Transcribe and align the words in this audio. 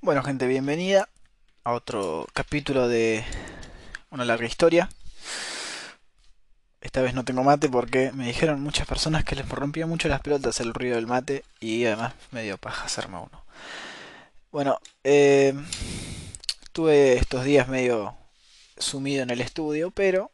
Bueno 0.00 0.24
gente, 0.24 0.48
bienvenida 0.48 1.08
a 1.62 1.72
otro 1.72 2.26
capítulo 2.32 2.88
de 2.88 3.24
una 4.10 4.24
larga 4.24 4.46
historia. 4.46 4.88
Esta 6.80 7.00
vez 7.00 7.14
no 7.14 7.24
tengo 7.24 7.44
mate 7.44 7.68
porque 7.68 8.10
me 8.10 8.26
dijeron 8.26 8.60
muchas 8.60 8.88
personas 8.88 9.24
que 9.24 9.36
les 9.36 9.48
rompía 9.48 9.86
mucho 9.86 10.08
las 10.08 10.20
pelotas 10.20 10.58
el 10.58 10.74
ruido 10.74 10.96
del 10.96 11.06
mate 11.06 11.44
y 11.60 11.84
además 11.84 12.14
me 12.32 12.42
dio 12.42 12.58
paja 12.58 12.86
hacerme 12.86 13.18
uno. 13.18 13.44
Bueno, 14.50 14.80
eh, 15.04 15.54
estuve 16.64 17.12
estos 17.18 17.44
días 17.44 17.68
medio 17.68 18.16
sumido 18.78 19.22
en 19.22 19.30
el 19.30 19.40
estudio, 19.40 19.92
pero 19.92 20.32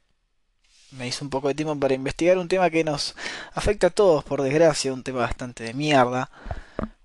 me 0.93 1.07
hice 1.07 1.25
un 1.25 1.31
poco 1.31 1.49
de 1.49 1.55
tiempo 1.55 1.79
para 1.79 1.95
investigar 1.95 2.39
un 2.39 2.49
tema 2.49 2.71
que 2.71 2.85
nos 2.85 3.15
afecta 3.55 3.89
a 3.89 3.91
todos, 3.91 4.25
por 4.25 4.43
desgracia, 4.43 4.93
un 4.93 5.03
tema 5.03 5.21
bastante 5.21 5.65
de 5.65 5.75
mierda, 5.75 6.31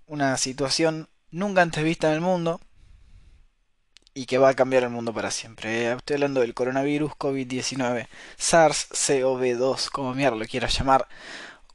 una 0.07 0.37
situación 0.37 1.09
nunca 1.31 1.61
antes 1.61 1.83
vista 1.83 2.07
en 2.09 2.15
el 2.15 2.21
mundo 2.21 2.59
y 4.13 4.25
que 4.25 4.37
va 4.37 4.49
a 4.49 4.53
cambiar 4.53 4.83
el 4.83 4.89
mundo 4.89 5.13
para 5.13 5.31
siempre. 5.31 5.87
Eh, 5.87 5.93
estoy 5.93 6.15
hablando 6.15 6.41
del 6.41 6.53
coronavirus 6.53 7.13
COVID-19, 7.13 8.07
SARS-CoV-2, 8.37 9.89
como 9.89 10.13
mierda 10.13 10.37
lo 10.37 10.45
quieras 10.45 10.77
llamar. 10.77 11.07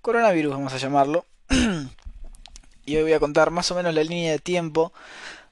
Coronavirus 0.03 0.53
vamos 0.53 0.73
a 0.73 0.79
llamarlo. 0.79 1.25
y 2.85 2.97
hoy 2.97 3.03
voy 3.03 3.13
a 3.15 3.21
contar 3.21 3.51
más 3.51 3.71
o 3.71 3.75
menos 3.75 3.95
la 3.95 4.05
línea 4.05 4.33
de 4.33 4.39
tiempo 4.39 4.93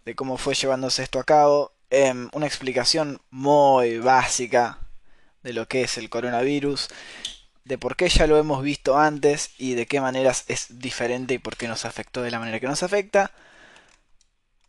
de 0.04 0.14
cómo 0.14 0.36
fue 0.36 0.54
llevándose 0.54 1.02
esto 1.02 1.18
a 1.18 1.24
cabo. 1.24 1.72
Em, 1.90 2.28
una 2.32 2.46
explicación 2.46 3.20
muy 3.30 3.98
básica 3.98 4.78
de 5.44 5.52
lo 5.52 5.68
que 5.68 5.82
es 5.82 5.96
el 5.98 6.10
coronavirus, 6.10 6.88
de 7.64 7.78
por 7.78 7.96
qué 7.96 8.08
ya 8.08 8.26
lo 8.26 8.38
hemos 8.38 8.62
visto 8.62 8.98
antes 8.98 9.50
y 9.58 9.74
de 9.74 9.86
qué 9.86 10.00
maneras 10.00 10.44
es 10.48 10.80
diferente 10.80 11.34
y 11.34 11.38
por 11.38 11.56
qué 11.56 11.68
nos 11.68 11.84
afectó 11.84 12.22
de 12.22 12.30
la 12.30 12.40
manera 12.40 12.58
que 12.58 12.66
nos 12.66 12.82
afecta. 12.82 13.30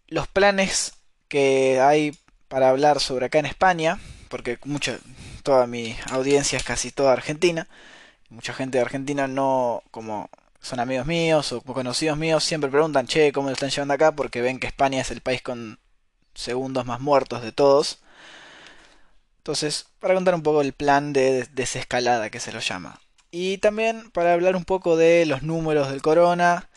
Los 0.08 0.28
planes 0.28 0.94
que 1.28 1.80
hay 1.82 2.18
para 2.48 2.70
hablar 2.70 3.00
sobre 3.00 3.26
acá 3.26 3.40
en 3.40 3.48
España, 3.48 4.00
porque 4.30 4.60
mucha, 4.66 5.00
toda 5.44 5.66
mi 5.66 5.96
audiencia 6.12 6.58
es 6.58 6.64
casi 6.64 6.92
toda 6.92 7.14
argentina. 7.14 7.68
Mucha 8.30 8.54
gente 8.54 8.78
de 8.78 8.84
Argentina 8.84 9.28
no, 9.28 9.82
como 9.92 10.30
son 10.62 10.80
amigos 10.80 11.06
míos 11.06 11.52
o 11.52 11.62
conocidos 11.62 12.18
míos, 12.18 12.44
siempre 12.44 12.70
preguntan, 12.70 13.08
che, 13.08 13.32
¿cómo 13.32 13.50
lo 13.50 13.54
están 13.54 13.70
llevando 13.70 13.94
acá? 13.94 14.14
Porque 14.14 14.42
ven 14.42 14.60
que 14.60 14.68
España 14.68 15.02
es 15.02 15.12
el 15.12 15.22
país 15.22 15.42
con 15.42 15.80
segundos 16.34 16.86
más 16.86 17.00
muertos 17.00 17.42
de 17.42 17.52
todos. 17.52 18.00
Entonces, 19.46 19.86
para 20.00 20.16
contar 20.16 20.34
un 20.34 20.42
poco 20.42 20.62
el 20.62 20.74
plan 20.74 21.14
de 21.14 21.48
desescalada 21.54 22.32
que 22.32 22.40
se 22.40 22.52
lo 22.52 22.62
llama. 22.62 23.00
Y 23.30 23.60
también 23.60 24.10
para 24.10 24.34
hablar 24.34 24.56
un 24.56 24.66
poco 24.66 24.98
de 24.98 25.28
los 25.28 25.44
números 25.44 25.92
del 25.92 26.02
corona, 26.02 26.68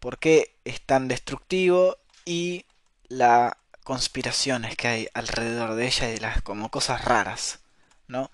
por 0.00 0.18
qué 0.18 0.54
es 0.66 0.82
tan 0.82 1.08
destructivo 1.08 1.96
y 2.26 2.66
la 3.08 3.56
conspiraciones 3.84 4.76
que 4.76 4.88
hay 4.88 5.08
alrededor 5.14 5.76
de 5.76 5.86
ella 5.86 6.10
y 6.10 6.18
las 6.18 6.42
como 6.42 6.70
cosas 6.70 7.06
raras, 7.06 7.60
¿no? 8.06 8.30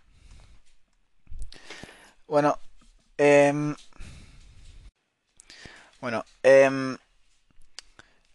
Bueno, 2.26 2.58
eh, 3.18 3.72
bueno, 6.00 6.24
eh, 6.42 6.96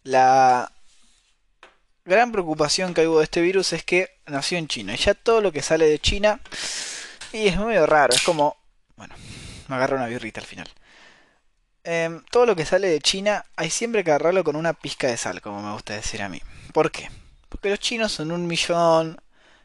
la 0.04 0.72
gran 2.04 2.32
preocupación 2.32 2.94
que 2.94 3.06
hubo 3.06 3.18
de 3.18 3.24
este 3.24 3.40
virus 3.40 3.72
es 3.72 3.84
que 3.84 4.10
nació 4.26 4.58
en 4.58 4.68
China. 4.68 4.94
Y 4.94 4.96
ya 4.96 5.14
todo 5.14 5.40
lo 5.40 5.52
que 5.52 5.62
sale 5.62 5.86
de 5.86 5.98
China, 5.98 6.40
y 7.32 7.48
es 7.48 7.58
medio 7.58 7.86
raro, 7.86 8.14
es 8.14 8.22
como, 8.22 8.56
bueno, 8.96 9.14
me 9.68 9.76
agarra 9.76 9.96
una 9.96 10.06
birrita 10.06 10.40
al 10.40 10.46
final. 10.46 10.68
Eh, 11.84 12.20
todo 12.30 12.46
lo 12.46 12.54
que 12.54 12.64
sale 12.64 12.88
de 12.88 13.00
China 13.00 13.44
hay 13.56 13.70
siempre 13.70 14.04
que 14.04 14.10
agarrarlo 14.10 14.44
con 14.44 14.56
una 14.56 14.72
pizca 14.72 15.08
de 15.08 15.16
sal, 15.16 15.40
como 15.40 15.62
me 15.62 15.72
gusta 15.72 15.94
decir 15.94 16.22
a 16.22 16.28
mí. 16.28 16.40
¿Por 16.72 16.90
qué? 16.90 17.10
Porque 17.48 17.70
los 17.70 17.80
chinos 17.80 18.12
son 18.12 18.32
un 18.32 18.46
millón. 18.46 19.20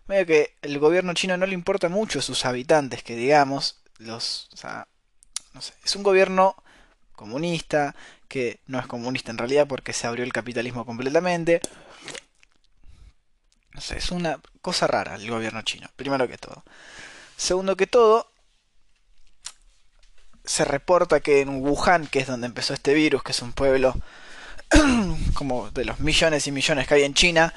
Medio 0.08 0.26
que 0.26 0.56
el 0.62 0.80
gobierno 0.80 1.14
chino 1.14 1.36
no 1.38 1.46
le 1.46 1.54
importa 1.54 1.90
mucho 1.90 2.20
a 2.20 2.22
sus 2.22 2.46
habitantes, 2.46 3.04
que 3.04 3.16
digamos, 3.16 3.82
los, 3.98 4.50
o 4.54 4.58
sea, 4.58 4.88
no 5.54 5.62
sé, 5.62 5.74
es 5.84 5.96
un 5.96 6.04
gobierno 6.04 6.56
comunista, 7.14 7.96
que 8.28 8.60
no 8.68 8.80
es 8.80 8.88
comunista 8.88 9.32
en 9.32 9.38
realidad 9.38 9.68
porque 9.68 9.94
se 9.94 10.08
abrió 10.08 10.24
el 10.24 10.34
capitalismo 10.34 10.86
completamente. 10.86 11.62
No 13.78 13.82
sé, 13.82 14.00
es 14.00 14.10
una 14.10 14.40
cosa 14.64 14.88
rara 14.88 15.14
el 15.14 15.30
gobierno 15.30 15.62
chino, 15.62 15.88
primero 15.96 16.28
que 16.28 16.40
todo. 16.40 16.64
Segundo 17.36 17.78
que 17.78 17.86
todo, 17.86 18.28
se 20.44 20.66
reporta 20.66 21.20
que 21.20 21.42
en 21.42 21.62
Wuhan, 21.62 22.08
que 22.08 22.18
es 22.18 22.26
donde 22.26 22.48
empezó 22.48 22.74
este 22.74 22.96
virus, 22.96 23.22
que 23.22 23.34
es 23.34 23.42
un 23.44 23.54
pueblo 23.54 23.94
como 25.36 25.70
de 25.70 25.86
los 25.86 26.00
millones 26.00 26.48
y 26.48 26.52
millones 26.52 26.88
que 26.88 26.96
hay 26.96 27.04
en 27.04 27.14
China, 27.14 27.54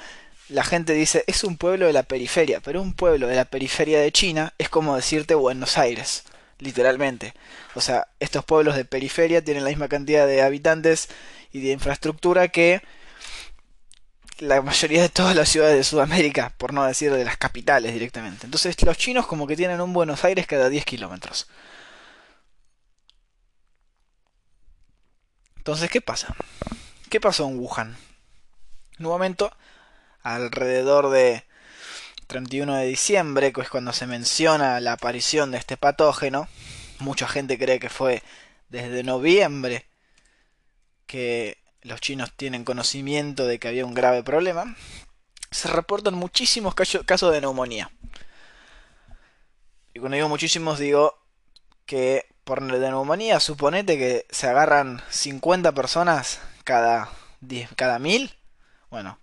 la 0.49 0.63
gente 0.63 0.93
dice 0.93 1.23
es 1.25 1.43
un 1.43 1.57
pueblo 1.57 1.87
de 1.87 1.93
la 1.93 2.03
periferia, 2.03 2.59
pero 2.59 2.83
un 2.83 2.93
pueblo 2.93 3.25
de 3.25 3.35
la 3.35 3.45
periferia 3.45 3.99
de 3.99 4.11
China 4.11 4.53
es 4.59 4.69
como 4.69 4.95
decirte 4.95 5.33
Buenos 5.33 5.79
Aires, 5.79 6.25
literalmente. 6.59 7.33
O 7.73 7.81
sea, 7.81 8.09
estos 8.19 8.45
pueblos 8.45 8.75
de 8.75 8.85
periferia 8.85 9.43
tienen 9.43 9.63
la 9.63 9.71
misma 9.71 9.87
cantidad 9.87 10.27
de 10.27 10.43
habitantes 10.43 11.09
y 11.51 11.61
de 11.61 11.71
infraestructura 11.71 12.49
que 12.49 12.83
la 14.41 14.59
mayoría 14.63 15.03
de 15.03 15.09
todas 15.09 15.35
las 15.35 15.49
ciudades 15.49 15.75
de 15.77 15.83
Sudamérica, 15.83 16.51
por 16.57 16.73
no 16.73 16.83
decir 16.83 17.13
de 17.13 17.23
las 17.23 17.37
capitales 17.37 17.93
directamente. 17.93 18.47
Entonces 18.47 18.75
los 18.81 18.97
chinos 18.97 19.27
como 19.27 19.45
que 19.45 19.55
tienen 19.55 19.79
un 19.81 19.93
Buenos 19.93 20.23
Aires 20.25 20.47
cada 20.47 20.67
10 20.67 20.83
kilómetros. 20.83 21.47
Entonces, 25.57 25.91
¿qué 25.91 26.01
pasa? 26.01 26.35
¿Qué 27.11 27.21
pasó 27.21 27.47
en 27.47 27.59
Wuhan? 27.59 27.95
En 28.97 29.05
un 29.05 29.11
momento, 29.11 29.55
alrededor 30.23 31.11
de 31.11 31.45
31 32.25 32.77
de 32.77 32.87
diciembre, 32.87 33.53
que 33.53 33.61
es 33.61 33.69
cuando 33.69 33.93
se 33.93 34.07
menciona 34.07 34.79
la 34.79 34.93
aparición 34.93 35.51
de 35.51 35.59
este 35.59 35.77
patógeno, 35.77 36.47
mucha 36.97 37.27
gente 37.27 37.59
cree 37.59 37.79
que 37.79 37.89
fue 37.89 38.23
desde 38.69 39.03
noviembre 39.03 39.85
que 41.05 41.60
los 41.81 42.01
chinos 42.01 42.31
tienen 42.35 42.63
conocimiento 42.63 43.45
de 43.45 43.59
que 43.59 43.67
había 43.67 43.85
un 43.85 43.93
grave 43.93 44.23
problema, 44.23 44.75
se 45.49 45.67
reportan 45.67 46.13
muchísimos 46.13 46.75
casos 46.75 47.31
de 47.33 47.41
neumonía. 47.41 47.91
Y 49.93 49.99
cuando 49.99 50.15
digo 50.15 50.29
muchísimos 50.29 50.79
digo 50.79 51.19
que 51.85 52.25
por 52.43 52.61
neumonía 52.61 53.39
suponete 53.39 53.97
que 53.97 54.25
se 54.29 54.47
agarran 54.47 55.01
50 55.09 55.73
personas 55.73 56.39
cada, 56.63 57.09
cada 57.75 57.99
mil, 57.99 58.33
bueno, 58.89 59.19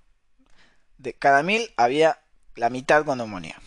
de 0.99 1.15
cada 1.15 1.43
mil 1.43 1.73
había 1.77 2.21
la 2.57 2.71
mitad 2.71 3.05
con 3.05 3.19
neumonía. 3.19 3.61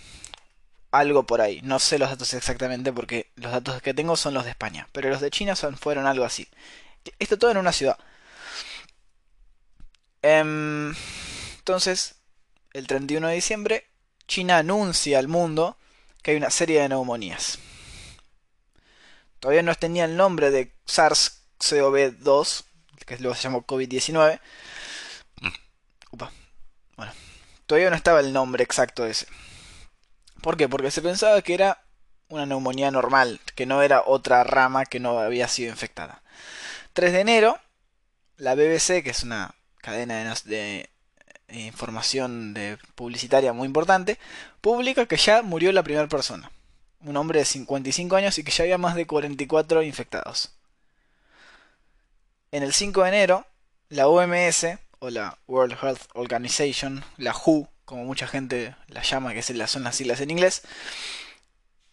Algo 0.91 1.25
por 1.25 1.39
ahí. 1.39 1.61
No 1.63 1.79
sé 1.79 1.97
los 1.97 2.09
datos 2.09 2.33
exactamente 2.33 2.91
porque 2.91 3.31
los 3.35 3.51
datos 3.51 3.81
que 3.81 3.93
tengo 3.93 4.17
son 4.17 4.33
los 4.33 4.43
de 4.43 4.49
España. 4.49 4.89
Pero 4.91 5.09
los 5.09 5.21
de 5.21 5.31
China 5.31 5.55
son, 5.55 5.77
fueron 5.77 6.05
algo 6.05 6.25
así. 6.25 6.49
Esto 7.17 7.37
todo 7.37 7.49
en 7.51 7.57
una 7.57 7.71
ciudad. 7.71 7.97
Em, 10.21 10.93
entonces, 11.59 12.15
el 12.73 12.87
31 12.87 13.27
de 13.27 13.35
diciembre, 13.35 13.87
China 14.27 14.57
anuncia 14.57 15.19
al 15.19 15.27
mundo 15.27 15.77
que 16.21 16.31
hay 16.31 16.37
una 16.37 16.49
serie 16.49 16.81
de 16.81 16.89
neumonías. 16.89 17.59
Todavía 19.39 19.63
no 19.63 19.73
tenía 19.75 20.05
el 20.05 20.15
nombre 20.15 20.51
de 20.51 20.71
SARS-CoV-2, 20.85 22.63
que 23.05 23.17
luego 23.17 23.35
se 23.35 23.43
llamó 23.43 23.65
COVID-19. 23.65 24.39
Mm. 25.41 25.47
Upa. 26.11 26.31
Bueno, 26.95 27.13
todavía 27.65 27.89
no 27.89 27.95
estaba 27.95 28.19
el 28.19 28.31
nombre 28.31 28.63
exacto 28.63 29.03
de 29.03 29.11
ese. 29.11 29.27
¿Por 30.41 30.57
qué? 30.57 30.69
Porque 30.69 30.91
se 30.91 31.01
pensaba 31.01 31.41
que 31.41 31.55
era 31.55 31.83
una 32.29 32.45
neumonía 32.45 32.91
normal, 32.91 33.41
que 33.55 33.65
no 33.65 33.81
era 33.81 34.03
otra 34.05 34.43
rama 34.43 34.85
que 34.85 34.99
no 34.99 35.19
había 35.19 35.47
sido 35.47 35.71
infectada. 35.71 36.21
3 36.93 37.11
de 37.13 37.19
enero, 37.19 37.59
la 38.37 38.55
BBC, 38.55 39.03
que 39.03 39.09
es 39.09 39.23
una 39.23 39.55
cadena 39.81 40.35
de, 40.45 40.89
información 41.49 42.53
de 42.53 42.77
publicitaria 42.95 43.51
muy 43.53 43.65
importante, 43.65 44.17
publica 44.61 45.05
que 45.05 45.17
ya 45.17 45.41
murió 45.41 45.71
la 45.71 45.83
primera 45.83 46.07
persona. 46.07 46.51
Un 47.01 47.17
hombre 47.17 47.39
de 47.39 47.45
55 47.45 48.15
años 48.15 48.37
y 48.37 48.43
que 48.43 48.51
ya 48.51 48.63
había 48.63 48.77
más 48.77 48.95
de 48.95 49.07
44 49.07 49.83
infectados. 49.83 50.53
En 52.51 52.63
el 52.63 52.73
5 52.73 53.03
de 53.03 53.09
enero, 53.09 53.45
la 53.89 54.07
OMS, 54.07 54.65
o 54.99 55.09
la 55.09 55.37
World 55.47 55.75
Health 55.81 56.01
Organization, 56.13 57.03
la 57.17 57.33
WHO, 57.33 57.67
como 57.85 58.05
mucha 58.05 58.27
gente 58.27 58.75
la 58.87 59.01
llama, 59.01 59.33
que 59.33 59.41
son 59.41 59.83
las 59.83 59.95
siglas 59.95 60.21
en 60.21 60.31
inglés, 60.31 60.61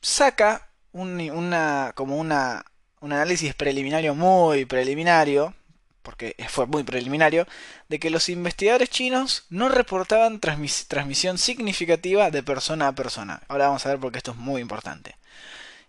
saca 0.01 0.69
un, 0.93 1.21
una, 1.31 1.93
como 1.95 2.17
una, 2.19 2.65
un 3.01 3.13
análisis 3.13 3.55
preliminario 3.55 4.15
muy 4.15 4.67
preliminario, 4.67 5.55
porque 6.03 6.37
fue 6.49 6.67
muy 6.67 6.85
preliminario, 6.85 7.47
de 7.89 7.99
que 7.99 8.11
los 8.11 8.29
investigadores 8.29 8.91
chinos 8.91 9.45
no 9.51 9.69
reportaban 9.69 10.41
transmisión 10.41 11.39
significativa 11.39 12.31
de 12.31 12.43
persona 12.43 12.89
a 12.89 12.95
persona. 12.95 13.43
Ahora 13.49 13.67
vamos 13.67 13.85
a 13.85 13.91
ver 13.91 13.99
por 13.99 14.13
qué 14.13 14.19
esto 14.19 14.33
es 14.33 14.37
muy 14.37 14.61
importante. 14.61 15.17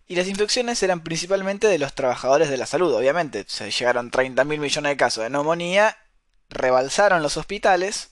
Y 0.07 0.15
las 0.15 0.27
infecciones 0.27 0.81
eran 0.81 1.01
principalmente 1.01 1.67
de 1.67 1.77
los 1.77 1.93
trabajadores 1.93 2.49
de 2.49 2.57
la 2.57 2.65
salud, 2.65 2.93
obviamente. 2.93 3.45
Se 3.47 3.69
llegaron 3.69 4.09
30 4.09 4.43
mil 4.43 4.59
millones 4.59 4.89
de 4.91 4.97
casos 4.97 5.23
de 5.23 5.29
neumonía, 5.29 5.97
rebalsaron 6.49 7.21
los 7.21 7.37
hospitales 7.37 8.09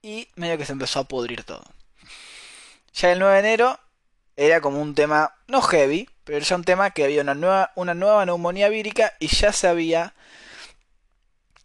y 0.00 0.28
medio 0.36 0.56
que 0.56 0.64
se 0.64 0.72
empezó 0.72 1.00
a 1.00 1.08
pudrir 1.08 1.42
todo. 1.42 1.64
Ya 2.94 3.10
el 3.10 3.18
9 3.18 3.34
de 3.34 3.40
enero 3.40 3.80
era 4.36 4.60
como 4.60 4.80
un 4.80 4.94
tema, 4.94 5.34
no 5.48 5.60
heavy, 5.60 6.08
pero 6.22 6.38
ya 6.38 6.54
un 6.54 6.64
tema 6.64 6.90
que 6.90 7.02
había 7.02 7.22
una 7.22 7.34
nueva, 7.34 7.72
una 7.74 7.94
nueva 7.94 8.24
neumonía 8.24 8.68
vírica 8.68 9.14
y 9.18 9.26
ya 9.26 9.52
se 9.52 9.66
había 9.66 10.14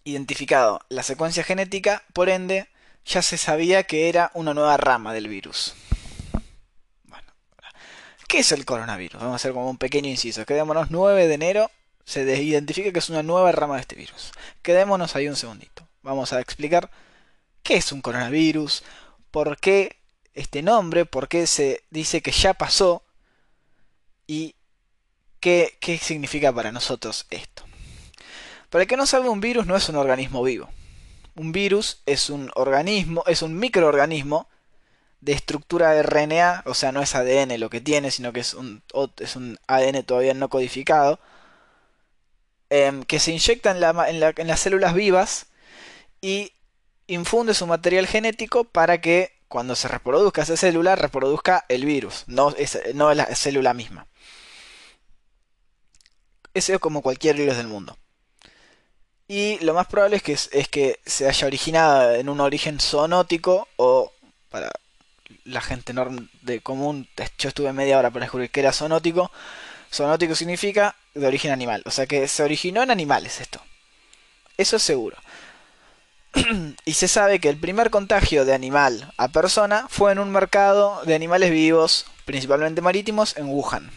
identificado 0.03 0.81
la 0.89 1.03
secuencia 1.03 1.43
genética, 1.43 2.03
por 2.13 2.29
ende, 2.29 2.67
ya 3.05 3.21
se 3.21 3.37
sabía 3.37 3.83
que 3.83 4.09
era 4.09 4.31
una 4.33 4.53
nueva 4.53 4.77
rama 4.77 5.13
del 5.13 5.27
virus. 5.27 5.73
Bueno, 7.05 7.27
¿qué 8.27 8.39
es 8.39 8.51
el 8.51 8.65
coronavirus? 8.65 9.21
Vamos 9.21 9.33
a 9.33 9.35
hacer 9.35 9.53
como 9.53 9.69
un 9.69 9.77
pequeño 9.77 10.09
inciso. 10.09 10.45
Quedémonos 10.45 10.91
9 10.91 11.27
de 11.27 11.33
enero, 11.33 11.71
se 12.05 12.21
identifica 12.41 12.91
que 12.91 12.99
es 12.99 13.09
una 13.09 13.23
nueva 13.23 13.51
rama 13.51 13.75
de 13.75 13.81
este 13.81 13.95
virus. 13.95 14.31
Quedémonos 14.61 15.15
ahí 15.15 15.27
un 15.27 15.35
segundito. 15.35 15.87
Vamos 16.01 16.33
a 16.33 16.39
explicar 16.39 16.89
qué 17.63 17.75
es 17.75 17.91
un 17.91 18.01
coronavirus, 18.01 18.83
por 19.29 19.59
qué 19.59 19.97
este 20.33 20.61
nombre, 20.61 21.05
por 21.05 21.27
qué 21.27 21.47
se 21.47 21.83
dice 21.89 22.21
que 22.21 22.31
ya 22.31 22.53
pasó 22.53 23.03
y 24.27 24.55
qué, 25.39 25.77
qué 25.79 25.97
significa 25.97 26.51
para 26.53 26.71
nosotros 26.71 27.25
esto. 27.29 27.63
Para 28.71 28.83
el 28.83 28.87
que 28.87 28.97
no 28.97 29.05
sabe, 29.05 29.27
un 29.27 29.41
virus 29.41 29.67
no 29.67 29.75
es 29.75 29.89
un 29.89 29.97
organismo 29.97 30.41
vivo. 30.41 30.69
Un 31.35 31.51
virus 31.51 32.01
es 32.05 32.29
un 32.29 32.49
organismo, 32.55 33.23
es 33.27 33.41
un 33.41 33.59
microorganismo 33.59 34.47
de 35.19 35.33
estructura 35.33 36.01
RNA, 36.01 36.63
o 36.65 36.73
sea, 36.73 36.93
no 36.93 37.01
es 37.01 37.13
ADN 37.13 37.59
lo 37.59 37.69
que 37.69 37.81
tiene, 37.81 38.11
sino 38.11 38.31
que 38.31 38.39
es 38.39 38.53
un, 38.53 38.81
ADN 39.67 40.03
todavía 40.03 40.33
no 40.33 40.49
codificado, 40.49 41.19
em, 42.69 43.03
que 43.03 43.19
se 43.19 43.31
inyecta 43.31 43.71
en, 43.71 44.23
en 44.23 44.47
las 44.47 44.59
células 44.59 44.93
vivas 44.93 45.47
y 46.21 46.53
infunde 47.07 47.53
su 47.53 47.67
material 47.67 48.07
genético 48.07 48.63
para 48.63 49.01
que 49.01 49.33
cuando 49.49 49.75
se 49.75 49.89
reproduzca 49.89 50.43
esa 50.43 50.55
célula, 50.55 50.95
reproduzca 50.95 51.65
el 51.67 51.85
virus, 51.85 52.23
no, 52.27 52.51
es, 52.51 52.79
no 52.95 53.13
la 53.13 53.25
célula 53.35 53.73
misma. 53.73 54.07
Eso 56.53 56.73
es 56.73 56.79
como 56.79 57.01
cualquier 57.01 57.35
virus 57.35 57.57
del 57.57 57.67
mundo. 57.67 57.97
Y 59.33 59.59
lo 59.59 59.73
más 59.73 59.87
probable 59.87 60.17
es 60.17 60.23
que, 60.23 60.33
es 60.33 60.67
que 60.67 60.99
se 61.05 61.25
haya 61.25 61.47
originado 61.47 62.15
en 62.15 62.27
un 62.27 62.41
origen 62.41 62.81
zoonótico 62.81 63.65
o 63.77 64.11
para 64.49 64.69
la 65.45 65.61
gente 65.61 65.93
de 66.41 66.59
común, 66.59 67.07
yo 67.37 67.47
estuve 67.47 67.71
media 67.71 67.97
hora 67.97 68.11
para 68.11 68.25
descubrir 68.25 68.51
que 68.51 68.59
era 68.59 68.73
zoonótico. 68.73 69.31
Zoonótico 69.89 70.35
significa 70.35 70.97
de 71.13 71.25
origen 71.25 71.53
animal, 71.53 71.81
o 71.85 71.91
sea 71.91 72.07
que 72.07 72.27
se 72.27 72.43
originó 72.43 72.83
en 72.83 72.91
animales 72.91 73.39
esto. 73.39 73.61
Eso 74.57 74.75
es 74.75 74.83
seguro. 74.83 75.15
y 76.83 76.91
se 76.91 77.07
sabe 77.07 77.39
que 77.39 77.47
el 77.47 77.57
primer 77.57 77.89
contagio 77.89 78.43
de 78.43 78.53
animal 78.53 79.13
a 79.15 79.29
persona 79.29 79.87
fue 79.89 80.11
en 80.11 80.19
un 80.19 80.29
mercado 80.29 81.05
de 81.05 81.15
animales 81.15 81.51
vivos, 81.51 82.05
principalmente 82.25 82.81
marítimos, 82.81 83.37
en 83.37 83.47
Wuhan. 83.47 83.91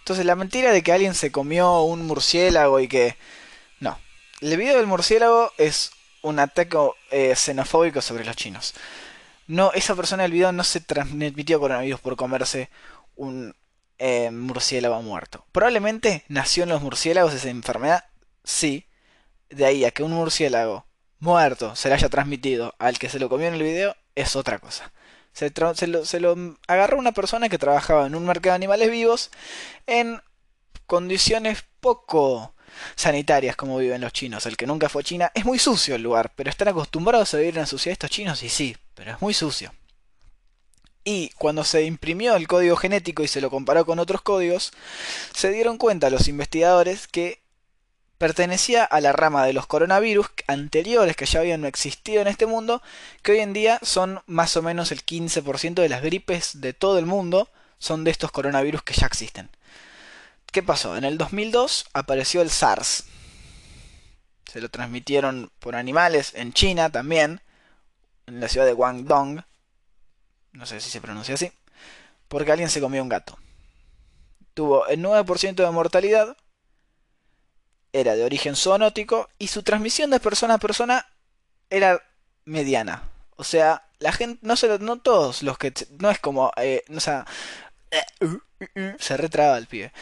Entonces 0.00 0.26
la 0.26 0.36
mentira 0.36 0.72
de 0.72 0.82
que 0.82 0.92
alguien 0.92 1.14
se 1.14 1.32
comió 1.32 1.80
un 1.84 2.04
murciélago 2.06 2.80
y 2.80 2.88
que 2.88 3.16
el 4.42 4.56
video 4.56 4.76
del 4.76 4.86
murciélago 4.86 5.52
es 5.56 5.92
un 6.20 6.40
ataque 6.40 6.76
eh, 7.10 7.34
xenofóbico 7.36 8.00
sobre 8.00 8.24
los 8.24 8.34
chinos. 8.34 8.74
No, 9.46 9.72
esa 9.72 9.94
persona 9.94 10.24
del 10.24 10.32
video 10.32 10.50
no 10.50 10.64
se 10.64 10.80
transmitió 10.80 11.60
coronavirus 11.60 12.00
por 12.00 12.16
comerse 12.16 12.68
un 13.14 13.54
eh, 13.98 14.30
murciélago 14.32 15.00
muerto. 15.02 15.46
Probablemente 15.52 16.24
nació 16.28 16.64
en 16.64 16.70
los 16.70 16.82
murciélagos 16.82 17.34
esa 17.34 17.50
enfermedad, 17.50 18.04
sí. 18.42 18.86
De 19.48 19.64
ahí 19.64 19.84
a 19.84 19.92
que 19.92 20.02
un 20.02 20.12
murciélago 20.12 20.86
muerto 21.20 21.76
se 21.76 21.88
le 21.88 21.94
haya 21.94 22.08
transmitido 22.08 22.74
al 22.78 22.98
que 22.98 23.08
se 23.08 23.20
lo 23.20 23.28
comió 23.28 23.46
en 23.46 23.54
el 23.54 23.62
video 23.62 23.94
es 24.16 24.34
otra 24.34 24.58
cosa. 24.58 24.92
Se, 25.32 25.52
lo, 25.86 26.04
se 26.04 26.20
lo 26.20 26.36
agarró 26.66 26.98
una 26.98 27.12
persona 27.12 27.48
que 27.48 27.58
trabajaba 27.58 28.06
en 28.06 28.16
un 28.16 28.26
mercado 28.26 28.52
de 28.52 28.56
animales 28.56 28.90
vivos 28.90 29.30
en 29.86 30.20
condiciones 30.86 31.64
poco 31.80 32.54
sanitarias 32.94 33.56
como 33.56 33.78
viven 33.78 34.00
los 34.00 34.12
chinos. 34.12 34.46
El 34.46 34.56
que 34.56 34.66
nunca 34.66 34.88
fue 34.88 35.02
a 35.02 35.04
China 35.04 35.32
es 35.34 35.44
muy 35.44 35.58
sucio 35.58 35.94
el 35.94 36.02
lugar, 36.02 36.32
pero 36.34 36.50
están 36.50 36.68
acostumbrados 36.68 37.34
a 37.34 37.38
vivir 37.38 37.54
en 37.54 37.60
la 37.60 37.66
suciedad 37.66 37.92
estos 37.92 38.10
chinos 38.10 38.42
y 38.42 38.48
sí, 38.48 38.76
pero 38.94 39.12
es 39.12 39.20
muy 39.20 39.34
sucio. 39.34 39.72
Y 41.04 41.30
cuando 41.30 41.64
se 41.64 41.84
imprimió 41.84 42.36
el 42.36 42.46
código 42.46 42.76
genético 42.76 43.22
y 43.22 43.28
se 43.28 43.40
lo 43.40 43.50
comparó 43.50 43.84
con 43.84 43.98
otros 43.98 44.22
códigos, 44.22 44.72
se 45.34 45.50
dieron 45.50 45.76
cuenta 45.78 46.10
los 46.10 46.28
investigadores 46.28 47.08
que 47.08 47.42
pertenecía 48.18 48.84
a 48.84 49.00
la 49.00 49.10
rama 49.10 49.44
de 49.44 49.52
los 49.52 49.66
coronavirus 49.66 50.28
anteriores 50.46 51.16
que 51.16 51.26
ya 51.26 51.40
habían 51.40 51.64
existido 51.64 52.22
en 52.22 52.28
este 52.28 52.46
mundo, 52.46 52.80
que 53.22 53.32
hoy 53.32 53.40
en 53.40 53.52
día 53.52 53.80
son 53.82 54.20
más 54.26 54.56
o 54.56 54.62
menos 54.62 54.92
el 54.92 55.04
15% 55.04 55.74
de 55.74 55.88
las 55.88 56.02
gripes 56.02 56.60
de 56.60 56.72
todo 56.72 57.00
el 57.00 57.06
mundo, 57.06 57.48
son 57.80 58.04
de 58.04 58.12
estos 58.12 58.30
coronavirus 58.30 58.82
que 58.82 58.94
ya 58.94 59.08
existen. 59.08 59.50
¿Qué 60.52 60.62
pasó? 60.62 60.98
En 60.98 61.04
el 61.04 61.16
2002 61.16 61.86
apareció 61.94 62.42
el 62.42 62.50
SARS. 62.50 63.04
Se 64.44 64.60
lo 64.60 64.68
transmitieron 64.68 65.50
por 65.58 65.74
animales 65.74 66.32
en 66.34 66.52
China 66.52 66.90
también, 66.90 67.40
en 68.26 68.38
la 68.38 68.48
ciudad 68.48 68.66
de 68.66 68.74
Guangdong. 68.74 69.44
No 70.52 70.66
sé 70.66 70.82
si 70.82 70.90
se 70.90 71.00
pronuncia 71.00 71.36
así. 71.36 71.50
Porque 72.28 72.52
alguien 72.52 72.68
se 72.68 72.82
comió 72.82 73.02
un 73.02 73.08
gato. 73.08 73.38
Tuvo 74.52 74.86
el 74.88 75.00
9% 75.00 75.54
de 75.54 75.70
mortalidad. 75.70 76.36
Era 77.94 78.14
de 78.14 78.24
origen 78.24 78.54
zoonótico. 78.54 79.30
Y 79.38 79.48
su 79.48 79.62
transmisión 79.62 80.10
de 80.10 80.20
persona 80.20 80.54
a 80.54 80.58
persona 80.58 81.06
era 81.70 82.02
mediana. 82.44 83.04
O 83.36 83.44
sea, 83.44 83.88
la 84.00 84.12
gente, 84.12 84.38
no, 84.42 84.56
se, 84.56 84.78
no 84.80 85.00
todos 85.00 85.42
los 85.42 85.56
que... 85.56 85.72
No 85.98 86.10
es 86.10 86.18
como... 86.18 86.52
Eh, 86.58 86.84
o 86.94 87.00
sea... 87.00 87.26
se 88.98 89.16
retraba 89.16 89.56
el 89.56 89.66
pibe 89.66 89.92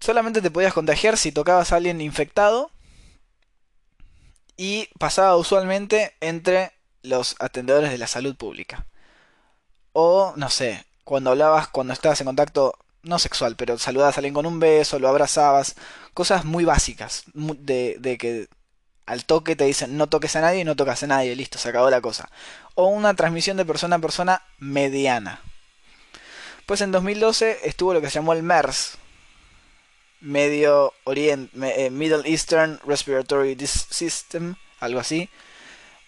solamente 0.00 0.42
te 0.42 0.50
podías 0.50 0.72
contagiar 0.72 1.16
si 1.16 1.30
tocabas 1.30 1.72
a 1.72 1.76
alguien 1.76 2.00
infectado 2.00 2.70
y 4.56 4.88
pasaba 4.98 5.36
usualmente 5.36 6.14
entre 6.20 6.72
los 7.02 7.36
atendedores 7.38 7.90
de 7.90 7.98
la 7.98 8.06
salud 8.06 8.36
pública. 8.36 8.86
O, 9.92 10.32
no 10.36 10.50
sé, 10.50 10.84
cuando 11.04 11.30
hablabas, 11.30 11.68
cuando 11.68 11.92
estabas 11.92 12.20
en 12.20 12.26
contacto, 12.26 12.74
no 13.02 13.18
sexual, 13.18 13.56
pero 13.56 13.78
saludabas 13.78 14.16
a 14.16 14.20
alguien 14.20 14.34
con 14.34 14.46
un 14.46 14.60
beso, 14.60 14.98
lo 14.98 15.08
abrazabas, 15.08 15.76
cosas 16.14 16.44
muy 16.44 16.64
básicas, 16.64 17.24
de, 17.34 18.16
que 18.18 18.48
al 19.06 19.24
toque 19.24 19.56
te 19.56 19.64
dicen 19.64 19.96
no 19.96 20.08
toques 20.08 20.36
a 20.36 20.40
nadie 20.40 20.60
y 20.60 20.64
no 20.64 20.76
tocas 20.76 21.02
a 21.02 21.06
nadie, 21.06 21.34
listo, 21.34 21.58
se 21.58 21.70
acabó 21.70 21.90
la 21.90 22.00
cosa. 22.00 22.30
O 22.74 22.86
una 22.86 23.14
transmisión 23.14 23.56
de 23.56 23.64
persona 23.64 23.96
a 23.96 24.00
persona 24.00 24.42
mediana. 24.58 25.40
Pues 26.66 26.82
en 26.82 26.92
2012 26.92 27.60
estuvo 27.64 27.94
lo 27.94 28.00
que 28.00 28.10
se 28.10 28.20
llamó 28.20 28.32
el 28.32 28.42
MERS, 28.42 28.98
Medio 30.20 30.92
Oriente, 31.04 31.50
eh, 31.84 31.90
Middle 31.90 32.28
Eastern 32.30 32.78
Respiratory 32.84 33.56
System, 33.66 34.54
algo 34.80 35.00
así. 35.00 35.28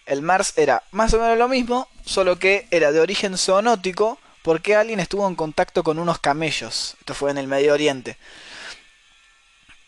El 0.05 0.21
MARS 0.21 0.53
era 0.57 0.83
más 0.91 1.13
o 1.13 1.19
menos 1.19 1.37
lo 1.37 1.47
mismo, 1.47 1.87
solo 2.05 2.37
que 2.37 2.67
era 2.71 2.91
de 2.91 2.99
origen 2.99 3.37
zoonótico 3.37 4.19
porque 4.43 4.75
alguien 4.75 4.99
estuvo 4.99 5.27
en 5.27 5.35
contacto 5.35 5.83
con 5.83 5.97
unos 5.97 6.19
camellos. 6.19 6.95
Esto 6.99 7.13
fue 7.13 7.31
en 7.31 7.37
el 7.37 7.47
Medio 7.47 7.73
Oriente. 7.73 8.17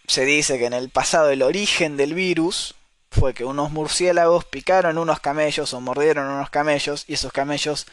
Se 0.07 0.23
dice 0.23 0.57
que 0.57 0.65
en 0.65 0.73
el 0.73 0.89
pasado 0.89 1.29
el 1.29 1.41
origen 1.41 1.97
del 1.97 2.13
virus 2.13 2.75
fue 3.11 3.33
que 3.33 3.43
unos 3.43 3.71
murciélagos 3.71 4.45
picaron 4.45 4.97
unos 4.97 5.19
camellos 5.19 5.73
o 5.73 5.81
mordieron 5.81 6.27
unos 6.27 6.49
camellos 6.49 7.05
y 7.07 7.13
esos 7.13 7.31
camellos 7.31 7.85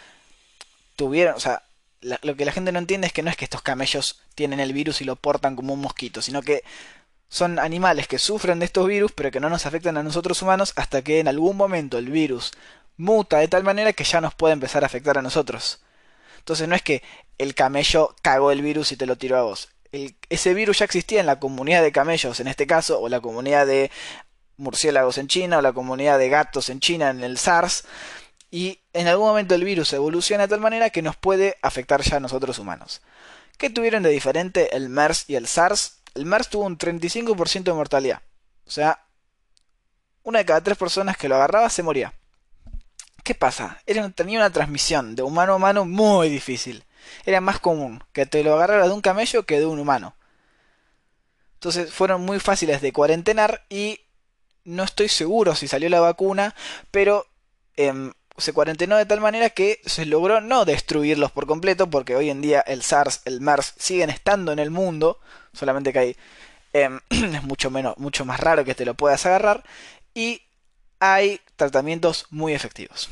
tuvieron, 0.96 1.34
o 1.34 1.40
sea, 1.40 1.62
lo 2.02 2.36
que 2.36 2.44
la 2.44 2.52
gente 2.52 2.72
no 2.72 2.78
entiende 2.78 3.06
es 3.06 3.12
que 3.12 3.22
no 3.22 3.30
es 3.30 3.36
que 3.36 3.44
estos 3.44 3.62
camellos 3.62 4.20
tienen 4.34 4.60
el 4.60 4.72
virus 4.72 5.00
y 5.00 5.04
lo 5.04 5.16
portan 5.16 5.56
como 5.56 5.74
un 5.74 5.80
mosquito, 5.80 6.20
sino 6.20 6.42
que 6.42 6.64
son 7.28 7.58
animales 7.58 8.08
que 8.08 8.18
sufren 8.18 8.58
de 8.58 8.66
estos 8.66 8.86
virus 8.86 9.12
pero 9.12 9.30
que 9.30 9.40
no 9.40 9.48
nos 9.48 9.64
afectan 9.64 9.96
a 9.96 10.02
nosotros 10.02 10.42
humanos 10.42 10.72
hasta 10.76 11.02
que 11.02 11.20
en 11.20 11.28
algún 11.28 11.56
momento 11.56 11.96
el 11.96 12.10
virus 12.10 12.52
muta 12.96 13.38
de 13.38 13.48
tal 13.48 13.64
manera 13.64 13.92
que 13.92 14.04
ya 14.04 14.20
nos 14.20 14.34
puede 14.34 14.52
empezar 14.52 14.82
a 14.82 14.86
afectar 14.86 15.16
a 15.16 15.22
nosotros. 15.22 15.80
Entonces 16.38 16.68
no 16.68 16.74
es 16.74 16.82
que 16.82 17.02
el 17.38 17.54
camello 17.54 18.14
cagó 18.20 18.50
el 18.50 18.62
virus 18.62 18.92
y 18.92 18.96
te 18.96 19.06
lo 19.06 19.16
tiró 19.16 19.38
a 19.38 19.42
vos. 19.42 19.70
ese 20.28 20.54
virus 20.54 20.78
ya 20.78 20.84
existía 20.84 21.20
en 21.20 21.26
la 21.26 21.38
comunidad 21.38 21.82
de 21.82 21.92
camellos 21.92 22.40
en 22.40 22.48
este 22.48 22.66
caso, 22.66 23.00
o 23.00 23.08
la 23.08 23.20
comunidad 23.20 23.66
de 23.66 23.90
murciélagos 24.56 25.18
en 25.18 25.28
China, 25.28 25.58
o 25.58 25.62
la 25.62 25.72
comunidad 25.72 26.18
de 26.18 26.28
gatos 26.28 26.68
en 26.68 26.80
China 26.80 27.10
en 27.10 27.22
el 27.22 27.38
SARS, 27.38 27.84
y 28.52 28.80
en 28.92 29.08
algún 29.08 29.26
momento 29.28 29.54
el 29.54 29.64
virus 29.64 29.94
evoluciona 29.94 30.44
de 30.44 30.50
tal 30.50 30.60
manera 30.60 30.90
que 30.90 31.00
nos 31.00 31.16
puede 31.16 31.56
afectar 31.62 32.02
ya 32.02 32.18
a 32.18 32.20
nosotros 32.20 32.58
humanos. 32.58 33.00
¿Qué 33.56 33.70
tuvieron 33.70 34.02
de 34.02 34.10
diferente 34.10 34.76
el 34.76 34.90
MERS 34.90 35.24
y 35.26 35.36
el 35.36 35.48
SARS? 35.48 36.02
El 36.14 36.26
MERS 36.26 36.50
tuvo 36.50 36.64
un 36.64 36.76
35% 36.76 37.62
de 37.62 37.72
mortalidad. 37.72 38.20
O 38.66 38.70
sea, 38.70 39.06
una 40.22 40.40
de 40.40 40.44
cada 40.44 40.60
tres 40.60 40.76
personas 40.76 41.16
que 41.16 41.30
lo 41.30 41.36
agarraba 41.36 41.70
se 41.70 41.82
moría. 41.82 42.12
¿Qué 43.24 43.34
pasa? 43.34 43.80
Era, 43.86 44.10
tenía 44.10 44.38
una 44.38 44.50
transmisión 44.50 45.16
de 45.16 45.22
humano 45.22 45.54
a 45.54 45.56
humano 45.56 45.86
muy 45.86 46.28
difícil. 46.28 46.84
Era 47.24 47.40
más 47.40 47.58
común 47.58 48.04
que 48.12 48.26
te 48.26 48.44
lo 48.44 48.52
agarrara 48.52 48.86
de 48.86 48.92
un 48.92 49.00
camello 49.00 49.44
que 49.44 49.60
de 49.60 49.66
un 49.66 49.78
humano. 49.78 50.14
Entonces 51.54 51.90
fueron 51.90 52.20
muy 52.20 52.38
fáciles 52.38 52.82
de 52.82 52.92
cuarentenar 52.92 53.64
y 53.70 54.00
no 54.64 54.82
estoy 54.82 55.08
seguro 55.08 55.54
si 55.54 55.68
salió 55.68 55.88
la 55.88 56.00
vacuna, 56.00 56.54
pero 56.90 57.26
em, 57.76 58.12
se 58.38 58.52
cuarentenó 58.52 58.96
de 58.96 59.06
tal 59.06 59.20
manera 59.20 59.50
que 59.50 59.80
se 59.84 60.06
logró 60.06 60.40
no 60.40 60.64
destruirlos 60.64 61.32
por 61.32 61.46
completo, 61.46 61.90
porque 61.90 62.16
hoy 62.16 62.30
en 62.30 62.40
día 62.40 62.60
el 62.60 62.82
SARS, 62.82 63.22
el 63.24 63.40
MERS 63.40 63.74
siguen 63.78 64.10
estando 64.10 64.52
en 64.52 64.58
el 64.58 64.70
mundo, 64.70 65.20
solamente 65.52 65.92
que 65.92 65.98
hay, 65.98 66.16
em, 66.72 67.00
es 67.10 67.42
mucho, 67.42 67.70
menos, 67.70 67.96
mucho 67.98 68.24
más 68.24 68.40
raro 68.40 68.64
que 68.64 68.74
te 68.74 68.84
lo 68.84 68.94
puedas 68.94 69.24
agarrar, 69.26 69.62
y 70.14 70.42
hay 71.00 71.40
tratamientos 71.56 72.26
muy 72.30 72.54
efectivos. 72.54 73.08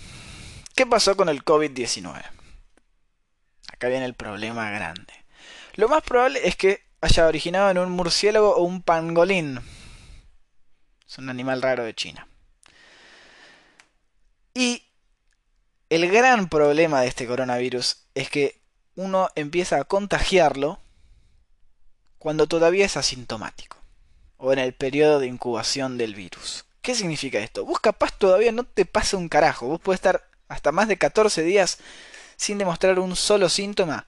¿Qué 0.75 0.87
pasó 0.87 1.17
con 1.17 1.29
el 1.29 1.45
COVID-19? 1.45 2.23
Acá 3.73 3.89
viene 3.89 4.05
el 4.05 4.15
problema 4.15 4.71
grande. 4.71 5.13
Lo 5.75 5.89
más 5.89 6.03
probable 6.03 6.41
es 6.47 6.57
que 6.57 6.83
haya 7.01 7.27
originado 7.27 7.71
en 7.71 7.79
un 7.79 7.91
murciélago 7.91 8.57
o 8.57 8.63
un 8.63 8.83
pangolín. 8.83 9.61
Es 11.07 11.19
un 11.19 11.29
animal 11.29 11.63
raro 11.63 11.85
de 11.85 11.95
China. 11.95 12.27
Y 14.55 14.83
el 15.91 16.09
gran 16.09 16.49
problema 16.49 17.01
de 17.01 17.09
este 17.09 17.27
coronavirus 17.27 17.97
es 18.15 18.31
que 18.31 18.61
uno 18.95 19.29
empieza 19.35 19.77
a 19.79 19.85
contagiarlo 19.85 20.79
cuando 22.19 22.47
todavía 22.47 22.87
es 22.87 22.97
asintomático 22.97 23.77
o 24.37 24.53
en 24.53 24.61
el 24.61 24.73
periodo 24.73 25.19
de 25.19 25.27
incubación 25.27 25.99
del 25.99 26.15
virus. 26.15 26.65
¿Qué 26.81 26.95
significa 26.95 27.41
esto? 27.41 27.65
Vos 27.65 27.81
capaz 27.81 28.17
todavía 28.17 28.53
no 28.53 28.65
te 28.65 28.87
pasa 28.87 29.17
un 29.17 29.29
carajo, 29.29 29.67
vos 29.67 29.81
puedes 29.81 29.99
estar 29.99 30.31
hasta 30.49 30.71
más 30.71 30.87
de 30.87 30.97
14 30.97 31.43
días 31.43 31.79
sin 32.37 32.57
demostrar 32.57 33.01
un 33.01 33.17
solo 33.17 33.49
síntoma 33.49 34.07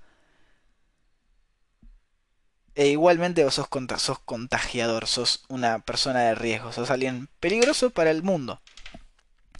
e 2.74 2.86
igualmente 2.86 3.44
vos 3.44 3.54
sos, 3.54 3.68
sos 3.98 4.18
contagiador, 4.20 5.06
sos 5.08 5.44
una 5.48 5.80
persona 5.80 6.20
de 6.20 6.34
riesgo, 6.36 6.72
sos 6.72 6.90
alguien 6.90 7.28
peligroso 7.40 7.90
para 7.90 8.10
el 8.10 8.22
mundo. 8.22 8.62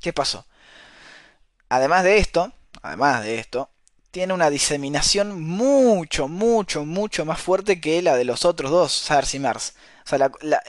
¿Qué 0.00 0.12
pasó? 0.12 0.46
Además 1.72 2.04
de 2.04 2.18
esto, 2.18 2.52
además 2.82 3.24
de 3.24 3.38
esto, 3.38 3.70
tiene 4.10 4.34
una 4.34 4.50
diseminación 4.50 5.40
mucho, 5.40 6.28
mucho, 6.28 6.84
mucho 6.84 7.24
más 7.24 7.40
fuerte 7.40 7.80
que 7.80 8.02
la 8.02 8.14
de 8.14 8.26
los 8.26 8.44
otros 8.44 8.70
dos, 8.70 8.92
SARS 8.92 9.34
y 9.34 9.38
MERS. 9.38 9.74
O 10.04 10.08
sea, 10.10 10.18
la, 10.42 10.62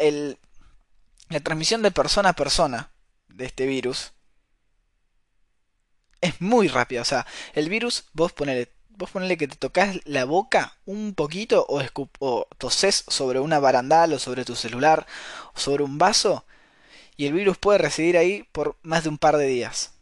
transmisión 1.41 1.81
de 1.81 1.91
persona 1.91 2.29
a 2.29 2.33
persona 2.33 2.89
de 3.27 3.43
este 3.43 3.65
virus 3.65 4.13
es 6.21 6.39
muy 6.39 6.69
rápida. 6.69 7.01
O 7.01 7.05
sea, 7.05 7.27
el 7.51 7.67
virus, 7.67 8.05
vos 8.13 8.31
ponele, 8.31 8.71
vos 8.87 9.11
ponele 9.11 9.35
que 9.35 9.49
te 9.49 9.57
tocas 9.57 9.99
la 10.05 10.23
boca 10.23 10.77
un 10.85 11.15
poquito 11.15 11.65
o, 11.67 11.81
o 12.19 12.47
sobre 12.69 13.41
una 13.41 13.59
barandal 13.59 14.13
o 14.13 14.19
sobre 14.19 14.45
tu 14.45 14.55
celular 14.55 15.05
o 15.53 15.59
sobre 15.59 15.83
un 15.83 15.97
vaso 15.97 16.45
y 17.17 17.25
el 17.25 17.33
virus 17.33 17.57
puede 17.57 17.79
residir 17.79 18.17
ahí 18.17 18.47
por 18.53 18.77
más 18.83 19.03
de 19.03 19.09
un 19.09 19.17
par 19.17 19.35
de 19.35 19.47
días. 19.47 19.92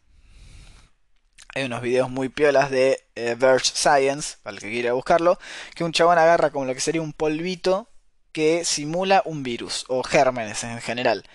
Hay 1.54 1.64
unos 1.64 1.82
videos 1.82 2.10
muy 2.10 2.30
piolas 2.30 2.72
de 2.72 3.04
eh, 3.16 3.36
Verge 3.38 3.72
Science, 3.74 4.38
para 4.42 4.56
el 4.56 4.62
que 4.62 4.70
quiera 4.70 4.94
buscarlo, 4.94 5.38
que 5.76 5.84
un 5.84 5.92
chabón 5.92 6.18
agarra 6.18 6.50
como 6.50 6.66
lo 6.66 6.74
que 6.74 6.80
sería 6.80 7.02
un 7.02 7.14
polvito 7.14 7.90
que 8.32 8.64
simula 8.64 9.22
un 9.26 9.44
virus, 9.44 9.84
o 9.90 10.04
gérmenes 10.04 10.64
en 10.64 10.80
general, 10.80 11.26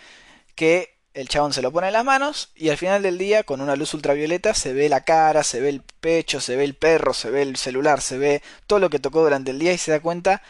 que 0.55 0.97
el 1.13 1.29
chabón 1.29 1.53
se 1.53 1.61
lo 1.61 1.71
pone 1.73 1.89
en 1.89 1.95
las 1.95 2.05
manos 2.05 2.51
y 2.55 2.71
al 2.71 2.79
final 2.79 3.03
del 3.03 3.19
día 3.19 3.43
con 3.43 3.61
una 3.61 3.77
luz 3.77 3.93
ultravioleta 3.95 4.55
se 4.55 4.73
ve 4.73 4.89
la 4.89 5.05
cara, 5.05 5.43
se 5.45 5.61
ve 5.61 5.71
el 5.71 5.83
pecho, 5.83 6.41
se 6.41 6.57
ve 6.57 6.65
el 6.65 6.75
perro, 6.75 7.15
se 7.15 7.31
ve 7.31 7.43
el 7.43 7.57
celular, 7.57 8.01
se 8.01 8.19
ve 8.19 8.43
todo 8.67 8.79
lo 8.79 8.91
que 8.91 8.99
tocó 8.99 9.23
durante 9.23 9.51
el 9.51 9.59
día 9.59 9.73
y 9.73 9.79
se 9.79 9.91
da 9.91 10.01
cuenta 10.01 10.43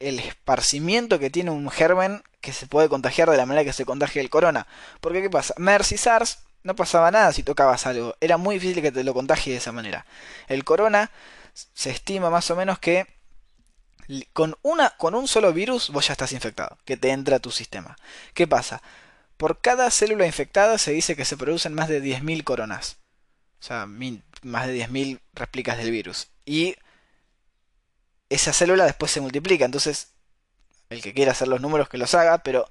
el 0.00 0.18
esparcimiento 0.18 1.18
que 1.18 1.30
tiene 1.30 1.50
un 1.50 1.70
germen 1.70 2.22
que 2.40 2.52
se 2.52 2.66
puede 2.66 2.88
contagiar 2.88 3.30
de 3.30 3.36
la 3.36 3.46
manera 3.46 3.64
que 3.64 3.72
se 3.72 3.84
contagia 3.84 4.22
el 4.22 4.30
corona. 4.30 4.66
Porque 5.00 5.22
¿qué 5.22 5.30
pasa? 5.30 5.54
MERS 5.58 5.94
SARS 5.96 6.38
no 6.62 6.76
pasaba 6.76 7.10
nada 7.10 7.32
si 7.32 7.42
tocabas 7.42 7.86
algo. 7.86 8.16
Era 8.20 8.36
muy 8.36 8.56
difícil 8.58 8.82
que 8.82 8.92
te 8.92 9.04
lo 9.04 9.14
contagie 9.14 9.52
de 9.52 9.58
esa 9.58 9.72
manera. 9.72 10.06
El 10.48 10.64
corona 10.64 11.10
se 11.52 11.90
estima 11.90 12.30
más 12.30 12.50
o 12.50 12.56
menos 12.56 12.78
que 12.78 13.06
con, 14.32 14.56
una, 14.62 14.90
con 14.90 15.14
un 15.14 15.28
solo 15.28 15.52
virus 15.52 15.90
vos 15.90 16.06
ya 16.06 16.12
estás 16.12 16.32
infectado, 16.32 16.78
que 16.84 16.96
te 16.96 17.10
entra 17.10 17.36
a 17.36 17.40
tu 17.40 17.50
sistema. 17.50 17.96
¿Qué 18.34 18.46
pasa? 18.46 18.82
Por 19.36 19.60
cada 19.60 19.90
célula 19.90 20.26
infectada 20.26 20.78
se 20.78 20.92
dice 20.92 21.16
que 21.16 21.24
se 21.24 21.36
producen 21.36 21.74
más 21.74 21.88
de 21.88 22.02
10.000 22.02 22.44
coronas. 22.44 22.98
O 23.60 23.62
sea, 23.62 23.86
más 23.86 24.66
de 24.66 24.86
10.000 24.86 25.20
réplicas 25.34 25.78
del 25.78 25.90
virus. 25.90 26.28
Y 26.44 26.76
esa 28.28 28.52
célula 28.52 28.84
después 28.84 29.12
se 29.12 29.20
multiplica. 29.20 29.64
Entonces, 29.64 30.08
el 30.88 31.02
que 31.02 31.14
quiera 31.14 31.32
hacer 31.32 31.48
los 31.48 31.60
números 31.60 31.88
que 31.88 31.98
los 31.98 32.14
haga, 32.14 32.38
pero 32.38 32.70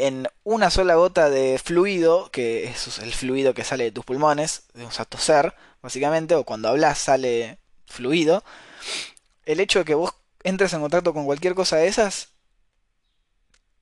en 0.00 0.28
una 0.44 0.70
sola 0.70 0.94
gota 0.94 1.28
de 1.28 1.58
fluido, 1.58 2.30
que 2.30 2.64
es 2.64 2.98
el 2.98 3.12
fluido 3.12 3.54
que 3.54 3.64
sale 3.64 3.84
de 3.84 3.92
tus 3.92 4.04
pulmones, 4.04 4.64
o 4.84 4.90
sea, 4.90 5.04
toser, 5.04 5.54
básicamente, 5.82 6.34
o 6.34 6.44
cuando 6.44 6.68
hablas 6.68 6.98
sale 6.98 7.58
fluido, 7.86 8.42
el 9.44 9.60
hecho 9.60 9.80
de 9.80 9.84
que 9.84 9.94
vos 9.94 10.12
entres 10.42 10.72
en 10.72 10.80
contacto 10.80 11.12
con 11.12 11.26
cualquier 11.26 11.54
cosa 11.54 11.76
de 11.76 11.88
esas, 11.88 12.28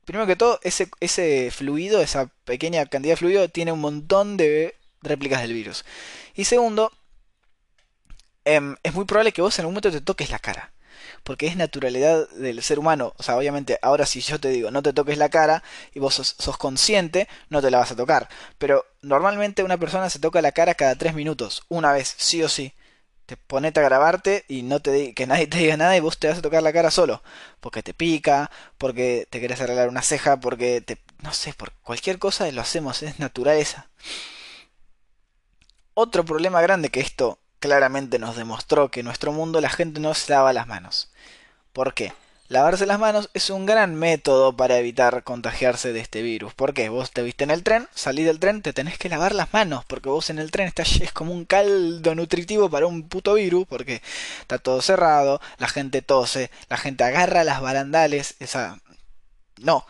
primero 0.04 0.26
que 0.26 0.34
todo, 0.34 0.58
ese, 0.62 0.90
ese 1.00 1.50
fluido, 1.52 2.00
esa 2.00 2.26
pequeña 2.44 2.84
cantidad 2.86 3.12
de 3.12 3.18
fluido, 3.18 3.48
tiene 3.48 3.72
un 3.72 3.80
montón 3.80 4.36
de 4.36 4.74
réplicas 5.02 5.40
del 5.42 5.52
virus. 5.52 5.84
Y 6.34 6.44
segundo, 6.46 6.92
em, 8.44 8.76
es 8.82 8.94
muy 8.94 9.04
probable 9.04 9.32
que 9.32 9.42
vos 9.42 9.56
en 9.58 9.62
algún 9.62 9.74
momento 9.74 9.92
te 9.92 10.00
toques 10.00 10.30
la 10.30 10.38
cara 10.40 10.72
porque 11.22 11.46
es 11.46 11.56
naturalidad 11.56 12.28
del 12.30 12.62
ser 12.62 12.78
humano. 12.78 13.14
O 13.16 13.22
sea, 13.22 13.36
obviamente, 13.36 13.78
ahora 13.82 14.06
si 14.06 14.20
yo 14.20 14.40
te 14.40 14.48
digo 14.48 14.70
no 14.70 14.82
te 14.82 14.92
toques 14.92 15.18
la 15.18 15.28
cara 15.28 15.62
y 15.94 16.00
vos 16.00 16.14
sos, 16.14 16.56
consciente, 16.58 17.28
no 17.50 17.60
te 17.62 17.70
la 17.70 17.78
vas 17.78 17.92
a 17.92 17.96
tocar. 17.96 18.28
Pero 18.58 18.84
normalmente 19.02 19.62
una 19.62 19.78
persona 19.78 20.10
se 20.10 20.18
toca 20.18 20.42
la 20.42 20.52
cara 20.52 20.74
cada 20.74 20.96
tres 20.96 21.14
minutos, 21.14 21.62
una 21.68 21.92
vez, 21.92 22.14
sí 22.18 22.42
o 22.42 22.48
sí. 22.48 22.72
Te 23.26 23.36
ponete 23.36 23.80
a 23.80 23.82
grabarte 23.82 24.44
y 24.48 24.62
no 24.62 24.80
te 24.80 25.12
que 25.14 25.26
nadie 25.26 25.46
te 25.46 25.58
diga 25.58 25.76
nada 25.76 25.96
y 25.96 26.00
vos 26.00 26.18
te 26.18 26.28
vas 26.28 26.38
a 26.38 26.42
tocar 26.42 26.62
la 26.62 26.72
cara 26.72 26.90
solo. 26.90 27.22
Porque 27.60 27.82
te 27.82 27.94
pica, 27.94 28.50
porque 28.78 29.26
te 29.30 29.40
querés 29.40 29.60
arreglar 29.60 29.88
una 29.88 30.02
ceja, 30.02 30.40
porque 30.40 30.80
te. 30.80 30.98
no 31.22 31.32
sé, 31.34 31.52
por 31.54 31.72
cualquier 31.82 32.18
cosa 32.18 32.50
lo 32.52 32.62
hacemos, 32.62 33.02
es 33.02 33.18
naturaleza. 33.18 33.88
Otro 35.94 36.24
problema 36.24 36.62
grande 36.62 36.90
que 36.90 37.00
esto 37.00 37.38
claramente 37.58 38.18
nos 38.18 38.36
demostró 38.36 38.90
que 38.90 39.00
en 39.00 39.06
nuestro 39.06 39.32
mundo 39.32 39.60
la 39.60 39.70
gente 39.70 40.00
no 40.00 40.14
se 40.14 40.32
lava 40.32 40.52
las 40.52 40.66
manos. 40.66 41.10
¿Por 41.72 41.94
qué? 41.94 42.12
Lavarse 42.48 42.86
las 42.86 42.98
manos 42.98 43.28
es 43.34 43.50
un 43.50 43.66
gran 43.66 43.94
método 43.94 44.56
para 44.56 44.78
evitar 44.78 45.22
contagiarse 45.22 45.92
de 45.92 46.00
este 46.00 46.22
virus. 46.22 46.54
¿Por 46.54 46.72
qué? 46.72 46.88
Vos 46.88 47.10
te 47.10 47.22
viste 47.22 47.44
en 47.44 47.50
el 47.50 47.62
tren, 47.62 47.88
salís 47.94 48.24
del 48.24 48.38
tren, 48.40 48.62
te 48.62 48.72
tenés 48.72 48.96
que 48.96 49.10
lavar 49.10 49.34
las 49.34 49.52
manos, 49.52 49.84
porque 49.84 50.08
vos 50.08 50.30
en 50.30 50.38
el 50.38 50.50
tren 50.50 50.66
estás, 50.66 50.96
es 51.02 51.12
como 51.12 51.34
un 51.34 51.44
caldo 51.44 52.14
nutritivo 52.14 52.70
para 52.70 52.86
un 52.86 53.06
puto 53.06 53.34
virus, 53.34 53.66
porque 53.68 54.00
está 54.40 54.58
todo 54.58 54.80
cerrado, 54.80 55.42
la 55.58 55.68
gente 55.68 56.00
tose, 56.00 56.50
la 56.70 56.78
gente 56.78 57.04
agarra 57.04 57.44
las 57.44 57.60
barandales, 57.60 58.36
esa... 58.40 58.80
No, 59.60 59.86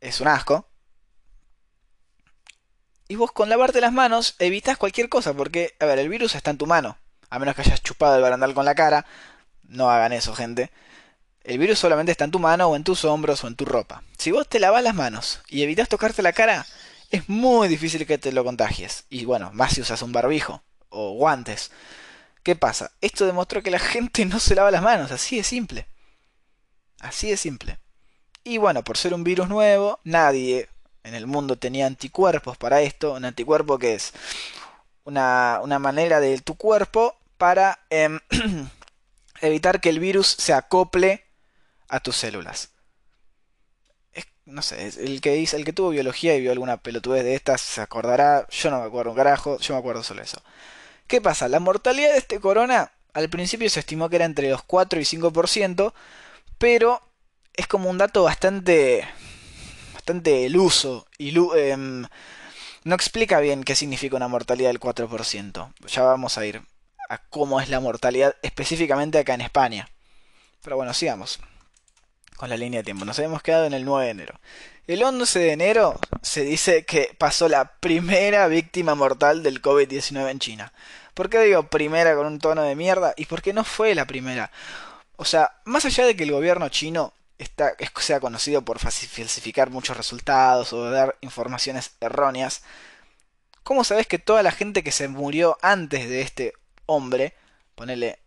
es 0.00 0.20
un 0.20 0.28
asco. 0.28 0.66
Y 3.12 3.14
vos 3.14 3.30
con 3.30 3.50
lavarte 3.50 3.82
las 3.82 3.92
manos 3.92 4.36
evitas 4.38 4.78
cualquier 4.78 5.10
cosa, 5.10 5.34
porque, 5.34 5.74
a 5.80 5.84
ver, 5.84 5.98
el 5.98 6.08
virus 6.08 6.34
está 6.34 6.50
en 6.50 6.56
tu 6.56 6.64
mano. 6.64 6.96
A 7.28 7.38
menos 7.38 7.54
que 7.54 7.60
hayas 7.60 7.82
chupado 7.82 8.16
el 8.16 8.22
barandal 8.22 8.54
con 8.54 8.64
la 8.64 8.74
cara. 8.74 9.04
No 9.64 9.90
hagan 9.90 10.14
eso, 10.14 10.34
gente. 10.34 10.70
El 11.44 11.58
virus 11.58 11.78
solamente 11.78 12.10
está 12.10 12.24
en 12.24 12.30
tu 12.30 12.38
mano 12.38 12.68
o 12.68 12.74
en 12.74 12.84
tus 12.84 13.04
hombros 13.04 13.44
o 13.44 13.48
en 13.48 13.54
tu 13.54 13.66
ropa. 13.66 14.02
Si 14.16 14.30
vos 14.30 14.48
te 14.48 14.60
lavas 14.60 14.82
las 14.82 14.94
manos 14.94 15.42
y 15.46 15.62
evitas 15.62 15.90
tocarte 15.90 16.22
la 16.22 16.32
cara, 16.32 16.64
es 17.10 17.28
muy 17.28 17.68
difícil 17.68 18.06
que 18.06 18.16
te 18.16 18.32
lo 18.32 18.44
contagies. 18.44 19.04
Y 19.10 19.26
bueno, 19.26 19.50
más 19.52 19.74
si 19.74 19.82
usas 19.82 20.00
un 20.00 20.12
barbijo 20.12 20.62
o 20.88 21.12
guantes. 21.12 21.70
¿Qué 22.42 22.56
pasa? 22.56 22.92
Esto 23.02 23.26
demostró 23.26 23.62
que 23.62 23.70
la 23.70 23.78
gente 23.92 24.24
no 24.24 24.40
se 24.40 24.54
lava 24.54 24.70
las 24.70 24.80
manos, 24.80 25.12
así 25.12 25.36
de 25.36 25.44
simple. 25.44 25.86
Así 26.98 27.28
de 27.28 27.36
simple. 27.36 27.78
Y 28.42 28.56
bueno, 28.56 28.82
por 28.82 28.96
ser 28.96 29.12
un 29.12 29.22
virus 29.22 29.50
nuevo, 29.50 30.00
nadie 30.02 30.70
en 31.04 31.14
el 31.14 31.26
mundo 31.26 31.56
tenía 31.56 31.86
anticuerpos 31.86 32.56
para 32.56 32.82
esto. 32.82 33.14
Un 33.14 33.24
anticuerpo 33.24 33.78
que 33.78 33.94
es 33.94 34.12
una, 35.04 35.60
manera 35.78 36.20
de 36.20 36.38
tu 36.40 36.56
cuerpo 36.56 37.16
para 37.38 37.80
em, 37.90 38.20
evitar 39.40 39.80
que 39.80 39.88
el 39.88 40.00
virus 40.00 40.28
se 40.28 40.52
acople 40.52 41.24
a 41.88 42.00
tus 42.00 42.16
células. 42.16 42.70
no 44.44 44.62
sé, 44.62 44.88
el 44.98 45.20
que, 45.20 45.32
dice, 45.32 45.56
el 45.56 45.64
que 45.64 45.72
tuvo 45.72 45.90
biología 45.90 46.34
y 46.34 46.40
vio 46.40 46.52
alguna 46.52 46.76
pelotudez 46.76 47.24
de 47.24 47.34
estas 47.34 47.60
se 47.60 47.80
acordará. 47.80 48.46
Yo 48.50 48.70
no 48.70 48.80
me 48.80 48.86
acuerdo 48.86 49.10
un 49.10 49.16
carajo, 49.16 49.58
yo 49.58 49.74
me 49.74 49.80
acuerdo 49.80 50.02
solo 50.02 50.22
eso. 50.22 50.42
¿Qué 51.06 51.20
pasa? 51.20 51.48
La 51.48 51.60
mortalidad 51.60 52.12
de 52.12 52.18
este 52.18 52.40
corona 52.40 52.92
al 53.12 53.28
principio 53.28 53.68
se 53.68 53.80
estimó 53.80 54.08
que 54.08 54.16
era 54.16 54.24
entre 54.24 54.48
los 54.50 54.62
4 54.62 55.00
y 55.00 55.04
5%, 55.04 55.92
pero 56.58 57.02
es 57.54 57.66
como 57.66 57.90
un 57.90 57.98
dato 57.98 58.22
bastante 58.22 59.06
bastante 60.02 60.46
eluso 60.46 61.06
y 61.16 61.32
em, 61.56 62.04
no 62.82 62.94
explica 62.96 63.38
bien 63.38 63.62
qué 63.62 63.76
significa 63.76 64.16
una 64.16 64.26
mortalidad 64.26 64.70
del 64.70 64.80
4%. 64.80 65.72
Ya 65.86 66.02
vamos 66.02 66.38
a 66.38 66.44
ir 66.44 66.60
a 67.08 67.18
cómo 67.18 67.60
es 67.60 67.68
la 67.68 67.78
mortalidad 67.78 68.34
específicamente 68.42 69.20
acá 69.20 69.34
en 69.34 69.42
España. 69.42 69.88
Pero 70.64 70.74
bueno, 70.74 70.92
sigamos 70.92 71.38
con 72.36 72.50
la 72.50 72.56
línea 72.56 72.80
de 72.80 72.84
tiempo. 72.84 73.04
Nos 73.04 73.16
habíamos 73.20 73.44
quedado 73.44 73.64
en 73.66 73.74
el 73.74 73.84
9 73.84 74.06
de 74.06 74.10
enero. 74.10 74.40
El 74.88 75.04
11 75.04 75.38
de 75.38 75.52
enero 75.52 76.00
se 76.20 76.42
dice 76.42 76.84
que 76.84 77.14
pasó 77.16 77.48
la 77.48 77.76
primera 77.78 78.48
víctima 78.48 78.96
mortal 78.96 79.44
del 79.44 79.62
COVID-19 79.62 80.30
en 80.30 80.38
China. 80.40 80.72
¿Por 81.14 81.30
qué 81.30 81.38
digo 81.42 81.68
primera 81.68 82.16
con 82.16 82.26
un 82.26 82.40
tono 82.40 82.62
de 82.62 82.74
mierda? 82.74 83.14
Y 83.16 83.26
por 83.26 83.40
qué 83.40 83.52
no 83.52 83.62
fue 83.62 83.94
la 83.94 84.08
primera. 84.08 84.50
O 85.14 85.24
sea, 85.24 85.52
más 85.64 85.84
allá 85.84 86.04
de 86.06 86.16
que 86.16 86.24
el 86.24 86.32
gobierno 86.32 86.68
chino 86.70 87.12
está, 87.38 87.74
sea 88.00 88.20
conocido 88.20 88.62
por 88.62 88.78
falsificar 88.78 89.70
muchos 89.70 89.96
resultados 89.96 90.72
o 90.72 90.90
dar 90.90 91.16
informaciones 91.20 91.92
erróneas, 92.00 92.62
¿cómo 93.62 93.84
sabes 93.84 94.06
que 94.06 94.18
toda 94.18 94.42
la 94.42 94.52
gente 94.52 94.82
que 94.82 94.92
se 94.92 95.08
murió 95.08 95.58
antes 95.62 96.08
de 96.08 96.22
este 96.22 96.54
hombre, 96.86 97.34
ponele 97.74 98.18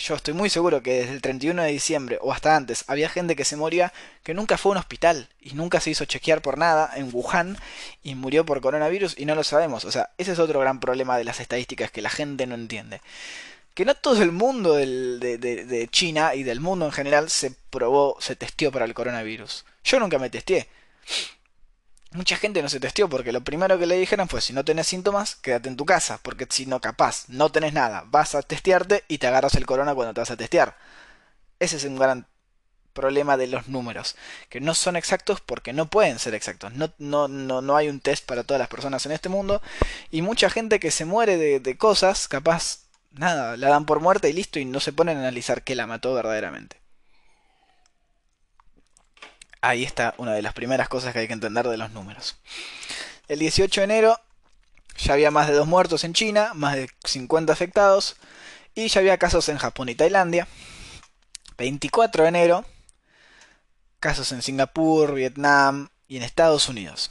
yo 0.00 0.14
estoy 0.14 0.34
muy 0.34 0.48
seguro 0.50 0.82
que 0.82 1.00
desde 1.00 1.12
el 1.12 1.20
31 1.20 1.62
de 1.62 1.70
diciembre 1.70 2.18
o 2.22 2.32
hasta 2.32 2.56
antes 2.56 2.84
había 2.88 3.08
gente 3.08 3.36
que 3.36 3.44
se 3.44 3.56
moría 3.56 3.92
que 4.22 4.34
nunca 4.34 4.56
fue 4.56 4.70
a 4.70 4.72
un 4.72 4.78
hospital 4.78 5.28
y 5.40 5.52
nunca 5.52 5.80
se 5.80 5.90
hizo 5.90 6.04
chequear 6.06 6.42
por 6.42 6.58
nada 6.58 6.90
en 6.96 7.10
Wuhan 7.12 7.58
y 8.02 8.14
murió 8.14 8.46
por 8.46 8.60
coronavirus 8.60 9.18
y 9.18 9.26
no 9.26 9.34
lo 9.34 9.44
sabemos. 9.44 9.84
O 9.84 9.92
sea, 9.92 10.10
ese 10.18 10.32
es 10.32 10.38
otro 10.38 10.60
gran 10.60 10.80
problema 10.80 11.18
de 11.18 11.24
las 11.24 11.40
estadísticas 11.40 11.90
que 11.90 12.02
la 12.02 12.10
gente 12.10 12.46
no 12.46 12.54
entiende. 12.54 13.00
Que 13.74 13.84
no 13.84 13.94
todo 13.94 14.22
el 14.22 14.32
mundo 14.32 14.74
de, 14.74 15.88
China 15.90 16.34
y 16.34 16.42
del 16.42 16.60
mundo 16.60 16.86
en 16.86 16.92
general 16.92 17.30
se 17.30 17.52
probó, 17.70 18.16
se 18.20 18.36
testió 18.36 18.72
para 18.72 18.84
el 18.84 18.94
coronavirus. 18.94 19.64
Yo 19.84 20.00
nunca 20.00 20.18
me 20.18 20.30
testé 20.30 20.68
mucha 22.12 22.36
gente 22.36 22.62
no 22.62 22.68
se 22.68 22.80
testió 22.80 23.08
porque 23.08 23.32
lo 23.32 23.42
primero 23.42 23.78
que 23.78 23.86
le 23.86 23.98
dijeron 23.98 24.28
fue 24.28 24.40
si 24.40 24.52
no 24.52 24.64
tenés 24.64 24.86
síntomas, 24.88 25.36
quédate 25.36 25.68
en 25.68 25.76
tu 25.76 25.86
casa, 25.86 26.18
porque 26.22 26.46
si 26.50 26.66
no 26.66 26.80
capaz, 26.80 27.24
no 27.28 27.50
tenés 27.50 27.72
nada, 27.72 28.04
vas 28.06 28.34
a 28.34 28.42
testearte 28.42 29.04
y 29.08 29.18
te 29.18 29.26
agarras 29.26 29.54
el 29.54 29.66
corona 29.66 29.94
cuando 29.94 30.14
te 30.14 30.20
vas 30.20 30.30
a 30.30 30.36
testear. 30.36 30.76
Ese 31.58 31.76
es 31.76 31.84
un 31.84 31.96
gran 31.96 32.26
problema 32.92 33.36
de 33.36 33.46
los 33.46 33.68
números, 33.68 34.16
que 34.48 34.60
no 34.60 34.74
son 34.74 34.96
exactos 34.96 35.40
porque 35.40 35.72
no 35.72 35.88
pueden 35.88 36.18
ser 36.18 36.34
exactos. 36.34 36.72
No, 36.74 36.92
no, 36.98 37.28
no, 37.28 37.62
no 37.62 37.76
hay 37.76 37.88
un 37.88 38.00
test 38.00 38.26
para 38.26 38.42
todas 38.44 38.58
las 38.58 38.68
personas 38.68 39.06
en 39.06 39.12
este 39.12 39.28
mundo 39.28 39.62
y 40.10 40.22
mucha 40.22 40.50
gente 40.50 40.80
que 40.80 40.90
se 40.90 41.04
muere 41.04 41.60
de 41.60 41.78
cosas, 41.78 42.26
capaz, 42.26 42.79
nada, 43.10 43.56
la 43.56 43.68
dan 43.68 43.86
por 43.86 44.00
muerta 44.00 44.28
y 44.28 44.32
listo 44.32 44.58
y 44.58 44.64
no 44.64 44.80
se 44.80 44.92
ponen 44.92 45.16
a 45.16 45.20
analizar 45.20 45.62
qué 45.62 45.74
la 45.74 45.86
mató 45.86 46.14
verdaderamente. 46.14 46.80
Ahí 49.60 49.84
está 49.84 50.14
una 50.16 50.32
de 50.32 50.42
las 50.42 50.54
primeras 50.54 50.88
cosas 50.88 51.12
que 51.12 51.20
hay 51.20 51.26
que 51.26 51.34
entender 51.34 51.68
de 51.68 51.76
los 51.76 51.90
números. 51.90 52.38
El 53.28 53.38
18 53.38 53.80
de 53.80 53.84
enero 53.84 54.20
ya 54.96 55.12
había 55.14 55.30
más 55.30 55.48
de 55.48 55.54
dos 55.54 55.66
muertos 55.66 56.04
en 56.04 56.14
China, 56.14 56.52
más 56.54 56.76
de 56.76 56.88
50 57.04 57.52
afectados, 57.52 58.16
y 58.74 58.88
ya 58.88 59.00
había 59.00 59.18
casos 59.18 59.48
en 59.48 59.58
Japón 59.58 59.88
y 59.88 59.94
Tailandia. 59.94 60.46
24 61.58 62.22
de 62.22 62.28
enero, 62.28 62.64
casos 63.98 64.32
en 64.32 64.40
Singapur, 64.40 65.14
Vietnam 65.14 65.90
y 66.08 66.16
en 66.16 66.22
Estados 66.22 66.68
Unidos. 66.68 67.10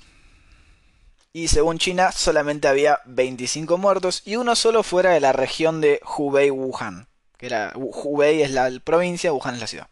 Y 1.31 1.47
según 1.47 1.77
China, 1.77 2.11
solamente 2.11 2.67
había 2.67 2.99
25 3.05 3.77
muertos 3.77 4.23
y 4.25 4.35
uno 4.35 4.55
solo 4.55 4.81
fuera 4.81 5.11
de 5.11 5.19
la 5.19 5.31
región 5.31 5.79
de 5.79 6.01
Hubei-Wuhan. 6.03 7.07
Que 7.37 7.45
era, 7.45 7.71
Hubei 7.75 8.41
es 8.41 8.51
la 8.51 8.69
provincia, 8.83 9.31
Wuhan 9.31 9.55
es 9.55 9.61
la 9.61 9.67
ciudad. 9.67 9.87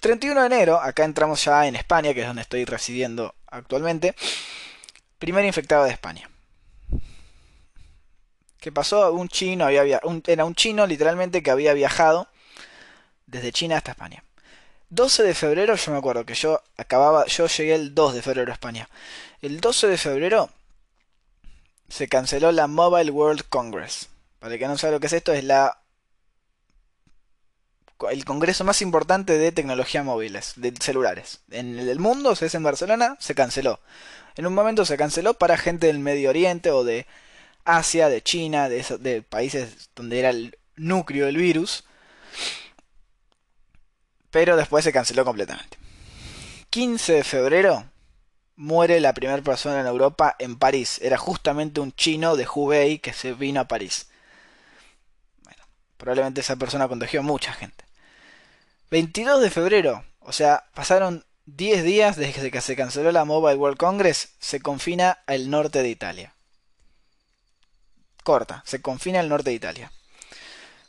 31 0.00 0.40
de 0.40 0.46
enero, 0.46 0.80
acá 0.80 1.04
entramos 1.04 1.44
ya 1.44 1.66
en 1.66 1.74
España, 1.74 2.14
que 2.14 2.20
es 2.20 2.26
donde 2.26 2.42
estoy 2.42 2.64
residiendo 2.64 3.34
actualmente. 3.48 4.14
Primer 5.18 5.44
infectado 5.44 5.84
de 5.84 5.90
España. 5.90 6.30
¿Qué 8.60 8.70
pasó? 8.70 9.12
Un 9.12 9.28
chino 9.28 9.66
había 9.66 10.00
era 10.26 10.44
un 10.44 10.54
chino 10.54 10.86
literalmente 10.86 11.42
que 11.42 11.50
había 11.50 11.74
viajado 11.74 12.28
desde 13.26 13.52
China 13.52 13.76
hasta 13.76 13.92
España. 13.92 14.22
12 14.90 15.22
de 15.22 15.34
febrero, 15.34 15.74
yo 15.74 15.92
me 15.92 15.98
acuerdo 15.98 16.24
que 16.24 16.34
yo 16.34 16.62
acababa, 16.76 17.26
yo 17.26 17.46
llegué 17.46 17.74
el 17.74 17.94
2 17.94 18.14
de 18.14 18.22
febrero 18.22 18.50
a 18.50 18.54
España. 18.54 18.88
El 19.42 19.60
12 19.60 19.86
de 19.86 19.98
febrero 19.98 20.50
se 21.88 22.08
canceló 22.08 22.52
la 22.52 22.66
Mobile 22.66 23.10
World 23.10 23.44
Congress. 23.48 24.08
Para 24.38 24.54
el 24.54 24.60
que 24.60 24.68
no 24.68 24.78
sabe 24.78 24.94
lo 24.94 25.00
que 25.00 25.08
es 25.08 25.12
esto, 25.12 25.32
es 25.32 25.44
la 25.44 25.78
el 28.10 28.24
congreso 28.24 28.64
más 28.64 28.80
importante 28.80 29.36
de 29.38 29.50
tecnología 29.50 30.04
móviles, 30.04 30.52
de 30.56 30.72
celulares. 30.78 31.40
En 31.50 31.78
el 31.78 31.98
mundo, 31.98 32.32
es 32.32 32.54
en 32.54 32.62
Barcelona, 32.62 33.16
se 33.18 33.34
canceló. 33.34 33.80
En 34.36 34.46
un 34.46 34.54
momento 34.54 34.84
se 34.84 34.96
canceló 34.96 35.34
para 35.34 35.56
gente 35.56 35.88
del 35.88 35.98
Medio 35.98 36.30
Oriente 36.30 36.70
o 36.70 36.84
de 36.84 37.06
Asia, 37.64 38.08
de 38.08 38.22
China, 38.22 38.68
de, 38.68 38.84
de 39.00 39.22
países 39.22 39.90
donde 39.96 40.20
era 40.20 40.30
el 40.30 40.56
núcleo 40.76 41.26
del 41.26 41.36
virus. 41.36 41.84
Pero 44.30 44.56
después 44.56 44.84
se 44.84 44.92
canceló 44.92 45.24
completamente. 45.24 45.78
15 46.70 47.12
de 47.14 47.24
febrero 47.24 47.84
muere 48.56 49.00
la 49.00 49.14
primera 49.14 49.40
persona 49.42 49.80
en 49.80 49.86
Europa 49.86 50.34
en 50.38 50.56
París. 50.58 50.98
Era 51.00 51.16
justamente 51.16 51.80
un 51.80 51.92
chino 51.92 52.36
de 52.36 52.46
Hubei 52.52 52.98
que 52.98 53.12
se 53.12 53.32
vino 53.32 53.60
a 53.60 53.68
París. 53.68 54.08
Bueno, 55.42 55.62
probablemente 55.96 56.40
esa 56.40 56.56
persona 56.56 56.88
contagió 56.88 57.20
a 57.20 57.22
mucha 57.22 57.52
gente. 57.52 57.84
22 58.90 59.40
de 59.42 59.50
febrero, 59.50 60.04
o 60.20 60.32
sea, 60.32 60.64
pasaron 60.74 61.24
10 61.46 61.84
días 61.84 62.16
desde 62.16 62.50
que 62.50 62.60
se 62.60 62.76
canceló 62.76 63.12
la 63.12 63.24
Mobile 63.24 63.56
World 63.56 63.78
Congress, 63.78 64.34
se 64.38 64.60
confina 64.60 65.18
el 65.26 65.50
norte 65.50 65.82
de 65.82 65.88
Italia. 65.88 66.34
Corta, 68.24 68.62
se 68.66 68.82
confina 68.82 69.20
el 69.20 69.28
norte 69.28 69.50
de 69.50 69.56
Italia. 69.56 69.92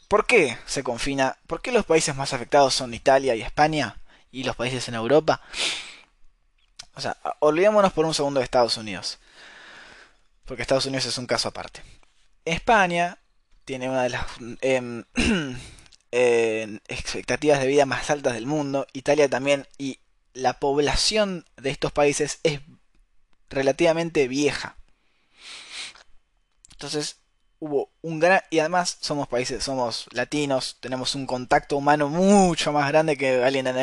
¿Por 0.09 0.25
qué 0.25 0.57
se 0.65 0.83
confina? 0.83 1.37
¿Por 1.45 1.61
qué 1.61 1.71
los 1.71 1.85
países 1.85 2.15
más 2.15 2.33
afectados 2.33 2.73
son 2.73 2.95
Italia 2.95 3.35
y 3.35 3.43
España? 3.43 4.01
Y 4.31 4.43
los 4.43 4.55
países 4.55 4.87
en 4.87 4.95
Europa. 4.95 5.39
O 6.95 7.01
sea, 7.01 7.15
olvidémonos 7.39 7.93
por 7.93 8.05
un 8.05 8.15
segundo 8.15 8.39
de 8.39 8.43
Estados 8.43 8.75
Unidos. 8.75 9.19
Porque 10.45 10.63
Estados 10.63 10.87
Unidos 10.87 11.05
es 11.05 11.19
un 11.19 11.27
caso 11.27 11.47
aparte. 11.47 11.83
España 12.43 13.19
tiene 13.65 13.87
una 13.87 14.01
de 14.01 14.09
las 14.09 14.25
em, 14.61 15.05
expectativas 16.87 17.59
de 17.59 17.67
vida 17.67 17.85
más 17.85 18.09
altas 18.09 18.33
del 18.33 18.47
mundo, 18.47 18.87
Italia 18.93 19.29
también, 19.29 19.67
y 19.77 19.99
la 20.33 20.53
población 20.53 21.45
de 21.57 21.69
estos 21.69 21.91
países 21.91 22.39
es 22.41 22.61
relativamente 23.47 24.27
vieja. 24.27 24.75
Entonces 26.71 27.17
hubo 27.59 27.91
un 28.01 28.19
gran... 28.19 28.41
Y 28.49 28.59
además 28.59 28.97
somos 29.01 29.27
países, 29.27 29.63
somos 29.63 30.07
latinos, 30.11 30.77
tenemos 30.79 31.15
un 31.15 31.25
contacto 31.25 31.77
humano 31.77 32.09
mucho 32.09 32.71
más 32.71 32.87
grande 32.89 33.17
que 33.17 33.43
alguien 33.43 33.67
en, 33.67 33.77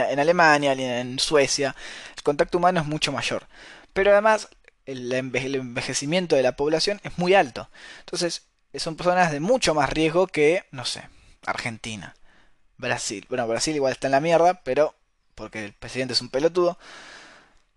en 0.00 0.20
Alemania, 0.20 0.72
alguien 0.72 0.90
en 0.90 1.18
Suecia. 1.18 1.74
El 2.16 2.22
contacto 2.22 2.58
humano 2.58 2.80
es 2.80 2.86
mucho 2.86 3.12
mayor. 3.12 3.46
Pero 3.92 4.12
además 4.12 4.48
el 4.86 5.12
envejecimiento 5.12 6.36
de 6.36 6.42
la 6.42 6.56
población 6.56 7.00
es 7.02 7.18
muy 7.18 7.34
alto. 7.34 7.68
Entonces 8.00 8.46
son 8.74 8.96
personas 8.96 9.32
de 9.32 9.40
mucho 9.40 9.74
más 9.74 9.90
riesgo 9.90 10.26
que, 10.26 10.64
no 10.70 10.84
sé, 10.84 11.08
Argentina, 11.44 12.14
Brasil. 12.76 13.26
Bueno, 13.28 13.46
Brasil 13.48 13.74
igual 13.74 13.92
está 13.92 14.06
en 14.08 14.12
la 14.12 14.20
mierda, 14.20 14.60
pero 14.62 14.94
porque 15.34 15.64
el 15.64 15.72
presidente 15.72 16.14
es 16.14 16.20
un 16.20 16.30
pelotudo. 16.30 16.78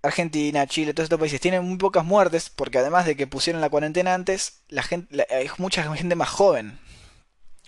Argentina, 0.02 0.66
Chile, 0.66 0.94
todos 0.94 1.06
estos 1.06 1.20
países 1.20 1.42
tienen 1.42 1.64
muy 1.66 1.78
pocas 1.78 2.06
muertes 2.06 2.50
porque 2.50 2.78
además 2.78 3.06
de 3.06 3.18
que 3.18 3.28
pusieron 3.28 3.62
la 3.62 3.70
cuarentena 3.70 4.14
antes, 4.14 4.62
la 4.70 4.84
gente, 4.84 5.26
hay 5.30 5.50
mucha 5.58 5.84
gente 5.96 6.16
más 6.16 6.30
joven, 6.30 6.80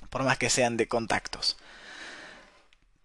por 0.10 0.24
más 0.24 0.38
que 0.38 0.50
sean 0.50 0.78
de 0.78 0.88
contactos. 0.88 1.58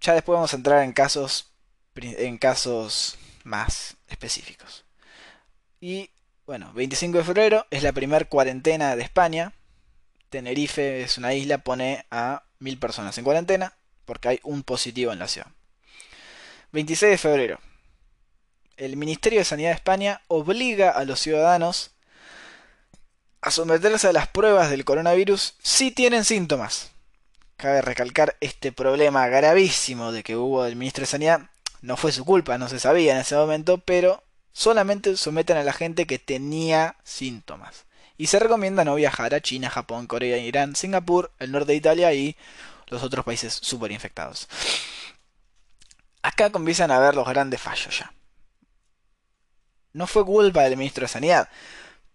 Ya 0.01 0.15
después 0.15 0.37
vamos 0.37 0.53
a 0.53 0.57
entrar 0.57 0.85
en 0.85 0.93
casos, 0.93 1.51
en 1.97 2.39
casos 2.39 3.19
más 3.43 3.97
específicos. 4.09 4.85
Y 5.81 6.11
bueno, 6.47 6.73
25 6.75 7.19
de 7.19 7.25
febrero 7.25 7.67
es 7.71 7.83
la 7.83 7.93
primera 7.93 8.25
cuarentena 8.27 8.95
de 8.95 9.03
España. 9.03 9.53
Tenerife 10.31 11.03
es 11.03 11.19
una 11.19 11.35
isla, 11.35 11.59
pone 11.59 12.07
a 12.11 12.45
mil 12.61 12.79
personas 12.79 13.19
en 13.19 13.25
cuarentena 13.25 13.75
porque 14.05 14.29
hay 14.29 14.41
un 14.45 14.63
positivo 14.63 15.13
en 15.13 15.19
la 15.19 15.29
ciudad. 15.29 15.49
26 16.73 17.11
de 17.11 17.19
febrero. 17.19 17.61
El 18.77 18.99
Ministerio 18.99 19.39
de 19.39 19.45
Sanidad 19.47 19.71
de 19.71 19.77
España 19.77 20.21
obliga 20.29 20.91
a 20.91 21.05
los 21.07 21.21
ciudadanos 21.21 21.93
a 23.41 23.51
someterse 23.51 24.09
a 24.09 24.13
las 24.13 24.29
pruebas 24.29 24.69
del 24.69 24.85
coronavirus 24.85 25.55
si 25.63 25.91
tienen 25.91 26.27
síntomas. 26.27 26.91
Cabe 27.57 27.81
recalcar 27.81 28.37
este 28.41 28.73
problema 28.73 29.29
gravísimo 29.29 30.13
de 30.13 30.23
que 30.23 30.37
hubo 30.37 30.65
del 30.65 30.77
ministro 30.77 31.03
de 31.03 31.07
Sanidad. 31.07 31.41
No 31.81 31.97
fue 31.97 32.13
su 32.13 32.27
culpa, 32.27 32.59
no 32.59 32.69
se 32.69 32.79
sabía 32.79 33.15
en 33.15 33.21
ese 33.21 33.35
momento, 33.35 33.79
pero 33.79 34.23
solamente 34.53 35.17
someten 35.17 35.57
a 35.57 35.63
la 35.63 35.73
gente 35.73 36.07
que 36.07 36.19
tenía 36.19 36.97
síntomas 37.03 37.87
y 38.19 38.27
se 38.27 38.39
recomienda 38.39 38.85
no 38.85 38.95
viajar 38.95 39.35
a 39.35 39.41
China, 39.41 39.71
Japón, 39.71 40.07
Corea, 40.07 40.37
Irán, 40.37 40.77
Singapur, 40.77 41.33
el 41.39 41.51
norte 41.53 41.73
de 41.73 41.79
Italia 41.79 42.13
y 42.13 42.37
los 42.89 43.03
otros 43.03 43.25
países 43.25 43.55
super 43.55 43.91
infectados. 43.91 44.49
Acá 46.21 46.51
comienzan 46.51 46.91
a 46.91 46.99
ver 46.99 47.15
los 47.15 47.27
grandes 47.27 47.61
fallos 47.61 48.01
ya. 48.01 48.13
No 49.97 50.07
fue 50.07 50.27
culpa 50.27 50.63
del 50.63 50.77
ministro 50.77 51.05
de 51.05 51.09
Sanidad. 51.09 51.49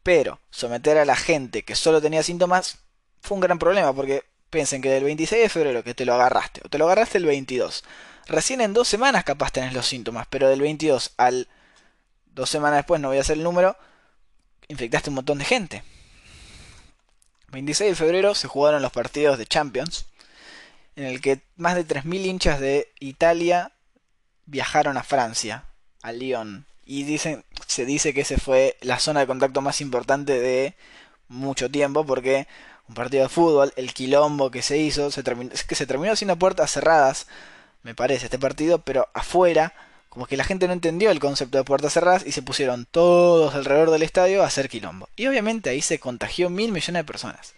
Pero 0.04 0.40
someter 0.52 1.00
a 1.00 1.06
la 1.06 1.16
gente 1.16 1.64
que 1.64 1.76
solo 1.76 2.00
tenía 2.00 2.22
síntomas 2.22 2.78
fue 3.22 3.36
un 3.36 3.42
gran 3.42 3.58
problema, 3.58 3.92
porque 3.94 4.24
piensen 4.52 4.82
que 4.82 4.92
del 4.92 5.04
26 5.04 5.42
de 5.42 5.50
febrero 5.50 5.84
que 5.84 5.96
te 5.96 6.06
lo 6.06 6.14
agarraste, 6.14 6.62
o 6.64 6.70
te 6.70 6.78
lo 6.78 6.86
agarraste 6.86 7.18
el 7.18 7.26
22, 7.26 7.84
recién 8.28 8.62
en 8.62 8.74
dos 8.74 8.88
semanas 8.88 9.24
capaz 9.24 9.52
tenés 9.52 9.74
los 9.74 9.88
síntomas, 9.88 10.28
pero 10.30 10.48
del 10.48 10.62
22 10.62 11.14
al 11.18 11.48
dos 12.28 12.50
semanas 12.50 12.78
después, 12.78 13.02
no 13.02 13.10
voy 13.10 13.18
a 13.18 13.22
hacer 13.22 13.38
el 13.38 13.44
número, 13.44 13.76
infectaste 14.68 15.10
un 15.10 15.16
montón 15.16 15.40
de 15.40 15.46
gente. 15.46 15.84
26 17.50 17.92
de 17.92 17.96
febrero 17.96 18.36
se 18.36 18.48
jugaron 18.48 18.82
los 18.82 18.92
partidos 18.92 19.38
de 19.40 19.48
Champions, 19.48 20.06
en 20.96 21.06
el 21.06 21.20
que 21.20 21.42
más 21.56 21.76
de 21.76 21.86
3.000 21.86 22.26
hinchas 22.26 22.60
de 22.60 22.92
Italia 23.00 23.72
viajaron 24.46 24.98
a 24.98 25.04
Francia, 25.04 25.66
a 26.04 26.12
Lyon. 26.12 26.66
Y 26.92 27.04
dicen, 27.04 27.46
se 27.68 27.86
dice 27.86 28.14
que 28.14 28.20
ese 28.20 28.38
fue 28.38 28.76
la 28.82 29.00
zona 29.00 29.22
de 29.22 29.26
contacto 29.28 29.62
más 29.62 29.80
importante 29.80 30.42
de 30.42 30.76
mucho 31.30 31.72
tiempo, 31.72 32.06
porque 32.06 32.50
un 32.90 32.96
partido 32.96 33.24
de 33.24 33.30
fútbol, 33.30 33.72
el 33.78 33.94
quilombo 33.94 34.52
que 34.52 34.62
se 34.62 34.78
hizo, 34.78 35.10
se 35.10 35.24
terminó, 35.24 35.54
es 35.54 35.64
que 35.64 35.76
se 35.76 35.86
terminó 35.86 36.12
haciendo 36.12 36.36
puertas 36.36 36.70
cerradas, 36.70 37.28
me 37.82 37.96
parece, 37.96 38.26
este 38.26 38.38
partido, 38.40 38.80
pero 38.82 39.08
afuera, 39.14 39.74
como 40.10 40.26
que 40.26 40.36
la 40.36 40.44
gente 40.44 40.68
no 40.68 40.74
entendió 40.74 41.12
el 41.12 41.22
concepto 41.22 41.58
de 41.58 41.64
puertas 41.64 41.94
cerradas 41.94 42.26
y 42.28 42.34
se 42.34 42.42
pusieron 42.42 42.86
todos 42.92 43.56
alrededor 43.56 43.90
del 43.90 44.04
estadio 44.04 44.44
a 44.44 44.48
hacer 44.48 44.68
quilombo. 44.68 45.08
Y 45.16 45.28
obviamente 45.28 45.70
ahí 45.70 45.82
se 45.82 45.98
contagió 45.98 46.50
mil 46.50 46.74
millones 46.74 47.00
de 47.00 47.08
personas. 47.08 47.54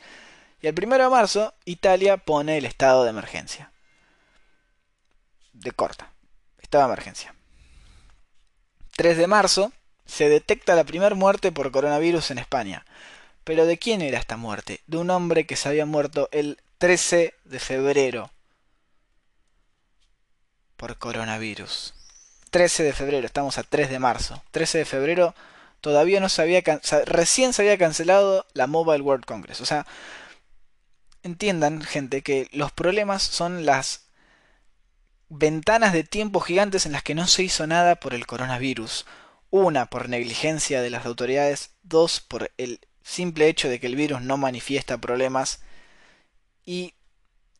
Y 0.62 0.68
el 0.68 0.76
primero 0.76 1.06
de 1.06 1.10
marzo, 1.10 1.56
Italia 1.66 2.18
pone 2.18 2.60
el 2.60 2.66
estado 2.66 3.04
de 3.04 3.10
emergencia. 3.10 3.72
De 5.54 5.72
corta. 5.72 6.12
Estado 6.62 6.84
de 6.84 6.94
emergencia. 6.94 7.34
3 8.96 9.18
de 9.18 9.28
marzo, 9.28 9.72
se 10.06 10.30
detecta 10.30 10.76
la 10.76 10.84
primera 10.84 11.16
muerte 11.16 11.52
por 11.52 11.72
coronavirus 11.72 12.32
en 12.32 12.38
España. 12.38 12.86
Pero 13.44 13.66
¿de 13.66 13.78
quién 13.78 14.02
era 14.02 14.20
esta 14.20 14.38
muerte? 14.38 14.82
De 14.88 14.98
un 14.98 15.10
hombre 15.10 15.46
que 15.46 15.56
se 15.56 15.70
había 15.70 15.86
muerto 15.86 16.30
el 16.32 16.60
13 16.78 17.34
de 17.44 17.60
febrero 17.60 18.32
por 20.78 20.98
coronavirus. 20.98 21.94
13 22.50 22.84
de 22.84 22.94
febrero, 22.94 23.26
estamos 23.26 23.58
a 23.58 23.64
3 23.64 23.90
de 23.90 24.00
marzo. 24.00 24.44
13 24.52 24.80
de 24.80 24.86
febrero 24.86 25.36
todavía 25.82 26.20
no 26.20 26.30
se 26.30 26.42
había 26.42 26.62
recién 27.06 27.52
se 27.52 27.62
había 27.62 27.78
cancelado 27.78 28.46
la 28.54 28.68
Mobile 28.68 29.02
World 29.02 29.26
Congress. 29.26 29.60
O 29.60 29.66
sea, 29.66 29.86
entiendan, 31.24 31.82
gente, 31.82 32.22
que 32.22 32.48
los 32.52 32.72
problemas 32.72 33.24
son 33.24 33.66
las 33.66 34.03
ventanas 35.38 35.94
de 35.94 36.04
tiempo 36.04 36.40
gigantes 36.40 36.86
en 36.86 36.92
las 36.92 37.04
que 37.04 37.16
no 37.16 37.28
se 37.28 37.44
hizo 37.44 37.68
nada 37.68 37.96
por 37.96 38.14
el 38.14 38.28
coronavirus. 38.28 39.06
Una, 39.50 39.88
por 39.88 40.10
negligencia 40.10 40.82
de 40.82 40.90
las 40.90 41.06
autoridades. 41.06 41.72
Dos, 41.84 42.22
por 42.22 42.52
el 42.58 42.80
simple 43.04 43.48
hecho 43.48 43.70
de 43.70 43.80
que 43.80 43.88
el 43.88 43.96
virus 43.96 44.22
no 44.22 44.38
manifiesta 44.38 45.00
problemas. 45.00 45.62
Y 46.66 46.94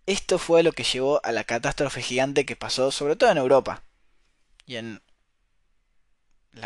esto 0.06 0.40
fue 0.40 0.64
lo 0.64 0.72
que 0.72 0.84
llevó 0.84 1.20
a 1.24 1.32
la 1.32 1.44
catástrofe 1.44 2.02
gigante 2.02 2.46
que 2.46 2.56
pasó, 2.56 2.92
sobre 2.92 3.16
todo 3.16 3.32
en 3.32 3.38
Europa. 3.38 3.84
Y 4.66 4.78
en... 4.78 5.02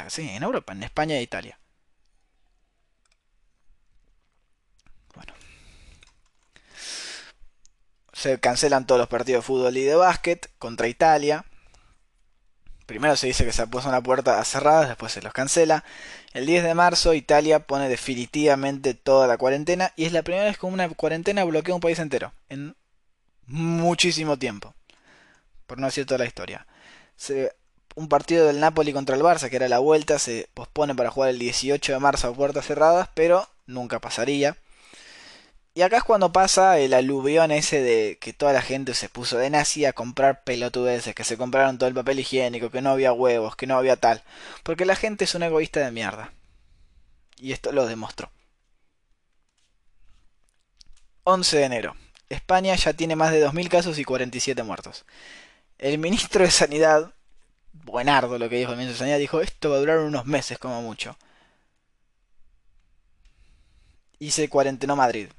Sí, 0.09 0.29
en 0.29 0.43
Europa, 0.43 0.73
en 0.73 0.83
España 0.83 1.15
e 1.15 1.21
Italia. 1.21 1.59
Se 8.17 8.39
cancelan 8.39 8.87
todos 8.87 8.97
los 8.97 9.07
partidos 9.07 9.43
de 9.43 9.45
fútbol 9.45 9.77
y 9.77 9.83
de 9.83 9.95
básquet 9.95 10.49
contra 10.57 10.87
Italia. 10.87 11.45
Primero 12.87 13.15
se 13.15 13.27
dice 13.27 13.45
que 13.45 13.51
se 13.51 13.67
puso 13.67 13.89
una 13.89 14.01
puerta 14.01 14.43
cerrada, 14.43 14.87
después 14.87 15.11
se 15.11 15.21
los 15.21 15.33
cancela. 15.33 15.83
El 16.33 16.47
10 16.47 16.63
de 16.63 16.73
marzo 16.73 17.13
Italia 17.13 17.59
pone 17.59 17.89
definitivamente 17.89 18.95
toda 18.95 19.27
la 19.27 19.37
cuarentena 19.37 19.93
y 19.95 20.05
es 20.05 20.13
la 20.13 20.23
primera 20.23 20.45
vez 20.45 20.57
que 20.57 20.65
una 20.65 20.89
cuarentena 20.89 21.43
bloquea 21.43 21.75
un 21.75 21.81
país 21.81 21.99
entero 21.99 22.33
en 22.49 22.75
muchísimo 23.45 24.39
tiempo. 24.39 24.73
Por 25.67 25.77
no 25.77 25.85
decir 25.85 26.07
toda 26.07 26.19
la 26.19 26.25
historia. 26.25 26.65
un 27.95 28.09
partido 28.09 28.47
del 28.47 28.59
Napoli 28.59 28.93
contra 28.93 29.15
el 29.15 29.21
Barça, 29.21 29.49
que 29.49 29.57
era 29.57 29.69
la 29.69 29.79
vuelta, 29.79 30.17
se 30.17 30.49
pospone 30.55 30.95
para 30.95 31.11
jugar 31.11 31.29
el 31.29 31.39
18 31.39 31.93
de 31.93 31.99
marzo 31.99 32.29
a 32.29 32.33
puertas 32.33 32.65
cerradas, 32.65 33.09
pero 33.13 33.47
nunca 33.67 33.99
pasaría. 33.99 34.57
Y 35.77 35.83
acá 35.83 35.97
es 35.97 36.03
cuando 36.03 36.31
pasa 36.31 36.79
el 36.79 36.91
aluvión 36.95 37.51
ese 37.51 37.79
de 37.83 38.17
que 38.19 38.33
toda 38.33 38.51
la 38.51 38.63
gente 38.63 38.95
se 38.95 39.09
puso 39.09 39.37
de 39.37 39.51
nazi 39.51 39.85
a 39.85 39.93
comprar 39.93 40.43
pelotudeces, 40.43 41.13
que 41.13 41.23
se 41.23 41.37
compraron 41.37 41.77
todo 41.77 41.87
el 41.87 41.93
papel 41.93 42.19
higiénico, 42.19 42.71
que 42.71 42.81
no 42.81 42.89
había 42.89 43.13
huevos, 43.13 43.55
que 43.55 43.67
no 43.67 43.77
había 43.77 43.95
tal. 43.95 44.23
Porque 44.63 44.85
la 44.85 44.95
gente 44.95 45.25
es 45.25 45.35
un 45.35 45.43
egoísta 45.43 45.81
de 45.81 45.91
mierda. 45.91 46.33
Y 47.37 47.51
esto 47.51 47.71
lo 47.71 47.85
demostró. 47.85 48.31
11 51.25 51.57
de 51.57 51.63
enero. 51.65 51.95
España 52.27 52.73
ya 52.73 52.93
tiene 52.93 53.15
más 53.15 53.31
de 53.31 53.45
2.000 53.45 53.69
casos 53.69 53.99
y 53.99 54.03
47 54.03 54.63
muertos. 54.63 55.05
El 55.77 55.99
ministro 55.99 56.43
de 56.43 56.49
Sanidad, 56.49 57.13
buenardo 57.71 58.39
lo 58.39 58.49
que 58.49 58.57
dijo 58.57 58.71
el 58.71 58.77
ministro 58.77 58.95
de 58.95 58.99
Sanidad, 58.99 59.19
dijo 59.19 59.41
esto 59.41 59.69
va 59.69 59.75
a 59.75 59.79
durar 59.79 59.99
unos 59.99 60.25
meses 60.25 60.57
como 60.57 60.81
mucho. 60.81 61.15
Y 64.17 64.31
se 64.31 64.49
cuarentenó 64.49 64.95
Madrid 64.95 65.29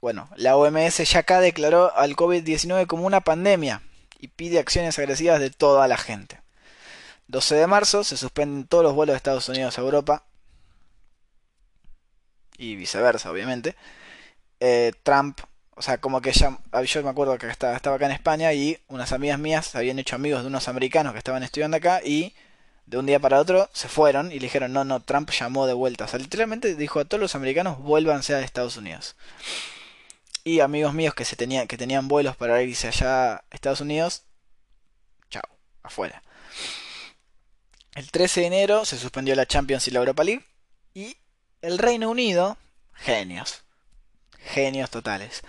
bueno, 0.00 0.28
la 0.36 0.56
OMS 0.56 0.98
ya 1.10 1.20
acá 1.20 1.40
declaró 1.40 1.96
al 1.96 2.16
COVID-19 2.16 2.86
como 2.86 3.06
una 3.06 3.20
pandemia 3.20 3.82
y 4.18 4.28
pide 4.28 4.58
acciones 4.58 4.98
agresivas 4.98 5.40
de 5.40 5.50
toda 5.50 5.88
la 5.88 5.96
gente. 5.96 6.40
12 7.28 7.54
de 7.54 7.66
marzo 7.66 8.04
se 8.04 8.16
suspenden 8.16 8.66
todos 8.66 8.84
los 8.84 8.94
vuelos 8.94 9.14
de 9.14 9.18
Estados 9.18 9.48
Unidos 9.48 9.78
a 9.78 9.80
Europa 9.80 10.24
y 12.58 12.76
viceversa, 12.76 13.30
obviamente. 13.30 13.74
Eh, 14.60 14.92
Trump, 15.02 15.40
o 15.74 15.82
sea, 15.82 15.98
como 15.98 16.20
que 16.20 16.32
ya, 16.32 16.58
yo 16.84 17.02
me 17.02 17.10
acuerdo 17.10 17.38
que 17.38 17.48
estaba, 17.48 17.74
estaba 17.74 17.96
acá 17.96 18.06
en 18.06 18.12
España 18.12 18.52
y 18.52 18.78
unas 18.88 19.12
amigas 19.12 19.38
mías 19.38 19.74
habían 19.74 19.98
hecho 19.98 20.16
amigos 20.16 20.42
de 20.42 20.48
unos 20.48 20.68
americanos 20.68 21.12
que 21.12 21.18
estaban 21.18 21.42
estudiando 21.42 21.76
acá 21.76 22.00
y 22.04 22.34
de 22.86 22.98
un 22.98 23.06
día 23.06 23.20
para 23.20 23.40
otro 23.40 23.68
se 23.72 23.88
fueron 23.88 24.30
y 24.32 24.34
le 24.34 24.46
dijeron, 24.46 24.72
no, 24.72 24.84
no, 24.84 25.00
Trump 25.00 25.30
llamó 25.30 25.66
de 25.66 25.72
vuelta. 25.72 26.04
O 26.04 26.08
sea, 26.08 26.18
literalmente 26.18 26.74
dijo 26.74 27.00
a 27.00 27.04
todos 27.04 27.20
los 27.20 27.34
americanos, 27.34 27.78
vuélvanse 27.78 28.34
a 28.34 28.40
Estados 28.40 28.76
Unidos. 28.76 29.16
Y 30.44 30.60
amigos 30.60 30.92
míos 30.92 31.14
que, 31.14 31.24
se 31.24 31.36
tenían, 31.36 31.68
que 31.68 31.78
tenían 31.78 32.08
vuelos 32.08 32.36
para 32.36 32.62
irse 32.62 32.88
allá 32.88 33.34
a 33.34 33.44
Estados 33.50 33.80
Unidos, 33.80 34.24
chao, 35.30 35.42
afuera. 35.82 36.22
El 37.94 38.10
13 38.10 38.40
de 38.40 38.46
enero 38.46 38.84
se 38.84 38.98
suspendió 38.98 39.34
la 39.36 39.46
Champions 39.46 39.86
y 39.86 39.90
la 39.90 40.00
Europa 40.00 40.24
League. 40.24 40.44
Y 40.94 41.16
el 41.60 41.78
Reino 41.78 42.10
Unido, 42.10 42.56
genios, 42.94 43.62
genios 44.38 44.90
totales, 44.90 45.42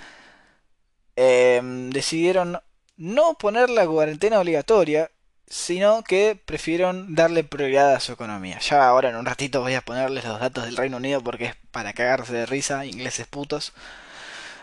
em, 1.15 1.89
decidieron 1.89 2.61
no 2.97 3.33
poner 3.35 3.69
la 3.69 3.87
cuarentena 3.87 4.39
obligatoria 4.39 5.09
sino 5.53 6.03
que 6.03 6.35
prefirieron 6.35 7.13
darle 7.13 7.43
prioridad 7.43 7.93
a 7.93 7.99
su 7.99 8.11
economía. 8.11 8.57
Ya 8.57 8.87
ahora 8.87 9.11
en 9.11 9.15
un 9.17 9.25
ratito 9.27 9.61
voy 9.61 9.75
a 9.75 9.81
ponerles 9.81 10.25
los 10.25 10.39
datos 10.39 10.65
del 10.65 10.75
Reino 10.75 10.97
Unido 10.97 11.21
porque 11.21 11.45
es 11.45 11.55
para 11.69 11.93
cagarse 11.93 12.33
de 12.33 12.47
risa, 12.47 12.87
ingleses 12.87 13.27
putos. 13.27 13.71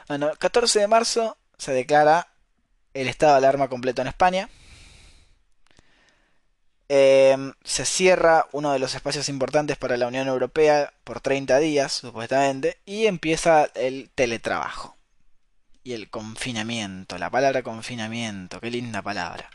Bueno, 0.08 0.30
el 0.30 0.36
14 0.38 0.80
de 0.80 0.88
marzo 0.88 1.36
se 1.58 1.72
declara 1.72 2.26
el 2.92 3.06
estado 3.06 3.34
de 3.34 3.38
alarma 3.38 3.68
completo 3.68 4.02
en 4.02 4.08
España. 4.08 4.48
Em, 6.88 7.52
se 7.62 7.84
cierra 7.84 8.46
uno 8.50 8.72
de 8.72 8.80
los 8.80 8.96
espacios 8.96 9.28
importantes 9.28 9.76
para 9.76 9.96
la 9.96 10.08
Unión 10.08 10.26
Europea 10.26 10.92
por 11.04 11.20
30 11.20 11.58
días, 11.58 11.92
supuestamente, 11.92 12.78
y 12.84 13.06
empieza 13.06 13.68
el 13.76 14.10
teletrabajo. 14.16 14.96
Y 15.84 15.92
el 15.92 16.10
confinamiento, 16.10 17.16
la 17.16 17.30
palabra 17.30 17.62
confinamiento, 17.62 18.60
qué 18.60 18.72
linda 18.72 19.02
palabra. 19.02 19.50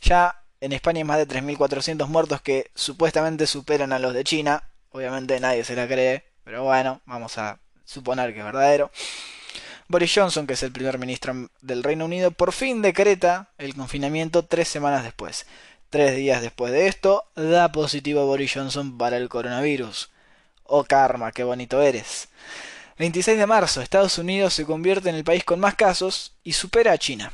Ya 0.00 0.40
en 0.64 0.72
España 0.72 0.98
hay 0.98 1.04
más 1.04 1.18
de 1.18 1.28
3.400 1.28 2.06
muertos 2.08 2.40
que 2.40 2.70
supuestamente 2.74 3.46
superan 3.46 3.92
a 3.92 3.98
los 3.98 4.14
de 4.14 4.24
China. 4.24 4.62
Obviamente 4.92 5.38
nadie 5.38 5.62
se 5.62 5.76
la 5.76 5.86
cree, 5.86 6.24
pero 6.42 6.64
bueno, 6.64 7.02
vamos 7.04 7.36
a 7.36 7.58
suponer 7.84 8.32
que 8.32 8.38
es 8.38 8.44
verdadero. 8.46 8.90
Boris 9.88 10.12
Johnson, 10.14 10.46
que 10.46 10.54
es 10.54 10.62
el 10.62 10.72
primer 10.72 10.98
ministro 10.98 11.50
del 11.60 11.82
Reino 11.82 12.06
Unido, 12.06 12.30
por 12.30 12.52
fin 12.52 12.80
decreta 12.80 13.50
el 13.58 13.74
confinamiento 13.74 14.46
tres 14.46 14.68
semanas 14.68 15.04
después. 15.04 15.44
Tres 15.90 16.16
días 16.16 16.40
después 16.40 16.72
de 16.72 16.86
esto, 16.86 17.24
da 17.36 17.70
positivo 17.70 18.24
Boris 18.24 18.54
Johnson 18.54 18.96
para 18.96 19.18
el 19.18 19.28
coronavirus. 19.28 20.10
Oh 20.64 20.84
karma, 20.84 21.32
qué 21.32 21.44
bonito 21.44 21.82
eres. 21.82 22.28
26 22.98 23.36
de 23.36 23.46
marzo, 23.46 23.82
Estados 23.82 24.16
Unidos 24.16 24.54
se 24.54 24.64
convierte 24.64 25.10
en 25.10 25.16
el 25.16 25.24
país 25.24 25.44
con 25.44 25.60
más 25.60 25.74
casos 25.74 26.32
y 26.42 26.54
supera 26.54 26.92
a 26.92 26.98
China. 26.98 27.32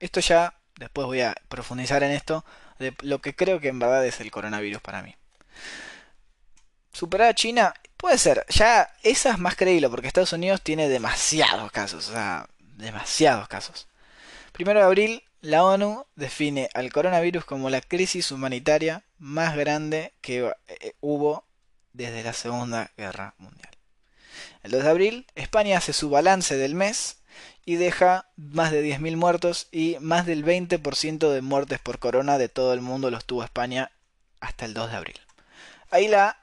Esto 0.00 0.20
ya, 0.20 0.54
después 0.78 1.06
voy 1.06 1.20
a 1.20 1.34
profundizar 1.48 2.02
en 2.02 2.12
esto, 2.12 2.44
de 2.78 2.94
lo 3.00 3.20
que 3.20 3.34
creo 3.34 3.60
que 3.60 3.68
en 3.68 3.78
verdad 3.78 4.04
es 4.06 4.20
el 4.20 4.30
coronavirus 4.30 4.82
para 4.82 5.02
mí. 5.02 5.14
Superar 6.92 7.28
a 7.28 7.34
China, 7.34 7.74
puede 7.96 8.18
ser, 8.18 8.44
ya 8.48 8.90
esa 9.02 9.30
es 9.30 9.38
más 9.38 9.56
creíble 9.56 9.88
porque 9.88 10.06
Estados 10.06 10.32
Unidos 10.32 10.62
tiene 10.62 10.88
demasiados 10.88 11.70
casos, 11.72 12.08
o 12.08 12.12
sea, 12.12 12.48
demasiados 12.58 13.48
casos. 13.48 13.88
Primero 14.52 14.80
de 14.80 14.86
abril, 14.86 15.22
La 15.42 15.64
ONU 15.64 16.06
define 16.14 16.70
al 16.74 16.90
coronavirus 16.92 17.44
como 17.44 17.70
la 17.70 17.80
crisis 17.80 18.30
humanitaria 18.32 19.04
más 19.18 19.56
grande 19.56 20.14
que 20.20 20.52
eh, 20.68 20.94
hubo 21.00 21.44
desde 21.92 22.22
la 22.22 22.32
Segunda 22.32 22.90
Guerra 22.96 23.34
Mundial. 23.38 23.70
El 24.62 24.72
2 24.72 24.84
de 24.84 24.90
abril, 24.90 25.26
España 25.34 25.78
hace 25.78 25.92
su 25.92 26.10
balance 26.10 26.56
del 26.56 26.74
mes 26.74 27.18
y 27.66 27.76
deja 27.76 28.30
más 28.36 28.70
de 28.70 28.82
10.000 28.82 29.16
muertos 29.16 29.68
y 29.70 29.96
más 30.00 30.24
del 30.24 30.44
20% 30.44 31.30
de 31.30 31.42
muertes 31.42 31.80
por 31.80 31.98
corona 31.98 32.38
de 32.38 32.48
todo 32.48 32.72
el 32.72 32.80
mundo 32.80 33.10
los 33.10 33.26
tuvo 33.26 33.44
España 33.44 33.90
hasta 34.40 34.64
el 34.64 34.72
2 34.72 34.90
de 34.90 34.96
abril. 34.96 35.20
Ahí 35.90 36.08
la... 36.08 36.38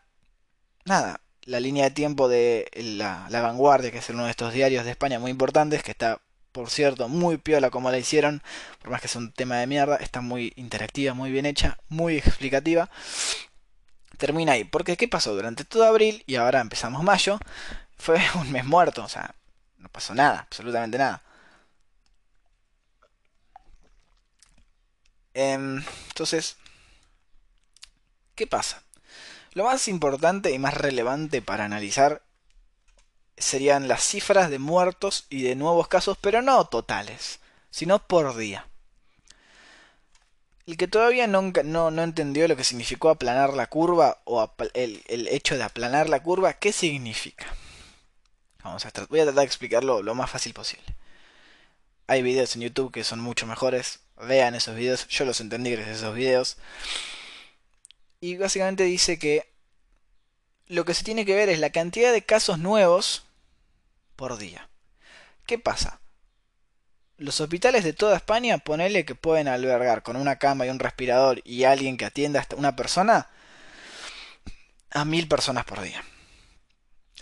Nada, 0.86 1.22
la 1.46 1.62
línea 1.62 1.86
de 1.86 1.92
tiempo 1.92 2.28
de 2.28 2.70
la, 2.76 3.26
la 3.30 3.42
Vanguardia, 3.42 3.90
que 3.90 4.00
es 4.00 4.10
uno 4.10 4.26
de 4.26 4.32
estos 4.32 4.54
diarios 4.54 4.84
de 4.84 4.92
España 4.92 5.18
muy 5.18 5.32
importantes, 5.32 5.82
que 5.82 5.92
está 5.92 6.20
por 6.54 6.70
cierto, 6.70 7.10
muy 7.10 7.38
piola 7.38 7.72
como 7.72 7.90
la 7.90 7.98
hicieron, 7.98 8.44
por 8.80 8.92
más 8.92 9.02
que 9.02 9.08
es 9.08 9.16
un 9.16 9.34
tema 9.34 9.58
de 9.58 9.68
mierda, 9.68 9.96
está 9.98 10.22
muy 10.22 10.54
interactiva, 10.56 11.14
muy 11.16 11.32
bien 11.32 11.48
hecha, 11.48 11.80
muy 11.90 12.18
explicativa. 12.18 12.90
Termina 14.18 14.54
ahí, 14.54 14.64
porque 14.64 14.96
¿qué 14.96 15.08
pasó? 15.08 15.34
Durante 15.34 15.66
todo 15.66 15.86
abril 15.86 16.24
y 16.28 16.36
ahora 16.36 16.62
empezamos 16.62 17.04
mayo, 17.04 17.40
fue 17.98 18.22
un 18.36 18.52
mes 18.52 18.66
muerto, 18.66 19.04
o 19.04 19.10
sea, 19.10 19.36
no 19.84 19.90
pasó 19.90 20.16
nada, 20.16 20.40
absolutamente 20.40 20.98
nada. 20.98 21.22
Em, 25.34 25.84
entonces, 26.08 26.58
¿qué 28.36 28.48
pasa? 28.48 28.82
Lo 29.54 29.66
más 29.66 29.88
importante 29.88 30.52
y 30.52 30.60
más 30.60 30.74
relevante 30.74 31.42
para 31.42 31.66
analizar 31.66 32.24
serían 33.38 33.88
las 33.88 34.04
cifras 34.04 34.50
de 34.50 34.60
muertos 34.60 35.26
y 35.30 35.44
de 35.44 35.56
nuevos 35.56 35.88
casos, 35.90 36.18
pero 36.22 36.42
no 36.42 36.66
totales, 36.66 37.40
sino 37.70 38.00
por 38.08 38.38
día. 38.38 38.68
El 40.66 40.78
que 40.78 40.88
todavía 40.88 41.28
no, 41.28 41.42
no, 41.42 42.04
entendió 42.04 42.48
lo 42.48 42.56
que 42.56 42.64
significó 42.64 43.10
aplanar 43.10 43.54
la 43.54 43.68
curva 43.68 44.22
o 44.24 44.50
el, 44.74 45.28
hecho 45.28 45.58
de 45.58 45.64
aplanar 45.64 46.08
la 46.08 46.24
curva, 46.24 46.54
¿qué 46.54 46.72
significa? 46.72 47.48
Vamos 48.64 48.86
a 48.86 48.92
voy 49.10 49.20
a 49.20 49.24
tratar 49.24 49.42
de 49.42 49.46
explicarlo 49.46 50.02
lo 50.02 50.16
más 50.16 50.30
fácil 50.30 50.54
posible. 50.54 50.96
Hay 52.08 52.22
videos 52.22 52.56
en 52.56 52.62
YouTube 52.62 52.92
que 52.92 53.04
son 53.04 53.20
mucho 53.20 53.46
mejores. 53.46 54.00
Vean 54.18 54.56
esos 54.56 54.76
videos. 54.76 55.08
Yo 55.08 55.26
los 55.26 55.42
entendí 55.42 55.72
gracias 55.72 55.98
a 55.98 56.00
esos 56.00 56.16
videos. 56.16 56.58
Y 58.20 58.38
básicamente 58.38 58.84
dice 58.84 59.20
que 59.20 59.52
lo 60.68 60.86
que 60.86 60.94
se 60.94 61.04
tiene 61.04 61.26
que 61.26 61.36
ver 61.36 61.50
es 61.50 61.60
la 61.60 61.72
cantidad 61.72 62.12
de 62.14 62.24
casos 62.24 62.60
nuevos 62.60 63.26
por 64.16 64.38
día. 64.38 64.70
¿Qué 65.46 65.60
pasa? 65.60 66.00
Los 67.18 67.42
hospitales 67.42 67.84
de 67.84 67.94
toda 67.94 68.16
España, 68.16 68.58
ponele 68.58 69.06
que 69.06 69.16
pueden 69.16 69.48
albergar 69.48 70.04
con 70.04 70.16
una 70.16 70.38
cama 70.38 70.66
y 70.66 70.70
un 70.70 70.80
respirador 70.80 71.42
y 71.44 71.66
alguien 71.66 71.98
que 71.98 72.06
atienda 72.06 72.42
a 72.42 72.56
una 72.56 72.76
persona 72.76 73.30
a 74.92 75.06
mil 75.06 75.28
personas 75.28 75.66
por 75.66 75.82
día. 75.82 76.04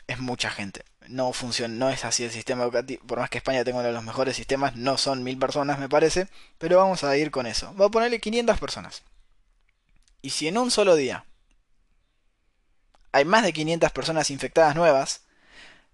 Es 0.08 0.20
mucha 0.20 0.50
gente. 0.50 0.84
No 1.12 1.34
funciona, 1.34 1.74
no 1.74 1.90
es 1.90 2.06
así 2.06 2.24
el 2.24 2.32
sistema 2.32 2.64
educativo. 2.64 3.06
Por 3.06 3.20
más 3.20 3.30
que 3.30 3.38
España 3.38 3.66
tenga 3.66 3.80
uno 3.80 3.88
de 3.88 3.94
los 3.94 4.04
mejores 4.04 4.36
sistemas, 4.36 4.76
no 4.78 4.98
son 4.98 5.24
mil 5.24 5.38
personas, 5.38 5.78
me 5.78 5.90
parece. 5.90 6.28
Pero 6.58 6.78
vamos 6.78 7.04
a 7.04 7.18
ir 7.18 7.32
con 7.32 7.46
eso. 7.48 7.74
Voy 7.76 7.88
a 7.88 7.90
ponerle 7.90 8.22
500 8.22 8.60
personas. 8.60 9.04
Y 10.22 10.30
si 10.30 10.48
en 10.48 10.58
un 10.58 10.72
solo 10.72 10.96
día 10.96 11.26
hay 13.12 13.26
más 13.26 13.44
de 13.44 13.52
500 13.52 13.92
personas 13.92 14.30
infectadas 14.32 14.76
nuevas, 14.76 15.24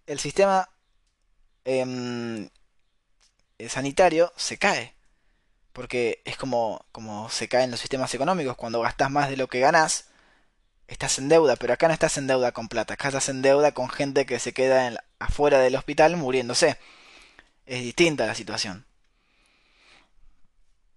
el 0.05 0.19
sistema 0.19 0.69
em, 1.65 2.49
sanitario 3.67 4.31
se 4.35 4.57
cae. 4.57 4.93
Porque 5.73 6.21
es 6.25 6.37
como, 6.37 6.85
como 6.91 7.29
se 7.29 7.47
caen 7.47 7.71
los 7.71 7.79
sistemas 7.79 8.13
económicos. 8.13 8.55
Cuando 8.55 8.81
gastas 8.81 9.09
más 9.11 9.29
de 9.29 9.37
lo 9.37 9.47
que 9.47 9.59
ganas, 9.61 10.06
estás 10.87 11.19
en 11.19 11.29
deuda. 11.29 11.55
Pero 11.55 11.73
acá 11.73 11.87
no 11.87 11.93
estás 11.93 12.17
en 12.17 12.27
deuda 12.27 12.51
con 12.51 12.67
plata. 12.67 12.95
Acá 12.95 13.09
estás 13.09 13.29
en 13.29 13.41
deuda 13.41 13.73
con 13.73 13.89
gente 13.89 14.25
que 14.25 14.39
se 14.39 14.53
queda 14.53 15.03
afuera 15.19 15.59
del 15.59 15.75
hospital 15.75 16.17
muriéndose. 16.17 16.77
Es 17.65 17.81
distinta 17.83 18.25
la 18.25 18.35
situación. 18.35 18.85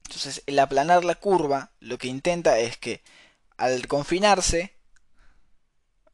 Entonces, 0.05 0.43
el 0.47 0.59
aplanar 0.59 1.05
la 1.05 1.15
curva 1.15 1.71
lo 1.81 1.99
que 1.99 2.09
intenta 2.09 2.59
es 2.59 2.77
que 2.77 3.03
al 3.57 3.87
confinarse 3.87 4.75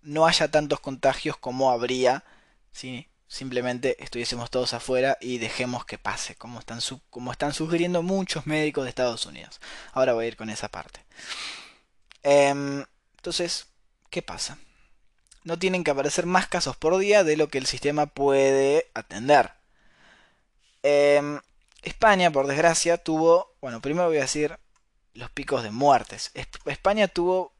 no 0.02 0.26
haya 0.26 0.50
tantos 0.50 0.80
contagios 0.80 1.36
como 1.36 1.70
habría 1.70 2.24
si 2.72 3.08
simplemente 3.28 4.02
estuviésemos 4.02 4.50
todos 4.50 4.74
afuera 4.74 5.18
y 5.20 5.38
dejemos 5.38 5.84
que 5.84 5.98
pase, 5.98 6.36
como 6.36 6.60
están, 6.60 6.80
como 7.10 7.32
están 7.32 7.54
sugiriendo 7.54 8.02
muchos 8.02 8.46
médicos 8.46 8.84
de 8.84 8.90
Estados 8.90 9.26
Unidos. 9.26 9.60
Ahora 9.92 10.12
voy 10.12 10.26
a 10.26 10.28
ir 10.28 10.36
con 10.36 10.50
esa 10.50 10.68
parte. 10.68 11.04
Em, 12.22 12.84
entonces, 13.26 13.66
¿qué 14.08 14.22
pasa? 14.22 14.56
No 15.42 15.58
tienen 15.58 15.82
que 15.82 15.90
aparecer 15.90 16.26
más 16.26 16.46
casos 16.46 16.76
por 16.76 16.96
día 16.96 17.24
de 17.24 17.36
lo 17.36 17.48
que 17.48 17.58
el 17.58 17.66
sistema 17.66 18.06
puede 18.06 18.88
atender. 18.94 19.50
Em, 20.84 21.40
España, 21.82 22.30
por 22.30 22.46
desgracia, 22.46 22.98
tuvo, 22.98 23.56
bueno, 23.60 23.80
primero 23.80 24.06
voy 24.06 24.18
a 24.18 24.20
decir 24.20 24.60
los 25.12 25.28
picos 25.30 25.64
de 25.64 25.72
muertes. 25.72 26.30
España 26.66 27.08
tuvo 27.08 27.52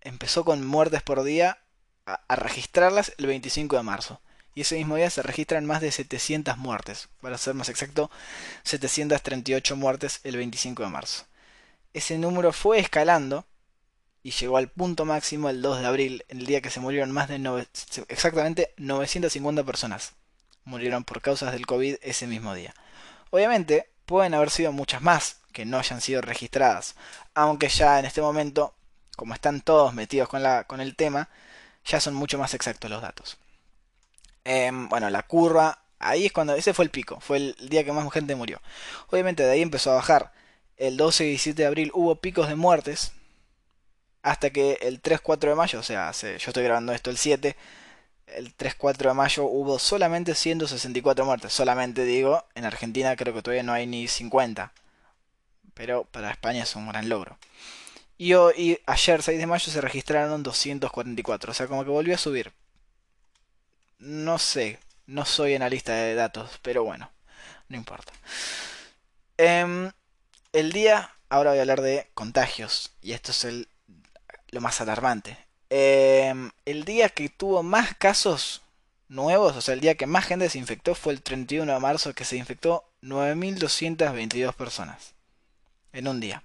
empezó 0.00 0.44
con 0.44 0.64
muertes 0.64 1.02
por 1.02 1.24
día 1.24 1.58
a, 2.06 2.36
registrarlas 2.36 3.14
el 3.18 3.26
25 3.26 3.76
de 3.76 3.82
marzo. 3.82 4.20
Y 4.54 4.60
ese 4.60 4.76
mismo 4.76 4.94
día 4.94 5.10
se 5.10 5.22
registran 5.22 5.66
más 5.66 5.80
de 5.80 5.90
700 5.90 6.58
muertes. 6.58 7.08
Para 7.20 7.38
ser 7.38 7.54
más 7.54 7.68
exacto, 7.68 8.08
738 8.62 9.74
muertes 9.74 10.20
el 10.22 10.36
25 10.36 10.84
de 10.84 10.90
marzo. 10.90 11.24
Ese 11.92 12.18
número 12.18 12.52
fue 12.52 12.78
escalando 12.78 13.48
y 14.22 14.30
llegó 14.30 14.56
al 14.56 14.68
punto 14.68 15.04
máximo 15.04 15.48
el 15.48 15.62
2 15.62 15.80
de 15.80 15.86
abril, 15.86 16.24
el 16.28 16.46
día 16.46 16.60
que 16.60 16.70
se 16.70 16.80
murieron 16.80 17.10
más 17.10 17.28
de 17.28 17.66
exactamente 18.08 18.72
950 18.76 19.64
personas. 19.64 20.12
Murieron 20.64 21.04
por 21.04 21.20
causas 21.20 21.52
del 21.52 21.66
COVID 21.66 21.96
ese 22.02 22.26
mismo 22.26 22.54
día. 22.54 22.74
Obviamente, 23.30 23.90
pueden 24.06 24.34
haber 24.34 24.50
sido 24.50 24.72
muchas 24.72 25.02
más 25.02 25.38
que 25.52 25.64
no 25.64 25.78
hayan 25.78 26.00
sido 26.00 26.20
registradas, 26.22 26.94
aunque 27.34 27.68
ya 27.68 27.98
en 27.98 28.04
este 28.06 28.22
momento 28.22 28.74
como 29.16 29.34
están 29.34 29.60
todos 29.60 29.94
metidos 29.94 30.28
con, 30.28 30.42
la, 30.42 30.64
con 30.64 30.80
el 30.80 30.96
tema, 30.96 31.28
ya 31.84 32.00
son 32.00 32.14
mucho 32.14 32.38
más 32.38 32.54
exactos 32.54 32.90
los 32.90 33.02
datos. 33.02 33.38
Em, 34.44 34.88
bueno, 34.88 35.10
la 35.10 35.22
curva, 35.22 35.78
ahí 35.98 36.26
es 36.26 36.32
cuando, 36.32 36.54
ese 36.54 36.74
fue 36.74 36.84
el 36.84 36.90
pico, 36.90 37.20
fue 37.20 37.36
el 37.38 37.68
día 37.68 37.84
que 37.84 37.92
más 37.92 38.10
gente 38.12 38.34
murió. 38.34 38.60
Obviamente 39.08 39.42
de 39.42 39.52
ahí 39.52 39.62
empezó 39.62 39.92
a 39.92 39.96
bajar. 39.96 40.32
El 40.76 40.96
12 40.96 41.24
y 41.24 41.28
17 41.28 41.62
de 41.62 41.68
abril 41.68 41.90
hubo 41.94 42.16
picos 42.16 42.48
de 42.48 42.56
muertes, 42.56 43.12
hasta 44.22 44.50
que 44.50 44.78
el 44.82 45.02
3-4 45.02 45.48
de 45.48 45.54
mayo, 45.54 45.80
o 45.80 45.82
sea, 45.82 46.12
yo 46.12 46.36
estoy 46.36 46.62
grabando 46.64 46.92
esto 46.92 47.10
el 47.10 47.18
7, 47.18 47.56
el 48.36 48.56
3-4 48.56 49.08
de 49.08 49.14
mayo 49.14 49.44
hubo 49.44 49.78
solamente 49.78 50.34
164 50.34 51.24
muertes. 51.24 51.52
Solamente 51.52 52.04
digo, 52.04 52.44
en 52.54 52.64
Argentina 52.64 53.16
creo 53.16 53.34
que 53.34 53.42
todavía 53.42 53.62
no 53.62 53.72
hay 53.72 53.86
ni 53.86 54.08
50. 54.08 54.72
Pero 55.74 56.04
para 56.04 56.30
España 56.30 56.62
es 56.62 56.76
un 56.76 56.88
gran 56.88 57.08
logro. 57.08 57.38
Y, 58.18 58.34
ayer, 58.86 59.22
6 59.22 59.38
de 59.38 59.46
mayo, 59.46 59.70
se 59.70 59.80
registraron 59.80 60.42
244. 60.42 61.50
O 61.50 61.54
sea, 61.54 61.66
como 61.66 61.84
que 61.84 61.90
volvió 61.90 62.14
a 62.14 62.18
subir. 62.18 62.52
No 63.98 64.38
sé, 64.38 64.78
no 65.06 65.24
soy 65.24 65.54
analista 65.54 65.92
de 65.92 66.14
datos, 66.14 66.58
pero 66.62 66.84
bueno, 66.84 67.10
no 67.68 67.76
importa. 67.76 68.12
Em, 69.38 69.90
el 70.52 70.72
día, 70.72 71.10
ahora 71.28 71.50
voy 71.50 71.58
a 71.58 71.62
hablar 71.62 71.80
de 71.82 72.08
contagios, 72.14 72.92
y 73.00 73.12
esto 73.12 73.30
es 73.32 73.44
el, 73.44 73.68
lo 74.52 74.60
más 74.60 74.80
alarmante. 74.80 75.36
Em, 75.70 76.52
el 76.66 76.84
día 76.84 77.08
que 77.08 77.28
tuvo 77.28 77.62
más 77.62 77.94
casos 77.96 78.62
nuevos, 79.08 79.56
o 79.56 79.60
sea, 79.60 79.74
el 79.74 79.80
día 79.80 79.96
que 79.96 80.06
más 80.06 80.26
gente 80.26 80.48
se 80.48 80.58
infectó 80.58 80.94
fue 80.94 81.14
el 81.14 81.22
31 81.22 81.72
de 81.72 81.80
marzo, 81.80 82.14
que 82.14 82.24
se 82.24 82.36
infectó 82.36 82.84
9.222 83.02 84.54
personas 84.54 85.14
en 85.92 86.06
un 86.08 86.20
día. 86.20 86.44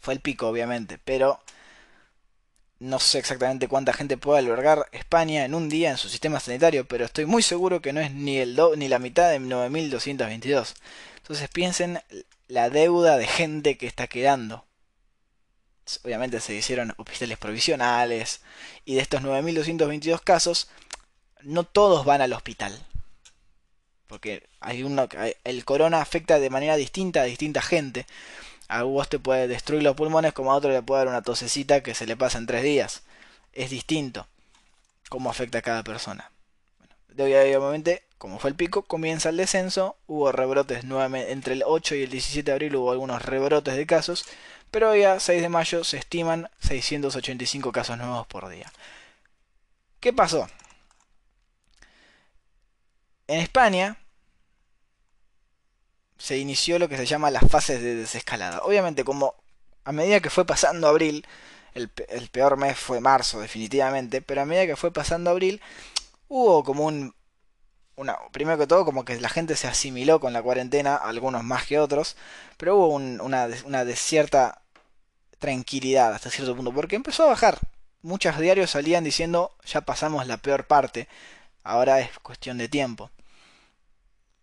Fue 0.00 0.14
el 0.14 0.20
pico, 0.20 0.48
obviamente, 0.48 0.98
pero 0.98 1.40
no 2.80 2.98
sé 2.98 3.20
exactamente 3.20 3.68
cuánta 3.68 3.92
gente 3.92 4.16
puede 4.16 4.40
albergar 4.40 4.88
España 4.90 5.44
en 5.44 5.54
un 5.54 5.68
día 5.68 5.90
en 5.92 5.98
su 5.98 6.08
sistema 6.08 6.40
sanitario, 6.40 6.84
pero 6.84 7.04
estoy 7.04 7.26
muy 7.26 7.42
seguro 7.42 7.80
que 7.80 7.92
no 7.92 8.00
es 8.00 8.10
ni, 8.12 8.38
el 8.38 8.58
ni 8.76 8.88
la 8.88 8.98
mitad 8.98 9.30
de 9.30 9.40
9.222. 9.40 10.74
Entonces 11.18 11.48
piensen 11.48 12.00
la 12.48 12.70
deuda 12.70 13.16
de 13.16 13.28
gente 13.28 13.78
que 13.78 13.86
está 13.86 14.08
quedando. 14.08 14.64
Obviamente 16.04 16.40
se 16.40 16.54
hicieron 16.54 16.94
hospitales 16.96 17.38
provisionales 17.38 18.40
y 18.84 18.94
de 18.94 19.02
estos 19.02 19.22
9.222 19.22 20.20
casos, 20.20 20.68
no 21.42 21.64
todos 21.64 22.04
van 22.04 22.20
al 22.20 22.32
hospital. 22.32 22.86
Porque 24.06 24.48
hay 24.60 24.82
uno, 24.82 25.08
el 25.44 25.64
corona 25.64 26.00
afecta 26.00 26.38
de 26.38 26.50
manera 26.50 26.76
distinta 26.76 27.22
a 27.22 27.24
distinta 27.24 27.62
gente 27.62 28.06
a 28.72 28.84
vos 28.84 29.08
te 29.08 29.18
puede 29.18 29.48
destruir 29.48 29.82
los 29.82 29.94
pulmones 29.94 30.32
como 30.32 30.50
a 30.50 30.56
otro 30.56 30.70
le 30.70 30.82
puede 30.82 31.00
dar 31.00 31.08
una 31.08 31.22
tosecita 31.22 31.82
que 31.82 31.94
se 31.94 32.06
le 32.06 32.16
pasa 32.16 32.38
en 32.38 32.46
tres 32.46 32.62
días. 32.62 33.02
Es 33.52 33.68
distinto 33.68 34.26
cómo 35.10 35.28
afecta 35.28 35.58
a 35.58 35.62
cada 35.62 35.82
persona. 35.82 36.32
Bueno, 36.78 36.94
obviamente 37.58 38.02
como 38.16 38.38
fue 38.38 38.50
el 38.50 38.56
pico, 38.56 38.82
comienza 38.82 39.28
el 39.28 39.36
descenso, 39.36 39.96
hubo 40.06 40.32
rebrotes 40.32 40.84
nuevamente, 40.84 41.32
entre 41.32 41.54
el 41.54 41.64
8 41.66 41.96
y 41.96 42.02
el 42.04 42.10
17 42.10 42.44
de 42.44 42.52
abril 42.52 42.76
hubo 42.76 42.92
algunos 42.92 43.20
rebrotes 43.20 43.76
de 43.76 43.84
casos, 43.84 44.24
pero 44.72 44.90
hoy 44.90 45.04
a 45.04 45.20
6 45.20 45.42
de 45.42 45.48
mayo 45.50 45.84
se 45.84 45.98
estiman 45.98 46.50
685 46.60 47.70
casos 47.72 47.98
nuevos 47.98 48.26
por 48.26 48.48
día. 48.48 48.72
¿Qué 50.00 50.12
pasó? 50.14 50.48
En 53.28 53.38
España 53.40 53.98
se 56.16 56.38
inició 56.38 56.78
lo 56.78 56.88
que 56.88 56.96
se 56.96 57.04
llama 57.04 57.30
las 57.30 57.48
fases 57.50 57.82
de 57.82 57.94
desescalada. 57.96 58.62
Obviamente, 58.62 59.04
como 59.04 59.34
a 59.84 59.92
medida 59.92 60.20
que 60.20 60.30
fue 60.30 60.46
pasando 60.46 60.88
abril, 60.88 61.26
el, 61.74 61.90
peor 62.30 62.56
mes 62.56 62.78
fue 62.78 63.00
marzo 63.00 63.40
definitivamente, 63.40 64.22
pero 64.22 64.40
a 64.40 64.46
medida 64.46 64.66
que 64.66 64.76
fue 64.76 64.90
pasando 64.90 65.30
abril, 65.30 65.60
hubo 66.28 66.64
como 66.64 66.86
un 66.86 67.14
primero 68.32 68.58
que 68.58 68.66
todo, 68.66 68.84
como 68.86 69.04
que 69.04 69.20
la 69.20 69.28
gente 69.28 69.54
se 69.54 69.68
asimiló 69.68 70.18
con 70.18 70.32
la 70.32 70.42
cuarentena, 70.42 70.96
algunos 70.96 71.44
más 71.44 71.66
que 71.66 71.78
otros, 71.78 72.16
pero 72.56 72.76
hubo 72.76 72.88
una, 72.88 73.48
una 73.64 73.84
cierta 73.96 74.61
tranquilidad 75.42 76.14
hasta 76.14 76.30
cierto 76.30 76.54
punto, 76.56 76.72
porque 76.72 76.96
empezó 76.96 77.24
a 77.24 77.30
bajar. 77.30 77.58
Muchos 78.00 78.38
diarios 78.38 78.70
salían 78.70 79.04
diciendo 79.04 79.54
ya 79.66 79.82
pasamos 79.82 80.26
la 80.26 80.38
peor 80.38 80.66
parte, 80.66 81.08
ahora 81.64 82.00
es 82.00 82.16
cuestión 82.20 82.58
de 82.58 82.68
tiempo. 82.68 83.10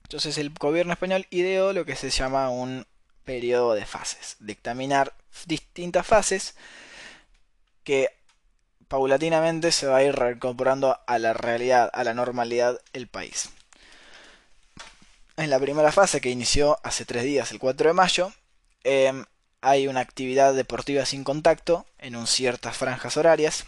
Entonces 0.04 0.38
el 0.38 0.52
gobierno 0.52 0.94
español 0.94 1.26
ideó 1.30 1.72
lo 1.74 1.86
que 1.86 1.96
se 1.96 2.10
llama 2.10 2.50
un 2.50 2.86
periodo 3.24 3.74
de 3.74 3.86
fases, 3.86 4.36
dictaminar 4.40 5.14
distintas 5.46 6.06
fases 6.06 6.56
que 7.84 8.10
paulatinamente 8.90 9.72
se 9.72 9.88
va 9.88 9.98
a 9.98 10.04
ir 10.04 10.16
reincorporando 10.16 11.00
a 11.08 11.18
la 11.18 11.34
realidad, 11.34 11.90
a 11.94 12.04
la 12.04 12.14
normalidad 12.14 12.82
el 12.92 13.08
país. 13.08 13.52
En 15.38 15.50
la 15.50 15.60
primera 15.60 15.92
fase 15.94 16.20
que 16.20 16.30
inició 16.30 16.78
hace 16.84 17.06
tres 17.06 17.24
días, 17.24 17.52
el 17.52 17.60
4 17.60 17.90
de 17.90 17.94
mayo, 17.94 18.34
em, 18.84 19.26
hay 19.62 19.88
una 19.88 20.00
actividad 20.00 20.54
deportiva 20.54 21.06
sin 21.06 21.24
contacto 21.24 21.86
en 21.98 22.26
ciertas 22.28 22.78
franjas 22.78 23.18
horarias. 23.18 23.66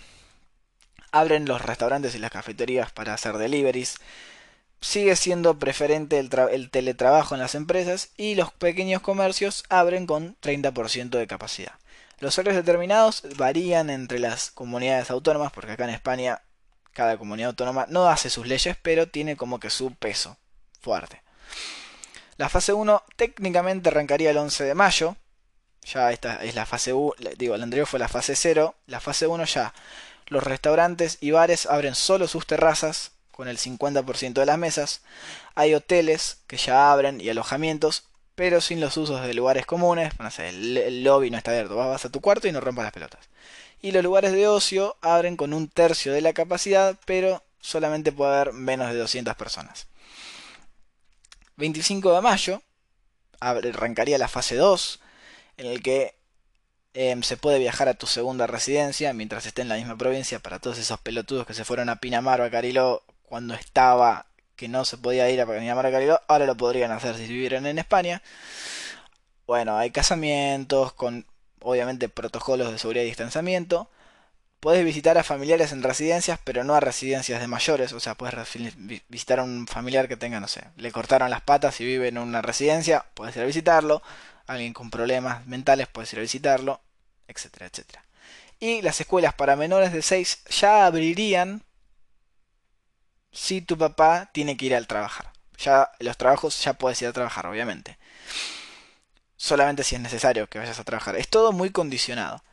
Abren 1.12 1.46
los 1.46 1.62
restaurantes 1.62 2.16
y 2.16 2.20
las 2.20 2.32
cafeterías 2.32 2.92
para 2.92 3.14
hacer 3.14 3.38
deliveries. 3.38 3.98
Sigue 4.80 5.16
siendo 5.16 5.60
preferente 5.60 6.18
el, 6.20 6.30
el 6.52 6.70
teletrabajo 6.70 7.36
en 7.36 7.42
las 7.42 7.56
empresas 7.56 8.10
y 8.18 8.36
los 8.36 8.52
pequeños 8.54 9.02
comercios 9.02 9.64
abren 9.70 10.08
con 10.08 10.36
30% 10.42 11.10
de 11.10 11.28
capacidad. 11.28 11.74
Los 12.20 12.38
horarios 12.38 12.64
determinados 12.64 13.24
varían 13.36 13.90
entre 13.90 14.20
las 14.20 14.52
comunidades 14.52 15.12
autónomas, 15.12 15.52
porque 15.52 15.72
acá 15.72 15.86
en 15.86 15.90
España 15.90 16.42
cada 16.94 17.18
comunidad 17.18 17.50
autónoma 17.50 17.86
no 17.90 18.08
hace 18.08 18.30
sus 18.30 18.48
leyes, 18.48 18.78
pero 18.82 19.08
tiene 19.08 19.36
como 19.36 19.60
que 19.60 19.70
su 19.70 19.94
peso 19.96 20.38
fuerte. 20.82 21.22
La 22.38 22.50
fase 22.50 22.74
1 22.74 23.04
técnicamente 23.16 23.90
arrancaría 23.90 24.32
el 24.32 24.38
11 24.38 24.64
de 24.64 24.76
mayo. 24.76 25.16
Ya 25.84 26.12
esta 26.12 26.44
es 26.44 26.56
la 26.56 26.66
fase 26.66 26.94
1, 26.94 27.14
digo, 27.38 27.58
la 27.58 27.64
anterior 27.64 27.88
fue 27.88 28.00
la 28.00 28.08
fase 28.08 28.36
0. 28.36 28.76
La 28.88 29.00
fase 29.00 29.28
1 29.28 29.46
ya 29.46 29.74
los 30.28 30.44
restaurantes 30.44 31.18
y 31.22 31.32
bares 31.32 31.66
abren 31.66 31.96
solo 31.96 32.28
sus 32.28 32.48
terrazas 32.48 33.12
con 33.32 33.48
el 33.48 33.58
50% 33.58 34.34
de 34.34 34.46
las 34.46 34.58
mesas. 34.58 35.02
Hay 35.56 35.74
hoteles 35.74 36.38
que 36.48 36.58
ya 36.58 36.92
abren 36.92 37.20
y 37.20 37.30
alojamientos 37.30 38.06
pero 38.42 38.60
sin 38.60 38.80
los 38.80 38.98
usos 38.98 39.22
de 39.22 39.34
lugares 39.36 39.66
comunes. 39.66 40.20
No 40.20 40.32
sé, 40.32 40.50
el, 40.50 41.04
lobby 41.04 41.30
no 41.30 41.38
está 41.38 41.52
abierto, 41.52 41.76
vas 41.76 42.06
a 42.06 42.10
tu 42.10 42.22
cuarto 42.22 42.48
y 42.48 42.52
no 42.52 42.60
rompas 42.60 42.86
las 42.86 42.94
pelotas. 42.94 43.30
Y 43.82 43.92
los 43.92 44.04
lugares 44.04 44.32
de 44.32 44.48
ocio 44.48 44.98
abren 45.02 45.38
con 45.38 45.54
un 45.54 45.68
tercio 45.68 46.12
de 46.14 46.22
la 46.22 46.34
capacidad, 46.34 46.98
pero 47.06 47.44
solamente 47.60 48.12
puede 48.12 48.34
haber 48.34 48.54
menos 48.54 48.92
de 48.92 48.98
200 48.98 49.36
personas. 49.36 49.88
25 51.58 52.14
de 52.14 52.22
mayo 52.22 52.62
arrancaría 53.40 54.18
la 54.18 54.28
fase 54.28 54.56
2, 54.56 55.00
en 55.58 55.68
el 55.68 55.82
que 55.82 56.16
em, 56.94 57.24
se 57.24 57.38
puede 57.38 57.60
viajar 57.60 57.88
a 57.88 57.94
tu 57.94 58.08
segunda 58.08 58.48
residencia 58.48 59.14
mientras 59.14 59.46
esté 59.46 59.62
en 59.62 59.70
la 59.70 59.76
misma 59.76 59.98
provincia 59.98 60.40
para 60.40 60.60
todos 60.60 60.78
esos 60.78 61.00
pelotudos 61.00 61.46
que 61.48 61.54
se 61.54 61.66
fueron 61.66 61.90
a 61.90 61.98
Pinamar 61.98 62.42
o 62.42 62.46
a 62.46 62.50
Cariló 62.50 63.04
cuando 63.24 63.54
estaba 63.54 64.28
que 64.56 64.68
no 64.68 64.86
se 64.86 64.98
podía 64.98 65.30
ir 65.30 65.42
a 65.42 65.46
Pinamar 65.48 65.86
a 65.86 65.92
Cariló, 65.92 66.22
ahora 66.28 66.46
lo 66.46 66.56
podrían 66.56 66.92
hacer 66.92 67.16
si 67.16 67.28
vivieran 67.28 67.66
en 67.66 67.80
España. 67.80 68.22
Bueno, 69.48 69.78
hay 69.78 69.92
casamientos 69.92 70.94
con 70.94 71.26
obviamente 71.62 72.10
protocolos 72.10 72.72
de 72.72 72.78
seguridad 72.78 73.04
y 73.04 73.08
distanciamiento. 73.08 73.90
Puedes 74.60 74.86
visitar 74.86 75.18
a 75.18 75.24
familiares 75.24 75.72
en 75.72 75.82
residencias, 75.82 76.40
pero 76.44 76.64
no 76.64 76.76
a 76.76 76.80
residencias 76.80 77.42
de 77.42 77.48
mayores. 77.48 77.94
O 77.94 78.00
sea, 78.00 78.16
puedes 78.16 78.36
visitar 79.10 79.40
a 79.40 79.44
un 79.44 79.66
familiar 79.68 80.08
que 80.08 80.18
tenga, 80.18 80.40
no 80.40 80.48
sé, 80.48 80.64
le 80.78 80.92
cortaron 80.92 81.32
las 81.32 81.42
patas 81.42 81.82
y 81.82 81.86
vive 81.86 82.10
en 82.10 82.20
una 82.20 82.42
residencia, 82.42 83.06
puedes 83.16 83.36
ir 83.36 83.42
a 83.42 83.46
visitarlo. 83.46 84.04
Alguien 84.48 84.74
con 84.74 84.90
problemas 84.90 85.46
mentales, 85.48 85.88
puedes 85.88 86.12
ir 86.14 86.20
a 86.20 86.24
visitarlo, 86.24 86.82
etcétera, 87.28 87.68
etcétera. 87.68 88.04
Y 88.60 88.82
las 88.82 89.00
escuelas 89.02 89.34
para 89.34 89.56
menores 89.56 89.92
de 89.92 90.02
6 90.02 90.44
ya 90.50 90.86
abrirían 90.86 91.64
si 93.32 93.62
tu 93.62 93.78
papá 93.78 94.30
tiene 94.34 94.58
que 94.58 94.68
ir 94.68 94.76
al 94.76 94.88
trabajar. 94.88 95.32
Ya 95.58 95.92
los 96.00 96.18
trabajos 96.18 96.62
ya 96.64 96.74
puedes 96.74 97.02
ir 97.02 97.08
a 97.08 97.14
trabajar, 97.14 97.46
obviamente. 97.48 97.98
Solamente 99.38 99.84
si 99.84 99.96
es 99.96 100.02
necesario 100.02 100.48
que 100.48 100.60
vayas 100.60 100.80
a 100.80 100.84
trabajar. 100.84 101.16
Es 101.16 101.28
todo 101.28 101.52
muy 101.52 101.72
condicionado. 101.72 102.44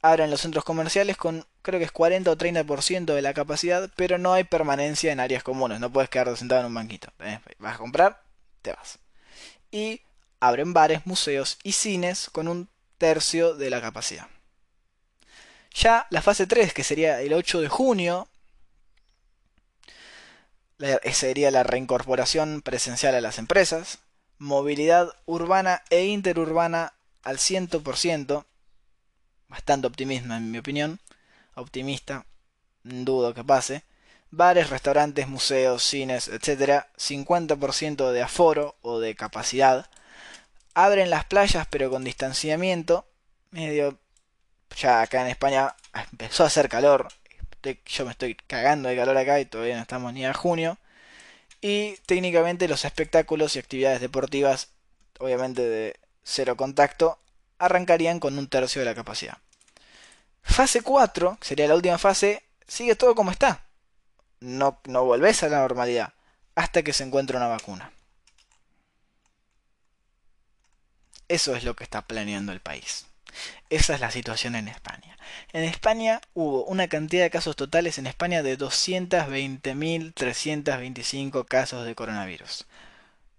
Abren 0.00 0.30
los 0.30 0.40
centros 0.40 0.64
comerciales 0.64 1.16
con 1.16 1.44
creo 1.62 1.80
que 1.80 1.84
es 1.84 1.92
40 1.92 2.30
o 2.30 2.36
30% 2.36 3.14
de 3.14 3.22
la 3.22 3.34
capacidad, 3.34 3.90
pero 3.96 4.16
no 4.16 4.32
hay 4.32 4.44
permanencia 4.44 5.12
en 5.12 5.20
áreas 5.20 5.42
comunes. 5.42 5.80
No 5.80 5.92
puedes 5.92 6.08
quedarte 6.08 6.36
sentado 6.36 6.60
en 6.60 6.68
un 6.68 6.74
banquito. 6.74 7.08
¿eh? 7.20 7.40
Vas 7.58 7.74
a 7.74 7.78
comprar, 7.78 8.22
te 8.62 8.72
vas. 8.72 8.98
Y 9.70 10.00
abren 10.40 10.72
bares, 10.72 11.06
museos 11.06 11.58
y 11.62 11.72
cines 11.72 12.30
con 12.30 12.48
un 12.48 12.68
tercio 12.98 13.54
de 13.54 13.70
la 13.70 13.80
capacidad. 13.80 14.28
Ya 15.74 16.06
la 16.10 16.22
fase 16.22 16.46
3, 16.46 16.72
que 16.72 16.84
sería 16.84 17.20
el 17.20 17.32
8 17.32 17.60
de 17.60 17.68
junio, 17.68 18.28
sería 21.12 21.50
la 21.50 21.62
reincorporación 21.62 22.62
presencial 22.62 23.14
a 23.14 23.20
las 23.20 23.38
empresas, 23.38 23.98
movilidad 24.38 25.12
urbana 25.26 25.82
e 25.90 26.06
interurbana 26.06 26.94
al 27.22 27.38
100%, 27.38 28.44
bastante 29.48 29.86
optimismo 29.86 30.34
en 30.34 30.50
mi 30.50 30.58
opinión, 30.58 31.00
optimista, 31.54 32.26
dudo 32.84 33.34
que 33.34 33.44
pase, 33.44 33.84
bares, 34.30 34.70
restaurantes, 34.70 35.26
museos, 35.28 35.82
cines, 35.82 36.28
etc., 36.28 36.84
50% 36.96 38.12
de 38.12 38.22
aforo 38.22 38.76
o 38.82 39.00
de 39.00 39.14
capacidad, 39.14 39.90
abren 40.84 41.10
las 41.10 41.24
playas 41.24 41.66
pero 41.68 41.90
con 41.90 42.04
distanciamiento, 42.04 43.06
medio, 43.50 43.98
ya 44.76 45.02
acá 45.02 45.22
en 45.22 45.28
España 45.28 45.74
empezó 46.12 46.44
a 46.44 46.46
hacer 46.46 46.68
calor, 46.68 47.08
yo 47.86 48.04
me 48.04 48.12
estoy 48.12 48.36
cagando 48.46 48.88
de 48.88 48.96
calor 48.96 49.16
acá 49.16 49.40
y 49.40 49.44
todavía 49.44 49.76
no 49.76 49.82
estamos 49.82 50.12
ni 50.12 50.24
a 50.24 50.32
junio. 50.32 50.78
Y 51.60 51.96
técnicamente 52.06 52.68
los 52.68 52.84
espectáculos 52.84 53.56
y 53.56 53.58
actividades 53.58 54.00
deportivas, 54.00 54.68
obviamente 55.18 55.62
de 55.62 55.96
cero 56.22 56.56
contacto, 56.56 57.18
arrancarían 57.58 58.20
con 58.20 58.38
un 58.38 58.48
tercio 58.48 58.80
de 58.80 58.86
la 58.86 58.94
capacidad. 58.94 59.38
Fase 60.42 60.82
4, 60.82 61.38
que 61.40 61.46
sería 61.46 61.66
la 61.66 61.74
última 61.74 61.98
fase, 61.98 62.44
sigue 62.68 62.94
todo 62.94 63.16
como 63.16 63.32
está. 63.32 63.64
No, 64.40 64.80
no 64.86 65.04
volvés 65.04 65.42
a 65.42 65.48
la 65.48 65.58
normalidad 65.58 66.14
hasta 66.54 66.84
que 66.84 66.92
se 66.92 67.02
encuentre 67.02 67.36
una 67.36 67.48
vacuna. 67.48 67.92
Eso 71.28 71.54
es 71.54 71.64
lo 71.64 71.76
que 71.76 71.84
está 71.84 72.02
planeando 72.02 72.52
el 72.52 72.60
país. 72.60 73.06
Esa 73.70 73.94
es 73.94 74.00
la 74.00 74.10
situación 74.10 74.56
en 74.56 74.66
España. 74.68 75.16
En 75.52 75.64
España 75.64 76.20
hubo 76.34 76.64
una 76.64 76.88
cantidad 76.88 77.22
de 77.22 77.30
casos 77.30 77.56
totales 77.56 77.98
en 77.98 78.06
España 78.06 78.42
de 78.42 78.58
220.325 78.58 81.46
casos 81.46 81.84
de 81.84 81.94
coronavirus, 81.94 82.66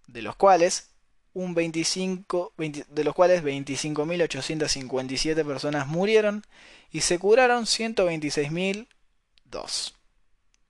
de 0.08 0.22
los 0.22 0.36
cuales 0.36 0.90
un 1.34 1.56
25, 1.56 2.54
de 2.58 3.04
los 3.04 3.16
cuales 3.16 3.44
25.857 3.44 5.46
personas 5.46 5.88
murieron 5.88 6.46
y 6.92 7.02
se 7.02 7.20
curaron 7.20 7.66
126.002. 7.66 9.94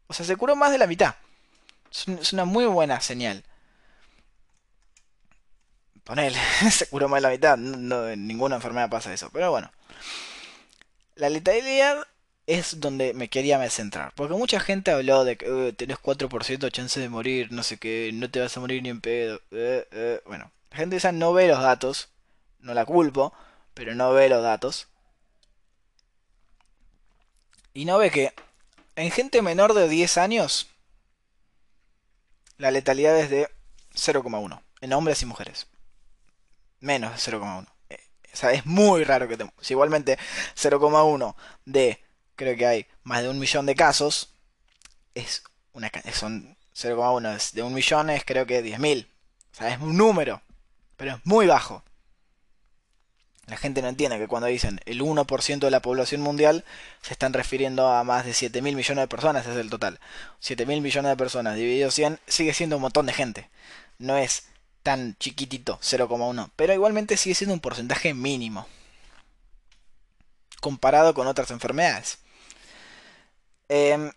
O 0.08 0.14
sea, 0.14 0.26
se 0.26 0.38
curó 0.38 0.56
más 0.56 0.72
de 0.72 0.78
la 0.78 0.88
mitad. 0.88 1.16
Es 1.92 2.34
una 2.34 2.46
muy 2.46 2.66
buena 2.66 3.02
señal. 3.02 3.44
Ponele, 6.10 6.40
se 6.72 6.88
curó 6.88 7.08
más 7.08 7.20
de 7.20 7.22
la 7.22 7.30
mitad. 7.30 7.56
No, 7.56 8.16
ninguna 8.16 8.56
enfermedad 8.56 8.90
pasa 8.90 9.14
eso. 9.14 9.30
Pero 9.32 9.52
bueno. 9.52 9.72
La 11.14 11.30
letalidad 11.30 12.08
es 12.48 12.80
donde 12.80 13.14
me 13.14 13.30
quería 13.30 13.70
centrar. 13.70 14.12
Porque 14.16 14.34
mucha 14.34 14.60
gente 14.60 14.90
habló 14.90 15.24
de 15.24 15.38
que 15.38 15.52
uh, 15.52 15.72
tenés 15.74 15.98
4% 16.00 16.58
de 16.58 16.72
chance 16.72 17.00
de 17.00 17.10
morir, 17.10 17.52
no 17.52 17.62
sé 17.62 17.78
qué, 17.78 18.10
no 18.12 18.28
te 18.32 18.40
vas 18.40 18.58
a 18.58 18.60
morir 18.60 18.82
ni 18.82 18.90
en 18.90 19.02
pedo. 19.02 19.40
Eh, 19.52 19.88
eh. 19.92 20.22
Bueno, 20.26 20.52
la 20.72 20.78
gente 20.78 20.96
esa 20.96 21.12
no 21.12 21.32
ve 21.32 21.48
los 21.48 21.62
datos. 21.62 22.10
No 22.60 22.74
la 22.74 22.86
culpo, 22.86 23.32
pero 23.76 23.94
no 23.94 24.12
ve 24.12 24.30
los 24.30 24.42
datos. 24.42 24.88
Y 27.76 27.86
no 27.86 28.00
ve 28.00 28.10
que 28.10 28.34
en 28.96 29.12
gente 29.12 29.44
menor 29.44 29.76
de 29.76 29.88
10 29.88 30.18
años 30.18 30.70
la 32.58 32.72
letalidad 32.72 33.16
es 33.20 33.30
de 33.30 33.48
0,1 33.94 34.60
en 34.82 34.94
hombres 34.94 35.22
y 35.22 35.28
mujeres. 35.28 35.69
Menos 36.82 37.12
de 37.12 37.32
0,1. 37.32 37.68
Eh, 37.90 38.00
o 38.44 38.48
es 38.48 38.66
muy 38.66 39.04
raro 39.04 39.28
que 39.28 39.38
te... 39.38 39.50
Igualmente 39.70 40.18
0,1 40.56 41.36
de, 41.66 42.04
creo 42.36 42.58
que 42.58 42.66
hay 42.66 42.88
más 43.04 43.24
de 43.24 43.30
un 43.30 43.40
millón 43.40 43.66
de 43.66 43.76
casos, 43.76 44.34
es 45.16 45.44
una... 45.74 45.92
Son 46.14 46.58
0,1 46.76 47.52
de 47.52 47.62
un 47.62 47.74
millón 47.74 48.10
es 48.10 48.24
creo 48.24 48.46
que 48.46 48.64
10.000. 48.64 49.08
O 49.52 49.56
sea, 49.56 49.70
es 49.70 49.82
un 49.82 49.98
número, 49.98 50.42
pero 50.96 51.16
es 51.16 51.26
muy 51.26 51.48
bajo. 51.48 51.84
La 53.48 53.58
gente 53.58 53.82
no 53.82 53.88
entiende 53.88 54.20
que 54.20 54.28
cuando 54.28 54.48
dicen 54.48 54.80
el 54.86 55.02
1% 55.02 55.60
de 55.60 55.72
la 55.72 55.82
población 55.82 56.22
mundial 56.22 56.64
se 57.02 57.14
están 57.14 57.34
refiriendo 57.34 57.88
a 57.88 58.04
más 58.04 58.26
de 58.26 58.34
7 58.34 58.62
mil 58.62 58.76
millones 58.76 59.04
de 59.04 59.08
personas, 59.08 59.48
es 59.48 59.58
el 59.58 59.72
total. 59.72 60.00
7 60.40 60.68
mil 60.68 60.82
millones 60.82 61.10
de 61.10 61.18
personas 61.18 61.56
dividido 61.56 61.90
100 61.90 62.20
sigue 62.28 62.54
siendo 62.54 62.76
un 62.76 62.84
montón 62.84 63.08
de 63.08 63.14
gente. 63.14 63.50
No 63.98 64.18
es 64.18 64.44
tan 64.84 65.16
chiquitito, 65.18 65.80
0,1. 65.82 66.52
Pero 66.56 66.74
igualmente 66.74 67.18
sigue 67.18 67.36
siendo 67.36 67.54
un 67.54 67.60
porcentaje 67.60 68.14
mínimo. 68.14 68.68
Comparado 70.62 71.14
con 71.14 71.28
otras 71.28 71.52
enfermedades. 71.52 72.20
Em, 73.70 74.12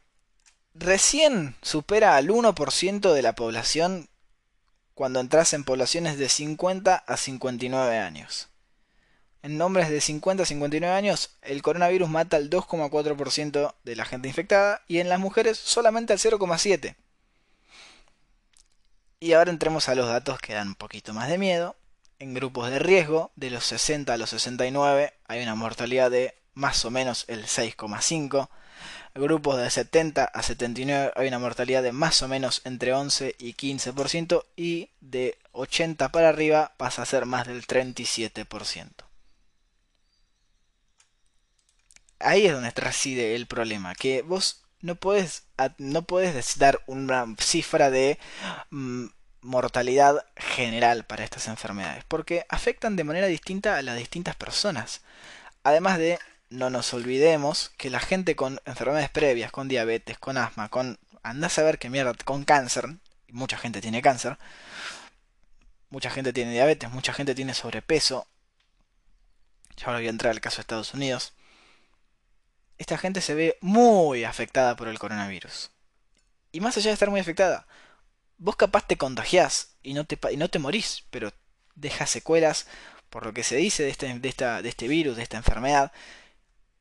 recién 0.74 1.56
supera 1.62 2.16
al 2.16 2.30
1% 2.30 3.12
de 3.12 3.22
la 3.22 3.34
población 3.34 4.08
cuando 4.94 5.20
entras 5.20 5.52
en 5.52 5.64
poblaciones 5.64 6.18
de 6.18 6.28
50 6.28 6.96
a 6.96 7.16
59 7.16 7.98
años. 7.98 8.48
En 9.42 9.60
hombres 9.60 9.90
de 9.90 10.00
50 10.00 10.44
a 10.44 10.46
59 10.46 10.94
años, 10.94 11.36
el 11.42 11.62
coronavirus 11.62 12.08
mata 12.08 12.36
al 12.36 12.48
2,4% 12.48 13.74
de 13.82 13.96
la 13.96 14.04
gente 14.04 14.28
infectada 14.28 14.82
y 14.86 14.98
en 14.98 15.08
las 15.08 15.18
mujeres 15.18 15.58
solamente 15.58 16.12
al 16.12 16.20
0,7%. 16.20 16.94
Y 19.22 19.34
ahora 19.34 19.52
entremos 19.52 19.88
a 19.88 19.94
los 19.94 20.08
datos 20.08 20.40
que 20.40 20.52
dan 20.52 20.66
un 20.66 20.74
poquito 20.74 21.14
más 21.14 21.28
de 21.28 21.38
miedo. 21.38 21.76
En 22.18 22.34
grupos 22.34 22.70
de 22.70 22.80
riesgo, 22.80 23.30
de 23.36 23.50
los 23.50 23.64
60 23.66 24.12
a 24.12 24.16
los 24.16 24.30
69, 24.30 25.14
hay 25.28 25.42
una 25.44 25.54
mortalidad 25.54 26.10
de 26.10 26.34
más 26.54 26.84
o 26.84 26.90
menos 26.90 27.24
el 27.28 27.44
6,5%. 27.44 28.48
Grupos 29.14 29.58
de 29.58 29.70
70 29.70 30.24
a 30.24 30.42
79 30.42 31.12
hay 31.14 31.28
una 31.28 31.38
mortalidad 31.38 31.84
de 31.84 31.92
más 31.92 32.20
o 32.22 32.26
menos 32.26 32.62
entre 32.64 32.94
11 32.94 33.36
y 33.38 33.54
15% 33.54 34.44
y 34.56 34.90
de 35.00 35.38
80 35.52 36.08
para 36.08 36.30
arriba 36.30 36.72
pasa 36.76 37.02
a 37.02 37.06
ser 37.06 37.24
más 37.24 37.46
del 37.46 37.64
37%. 37.64 39.04
ahí 42.18 42.46
es 42.46 42.52
donde 42.52 42.70
reside 42.70 43.34
el 43.34 43.46
problema, 43.46 43.94
que 43.94 44.22
vos 44.22 44.61
no 44.82 44.96
puedes, 44.96 45.44
no 45.78 46.02
puedes 46.02 46.58
dar 46.58 46.82
una 46.86 47.24
cifra 47.38 47.90
de 47.90 48.18
mm, 48.70 49.06
mortalidad 49.40 50.26
general 50.36 51.04
para 51.04 51.24
estas 51.24 51.48
enfermedades, 51.48 52.04
porque 52.06 52.44
afectan 52.48 52.96
de 52.96 53.04
manera 53.04 53.28
distinta 53.28 53.76
a 53.76 53.82
las 53.82 53.96
distintas 53.96 54.36
personas. 54.36 55.02
Además 55.62 55.98
de, 55.98 56.18
no 56.50 56.68
nos 56.68 56.92
olvidemos 56.92 57.72
que 57.76 57.90
la 57.90 58.00
gente 58.00 58.36
con 58.36 58.60
enfermedades 58.64 59.10
previas, 59.10 59.52
con 59.52 59.68
diabetes, 59.68 60.18
con 60.18 60.36
asma, 60.36 60.68
con, 60.68 60.98
anda 61.22 61.46
a 61.46 61.50
saber 61.50 61.78
qué 61.78 61.88
mierda, 61.88 62.12
con 62.24 62.44
cáncer, 62.44 62.96
mucha 63.28 63.56
gente 63.56 63.80
tiene 63.80 64.02
cáncer, 64.02 64.38
mucha 65.90 66.10
gente 66.10 66.32
tiene 66.32 66.52
diabetes, 66.52 66.90
mucha 66.90 67.12
gente 67.12 67.34
tiene 67.34 67.54
sobrepeso, 67.54 68.26
ya 69.76 69.86
ahora 69.86 69.98
voy 69.98 70.08
a 70.08 70.10
entrar 70.10 70.32
al 70.32 70.40
caso 70.40 70.56
de 70.56 70.62
Estados 70.62 70.94
Unidos, 70.94 71.34
esta 72.82 72.98
gente 72.98 73.20
se 73.20 73.34
ve 73.34 73.58
muy 73.60 74.24
afectada 74.24 74.76
por 74.76 74.88
el 74.88 74.98
coronavirus. 74.98 75.70
Y 76.52 76.60
más 76.60 76.76
allá 76.76 76.90
de 76.90 76.94
estar 76.94 77.10
muy 77.10 77.20
afectada, 77.20 77.66
vos 78.38 78.56
capaz 78.56 78.86
te 78.86 78.98
contagiás 78.98 79.76
y 79.82 79.94
no 79.94 80.04
te, 80.04 80.18
y 80.30 80.36
no 80.36 80.48
te 80.50 80.58
morís, 80.58 81.04
pero 81.10 81.32
deja 81.74 82.06
secuelas 82.06 82.66
por 83.08 83.24
lo 83.24 83.32
que 83.32 83.44
se 83.44 83.56
dice 83.56 83.84
de 83.84 83.90
este, 83.90 84.18
de, 84.18 84.28
esta, 84.28 84.62
de 84.62 84.68
este 84.68 84.88
virus, 84.88 85.16
de 85.16 85.22
esta 85.22 85.36
enfermedad. 85.36 85.92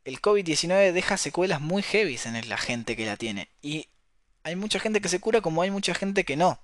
El 0.04 0.22
COVID-19 0.22 0.92
deja 0.92 1.18
secuelas 1.18 1.62
muy 1.62 1.84
heavy 1.84 2.20
en 2.26 2.50
la 2.50 2.58
gente 2.58 2.96
que 2.96 3.06
la 3.06 3.18
tiene. 3.18 3.50
Y 3.62 3.88
hay 4.44 4.56
mucha 4.56 4.80
gente 4.80 5.02
que 5.02 5.10
se 5.10 5.20
cura 5.20 5.42
como 5.42 5.62
hay 5.62 5.72
mucha 5.72 5.94
gente 5.94 6.24
que 6.24 6.36
no. 6.36 6.60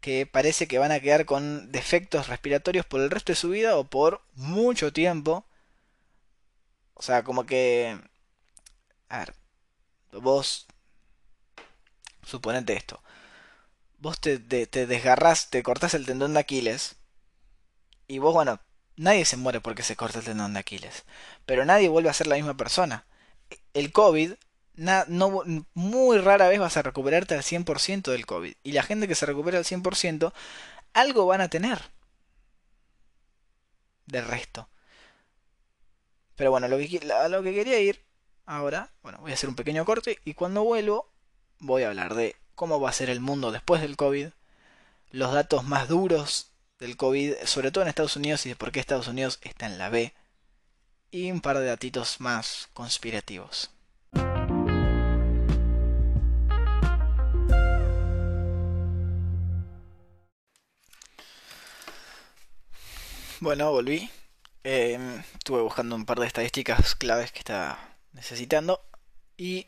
Que 0.00 0.26
parece 0.26 0.68
que 0.68 0.78
van 0.78 0.92
a 0.92 1.00
quedar 1.00 1.24
con 1.24 1.72
defectos 1.72 2.28
respiratorios 2.28 2.86
por 2.86 3.00
el 3.00 3.10
resto 3.10 3.32
de 3.32 3.36
su 3.36 3.50
vida 3.50 3.76
o 3.76 3.84
por 3.84 4.22
mucho 4.34 4.92
tiempo 4.92 5.46
o 6.94 7.02
sea, 7.02 7.22
como 7.24 7.46
que... 7.46 7.98
A 9.08 9.18
ver, 9.18 9.34
vos... 10.12 10.66
Suponete 12.24 12.74
esto. 12.74 13.02
Vos 13.98 14.20
te, 14.20 14.38
te, 14.38 14.66
te 14.66 14.86
desgarrás, 14.86 15.50
te 15.50 15.62
cortás 15.62 15.94
el 15.94 16.06
tendón 16.06 16.34
de 16.34 16.40
Aquiles. 16.40 16.96
Y 18.06 18.18
vos, 18.18 18.34
bueno, 18.34 18.60
nadie 18.96 19.24
se 19.24 19.36
muere 19.36 19.60
porque 19.60 19.82
se 19.82 19.96
corta 19.96 20.20
el 20.20 20.24
tendón 20.24 20.54
de 20.54 20.60
Aquiles. 20.60 21.04
Pero 21.46 21.64
nadie 21.64 21.88
vuelve 21.88 22.10
a 22.10 22.14
ser 22.14 22.26
la 22.26 22.36
misma 22.36 22.56
persona. 22.56 23.06
El 23.74 23.92
COVID, 23.92 24.34
no, 24.76 25.42
muy 25.74 26.18
rara 26.18 26.48
vez 26.48 26.58
vas 26.58 26.76
a 26.76 26.82
recuperarte 26.82 27.34
al 27.34 27.42
100% 27.42 28.10
del 28.10 28.26
COVID. 28.26 28.54
Y 28.62 28.72
la 28.72 28.82
gente 28.82 29.08
que 29.08 29.14
se 29.14 29.26
recupera 29.26 29.58
al 29.58 29.64
100%, 29.64 30.32
algo 30.92 31.26
van 31.26 31.40
a 31.40 31.48
tener. 31.48 31.80
Del 34.06 34.26
resto. 34.26 34.68
Pero 36.36 36.50
bueno, 36.50 36.68
lo 36.68 36.78
que, 36.78 37.00
a 37.12 37.28
lo 37.28 37.42
que 37.42 37.54
quería 37.54 37.78
ir 37.80 38.04
ahora, 38.46 38.92
bueno, 39.02 39.18
voy 39.20 39.30
a 39.30 39.34
hacer 39.34 39.48
un 39.48 39.56
pequeño 39.56 39.84
corte 39.84 40.18
y 40.24 40.34
cuando 40.34 40.64
vuelvo 40.64 41.10
voy 41.60 41.82
a 41.82 41.88
hablar 41.88 42.14
de 42.14 42.36
cómo 42.54 42.80
va 42.80 42.90
a 42.90 42.92
ser 42.92 43.10
el 43.10 43.20
mundo 43.20 43.52
después 43.52 43.80
del 43.80 43.96
COVID, 43.96 44.28
los 45.10 45.32
datos 45.32 45.64
más 45.64 45.88
duros 45.88 46.52
del 46.78 46.96
COVID, 46.96 47.34
sobre 47.44 47.70
todo 47.70 47.82
en 47.82 47.88
Estados 47.88 48.16
Unidos 48.16 48.44
y 48.46 48.50
de 48.50 48.56
por 48.56 48.72
qué 48.72 48.80
Estados 48.80 49.08
Unidos 49.08 49.38
está 49.42 49.66
en 49.66 49.78
la 49.78 49.88
B, 49.88 50.12
y 51.10 51.30
un 51.30 51.40
par 51.40 51.58
de 51.58 51.66
datitos 51.66 52.20
más 52.20 52.68
conspirativos. 52.74 53.70
Bueno, 63.40 63.70
volví. 63.70 64.10
Em, 64.66 65.22
estuve 65.34 65.60
buscando 65.60 65.94
un 65.94 66.06
par 66.06 66.18
de 66.18 66.26
estadísticas 66.26 66.94
claves 66.94 67.30
que 67.30 67.40
estaba 67.40 67.78
necesitando. 68.12 68.80
Y 69.36 69.66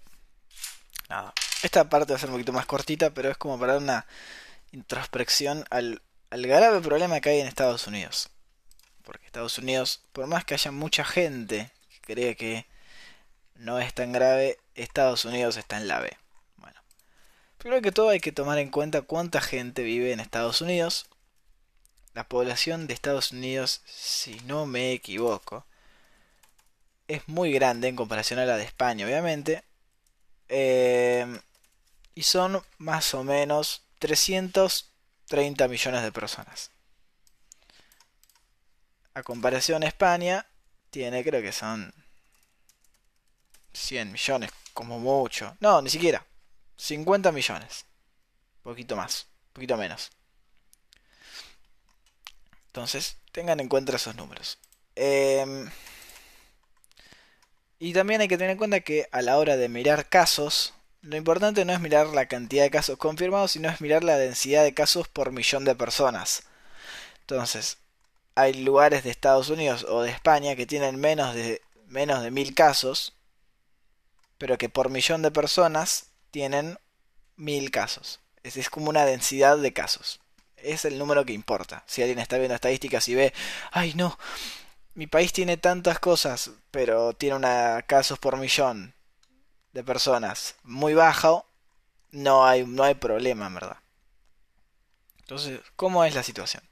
nada, 1.10 1.34
esta 1.62 1.90
parte 1.90 2.12
va 2.14 2.16
a 2.16 2.18
ser 2.18 2.30
un 2.30 2.36
poquito 2.36 2.54
más 2.54 2.64
cortita, 2.64 3.10
pero 3.10 3.30
es 3.30 3.36
como 3.36 3.58
para 3.58 3.74
dar 3.74 3.82
una 3.82 4.06
introspección 4.72 5.66
al, 5.68 6.00
al 6.30 6.46
grave 6.46 6.80
problema 6.80 7.20
que 7.20 7.28
hay 7.28 7.40
en 7.40 7.46
Estados 7.46 7.86
Unidos. 7.86 8.30
Porque 9.04 9.26
Estados 9.26 9.58
Unidos, 9.58 10.02
por 10.12 10.26
más 10.28 10.46
que 10.46 10.54
haya 10.54 10.70
mucha 10.70 11.04
gente 11.04 11.70
que 11.90 12.14
cree 12.14 12.36
que 12.36 12.66
no 13.54 13.78
es 13.78 13.92
tan 13.92 14.12
grave, 14.12 14.58
Estados 14.74 15.26
Unidos 15.26 15.58
está 15.58 15.76
en 15.76 15.88
la 15.88 16.00
B. 16.00 16.16
Bueno, 16.56 16.80
primero 17.58 17.82
que 17.82 17.92
todo 17.92 18.08
hay 18.08 18.20
que 18.20 18.32
tomar 18.32 18.58
en 18.58 18.70
cuenta 18.70 19.02
cuánta 19.02 19.42
gente 19.42 19.82
vive 19.82 20.12
en 20.12 20.20
Estados 20.20 20.62
Unidos 20.62 21.06
la 22.16 22.24
población 22.24 22.86
de 22.86 22.94
Estados 22.94 23.30
Unidos, 23.32 23.82
si 23.84 24.40
no 24.46 24.64
me 24.64 24.92
equivoco, 24.92 25.66
es 27.08 27.28
muy 27.28 27.52
grande 27.52 27.88
en 27.88 27.96
comparación 27.96 28.38
a 28.40 28.46
la 28.46 28.56
de 28.56 28.64
España, 28.64 29.04
obviamente. 29.04 29.64
Em, 30.48 31.38
y 32.14 32.22
son 32.22 32.62
más 32.78 33.12
o 33.12 33.22
menos 33.22 33.82
330 33.98 35.68
millones 35.68 36.02
de 36.02 36.10
personas. 36.10 36.70
A 39.12 39.22
comparación 39.22 39.82
España 39.82 40.46
tiene 40.88 41.22
creo 41.22 41.42
que 41.42 41.52
son 41.52 41.92
100 43.74 44.10
millones 44.12 44.50
como 44.72 44.98
mucho. 44.98 45.54
No, 45.60 45.82
ni 45.82 45.90
siquiera. 45.90 46.24
50 46.78 47.30
millones. 47.30 47.84
Poquito 48.62 48.96
más, 48.96 49.26
poquito 49.52 49.76
menos. 49.76 50.15
Entonces, 52.76 53.16
tengan 53.32 53.58
en 53.60 53.70
cuenta 53.70 53.96
esos 53.96 54.16
números. 54.16 54.58
Em, 54.96 55.70
y 57.78 57.94
también 57.94 58.20
hay 58.20 58.28
que 58.28 58.36
tener 58.36 58.50
en 58.50 58.58
cuenta 58.58 58.80
que 58.80 59.08
a 59.12 59.22
la 59.22 59.38
hora 59.38 59.56
de 59.56 59.70
mirar 59.70 60.10
casos, 60.10 60.74
lo 61.00 61.16
importante 61.16 61.64
no 61.64 61.72
es 61.72 61.80
mirar 61.80 62.08
la 62.08 62.28
cantidad 62.28 62.64
de 62.64 62.70
casos 62.70 62.98
confirmados, 62.98 63.52
sino 63.52 63.70
es 63.70 63.80
mirar 63.80 64.04
la 64.04 64.18
densidad 64.18 64.62
de 64.62 64.74
casos 64.74 65.08
por 65.08 65.32
millón 65.32 65.64
de 65.64 65.74
personas. 65.74 66.42
Entonces, 67.20 67.78
hay 68.34 68.52
lugares 68.52 69.04
de 69.04 69.10
Estados 69.10 69.48
Unidos 69.48 69.86
o 69.88 70.02
de 70.02 70.10
España 70.10 70.54
que 70.54 70.66
tienen 70.66 70.96
menos 70.96 71.34
de 71.34 71.62
menos 71.86 72.22
de 72.22 72.30
mil 72.30 72.54
casos, 72.54 73.14
pero 74.36 74.58
que 74.58 74.68
por 74.68 74.90
millón 74.90 75.22
de 75.22 75.30
personas 75.30 76.08
tienen 76.30 76.78
mil 77.36 77.70
casos. 77.70 78.20
Es, 78.42 78.58
es 78.58 78.68
como 78.68 78.90
una 78.90 79.06
densidad 79.06 79.56
de 79.56 79.72
casos 79.72 80.20
es 80.56 80.84
el 80.84 80.98
número 80.98 81.24
que 81.24 81.32
importa. 81.32 81.84
Si 81.86 82.02
alguien 82.02 82.18
está 82.18 82.38
viendo 82.38 82.54
estadísticas 82.54 83.08
y 83.08 83.14
ve, 83.14 83.32
ay 83.72 83.94
no, 83.94 84.18
mi 84.94 85.06
país 85.06 85.32
tiene 85.32 85.56
tantas 85.56 85.98
cosas, 85.98 86.50
pero 86.70 87.12
tiene 87.12 87.36
una 87.36 87.82
casos 87.82 88.18
por 88.18 88.36
millón 88.36 88.94
de 89.72 89.84
personas 89.84 90.56
muy 90.62 90.94
bajo, 90.94 91.46
no 92.10 92.46
hay, 92.46 92.66
no 92.66 92.82
hay 92.82 92.94
problema, 92.94 93.46
en 93.46 93.54
verdad. 93.54 93.78
Entonces, 95.18 95.60
¿cómo 95.76 96.04
es 96.04 96.14
la 96.14 96.22
situación? 96.22 96.62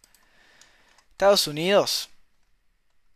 Estados 1.11 1.47
Unidos 1.47 2.09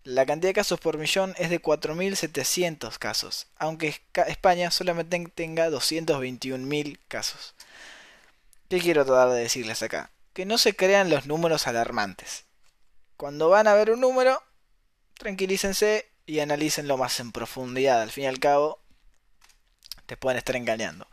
la 0.04 0.24
cantidad 0.24 0.48
de 0.48 0.54
casos 0.54 0.80
por 0.80 0.96
millón 0.96 1.34
es 1.36 1.50
de 1.50 1.60
4.700 1.60 2.96
casos, 2.98 3.46
aunque 3.58 4.00
España 4.26 4.70
solamente 4.70 5.30
tenga 5.34 5.68
221.000 5.68 6.98
casos. 7.08 7.54
¿Qué 8.70 8.80
quiero 8.80 9.04
tratar 9.04 9.28
de 9.28 9.40
decirles 9.40 9.82
acá? 9.82 10.10
Que 10.32 10.46
no 10.46 10.56
se 10.56 10.74
crean 10.74 11.10
los 11.10 11.26
números 11.26 11.66
alarmantes. 11.66 12.44
Cuando 13.18 13.50
van 13.50 13.68
a 13.68 13.74
ver 13.74 13.90
un 13.90 14.00
número, 14.00 14.42
tranquilícense 15.18 16.06
y 16.26 16.40
analícenlo 16.40 16.96
más 16.96 17.20
en 17.20 17.32
profundidad. 17.32 18.02
Al 18.02 18.10
fin 18.10 18.24
y 18.24 18.26
al 18.26 18.40
cabo, 18.40 18.80
te 20.06 20.16
pueden 20.16 20.38
estar 20.38 20.56
engañando. 20.56 21.08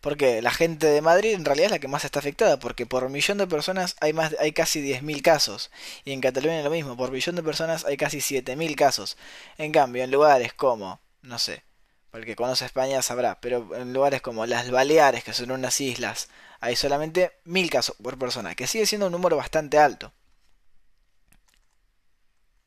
Porque 0.00 0.42
la 0.42 0.50
gente 0.50 0.88
de 0.88 1.00
Madrid 1.00 1.34
en 1.34 1.44
realidad 1.44 1.66
es 1.66 1.72
la 1.72 1.78
que 1.78 1.88
más 1.88 2.04
está 2.04 2.18
afectada, 2.20 2.58
porque 2.58 2.86
por 2.86 3.08
millón 3.08 3.38
de 3.38 3.46
personas 3.46 3.96
hay 4.00 4.12
más 4.12 4.34
hay 4.40 4.52
casi 4.52 4.80
10.000 4.82 5.22
casos. 5.22 5.70
Y 6.04 6.12
en 6.12 6.20
Cataluña 6.20 6.62
lo 6.62 6.70
mismo, 6.70 6.96
por 6.96 7.12
millón 7.12 7.36
de 7.36 7.42
personas 7.42 7.84
hay 7.84 7.96
casi 7.96 8.18
7.000 8.18 8.74
casos. 8.76 9.16
En 9.58 9.72
cambio, 9.72 10.02
en 10.02 10.10
lugares 10.10 10.54
como, 10.54 11.00
no 11.22 11.38
sé, 11.38 11.64
para 12.10 12.22
el 12.22 12.26
que 12.26 12.36
conoce 12.36 12.66
España 12.66 13.00
sabrá, 13.00 13.40
pero 13.40 13.74
en 13.76 13.92
lugares 13.92 14.20
como 14.22 14.44
las 14.46 14.70
Baleares, 14.70 15.24
que 15.24 15.32
son 15.32 15.50
unas 15.50 15.80
islas, 15.80 16.28
hay 16.60 16.76
solamente 16.76 17.32
mil 17.44 17.70
casos 17.70 17.96
por 18.02 18.18
persona, 18.18 18.54
que 18.54 18.66
sigue 18.66 18.86
siendo 18.86 19.06
un 19.06 19.12
número 19.12 19.36
bastante 19.36 19.78
alto. 19.78 20.12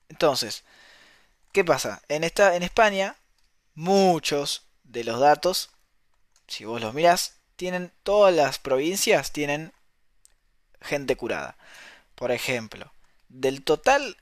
Entonces, 0.09 0.63
¿qué 1.56 1.64
pasa? 1.64 2.01
En, 2.10 2.26
esta, 2.26 2.58
en 2.58 2.64
España, 2.64 3.16
muchos 3.76 4.68
de 4.84 5.06
los 5.06 5.22
datos, 5.22 5.70
si 6.47 6.66
vos 6.66 6.82
los 6.82 6.93
mirás, 6.93 7.38
tienen 7.56 7.93
todas 8.03 8.36
las 8.36 8.60
provincias 8.60 9.32
tienen 9.32 9.72
gente 10.82 11.16
curada. 11.16 11.56
Por 12.16 12.34
ejemplo, 12.34 12.91
del 13.30 13.64
total 13.64 14.18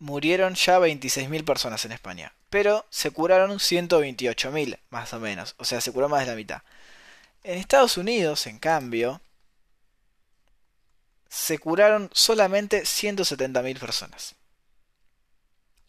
murieron 0.00 0.56
ya 0.56 0.80
26.000 0.80 1.44
personas 1.44 1.84
en 1.84 1.92
España 1.92 2.32
pero 2.50 2.86
se 2.90 3.10
curaron 3.10 3.58
128.000 3.58 4.78
más 4.90 5.12
o 5.12 5.20
menos, 5.20 5.54
o 5.58 5.64
sea, 5.64 5.80
se 5.80 5.92
curó 5.92 6.08
más 6.08 6.20
de 6.20 6.26
la 6.26 6.36
mitad. 6.36 6.62
En 7.42 7.58
Estados 7.58 7.98
Unidos, 7.98 8.46
en 8.46 8.58
cambio, 8.58 9.20
se 11.28 11.58
curaron 11.58 12.08
solamente 12.14 12.82
170.000 12.82 13.78
personas 13.78 14.36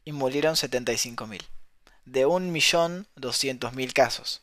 y 0.08 0.14
murieron 0.14 0.56
75.000 0.56 1.42
de 2.06 2.26
1.200.000 2.26 3.94
casos. 3.94 4.42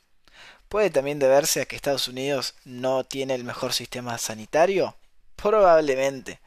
¿Puede 0.68 0.90
también 0.90 1.18
deberse 1.18 1.62
a 1.62 1.64
que 1.64 1.76
Estados 1.76 2.08
Unidos 2.08 2.54
no 2.64 3.04
tiene 3.04 3.34
el 3.34 3.44
mejor 3.44 3.72
sistema 3.72 4.18
sanitario? 4.18 4.96
Probablemente, 5.36 6.40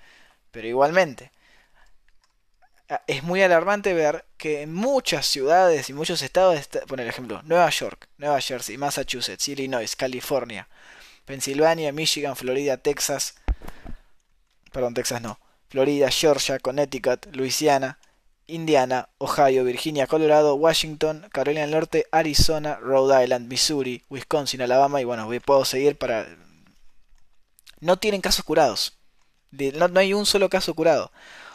pero 0.52 0.68
igualmente, 0.68 1.32
Ah, 2.90 3.02
es 3.06 3.22
muy 3.22 3.42
alarmante 3.42 3.94
ver 3.94 4.26
que 4.38 4.62
en 4.62 4.74
muchas 4.74 5.26
ciudades 5.26 5.90
y 5.90 5.94
muchos 5.94 6.22
estados, 6.22 6.70
por 6.88 7.02
ejemplo, 7.02 7.42
Nueva 7.44 7.70
York, 7.70 8.08
Nueva 8.18 8.40
Jersey, 8.40 8.78
Massachusetts, 8.78 9.50
Illinois, 9.50 9.94
California, 9.98 10.70
Pensilvania, 11.26 11.92
Michigan, 11.92 12.38
Florida, 12.38 12.78
Texas, 12.78 13.36
perdón, 14.72 14.94
Texas 14.94 15.22
no, 15.22 15.38
Florida, 15.70 16.10
Georgia, 16.10 16.60
Connecticut, 16.60 17.26
Louisiana, 17.36 18.00
Indiana, 18.48 19.10
Ohio, 19.18 19.64
Virginia, 19.66 20.08
Colorado, 20.08 20.56
Washington, 20.56 21.28
Carolina 21.32 21.62
del 21.62 21.72
Norte, 21.72 22.08
Arizona, 22.12 22.76
Rhode 22.76 23.24
Island, 23.24 23.48
Missouri, 23.48 24.04
Wisconsin, 24.10 24.62
Alabama 24.62 25.02
y 25.02 25.04
bueno, 25.04 25.30
puedo 25.46 25.66
seguir 25.66 25.98
para... 25.98 26.28
No 27.80 27.98
tienen 27.98 28.22
casos 28.22 28.46
curados. 28.46 28.98
No, 29.52 30.00
hay 30.00 30.14
un 30.14 30.26
solo 30.26 30.50
caso 30.50 30.74
curado. 30.74 31.12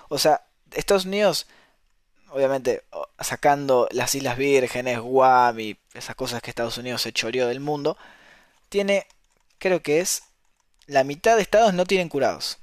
O 0.09 0.19
sea, 0.19 0.43
Estados 0.73 1.07
Unidos, 1.07 1.47
obviamente, 2.29 2.85
sacando 3.19 3.89
las 3.91 4.15
Islas 4.15 4.37
Vírgenes, 4.37 5.01
Guam 5.01 5.59
y 5.61 5.79
esas 5.95 6.15
cosas 6.15 6.43
que 6.43 6.51
Estados 6.51 6.79
Unidos 6.79 7.03
se 7.03 7.13
choreó 7.13 7.49
del 7.49 7.61
mundo, 7.61 7.97
tiene, 8.69 9.07
creo 9.59 9.83
que 9.83 10.01
es, 10.01 10.23
la 10.87 11.05
mitad 11.05 11.37
de 11.37 11.43
estados 11.43 11.75
no 11.75 11.87
tienen 11.87 12.09
curados. 12.09 12.59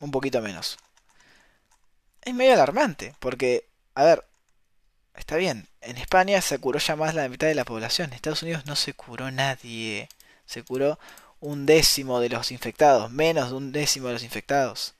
Un 0.00 0.10
poquito 0.10 0.40
menos. 0.42 0.78
Es 2.24 2.34
medio 2.34 2.54
alarmante, 2.54 3.14
porque, 3.18 3.68
a 3.94 4.04
ver, 4.04 4.24
está 5.14 5.36
bien, 5.36 5.68
en 5.82 5.98
España 5.98 6.40
se 6.40 6.58
curó 6.58 6.78
ya 6.78 6.96
más 6.96 7.14
la 7.14 7.28
mitad 7.28 7.46
de 7.46 7.54
la 7.54 7.64
población, 7.64 8.08
en 8.08 8.14
Estados 8.14 8.42
Unidos 8.42 8.66
no 8.66 8.76
se 8.76 8.94
curó 8.94 9.30
nadie, 9.30 10.08
se 10.46 10.62
curó 10.62 10.98
un 11.40 11.66
décimo 11.66 12.20
de 12.20 12.30
los 12.30 12.50
infectados, 12.50 13.10
menos 13.10 13.50
de 13.50 13.56
un 13.56 13.72
décimo 13.72 14.08
de 14.08 14.14
los 14.14 14.22
infectados. 14.22 14.94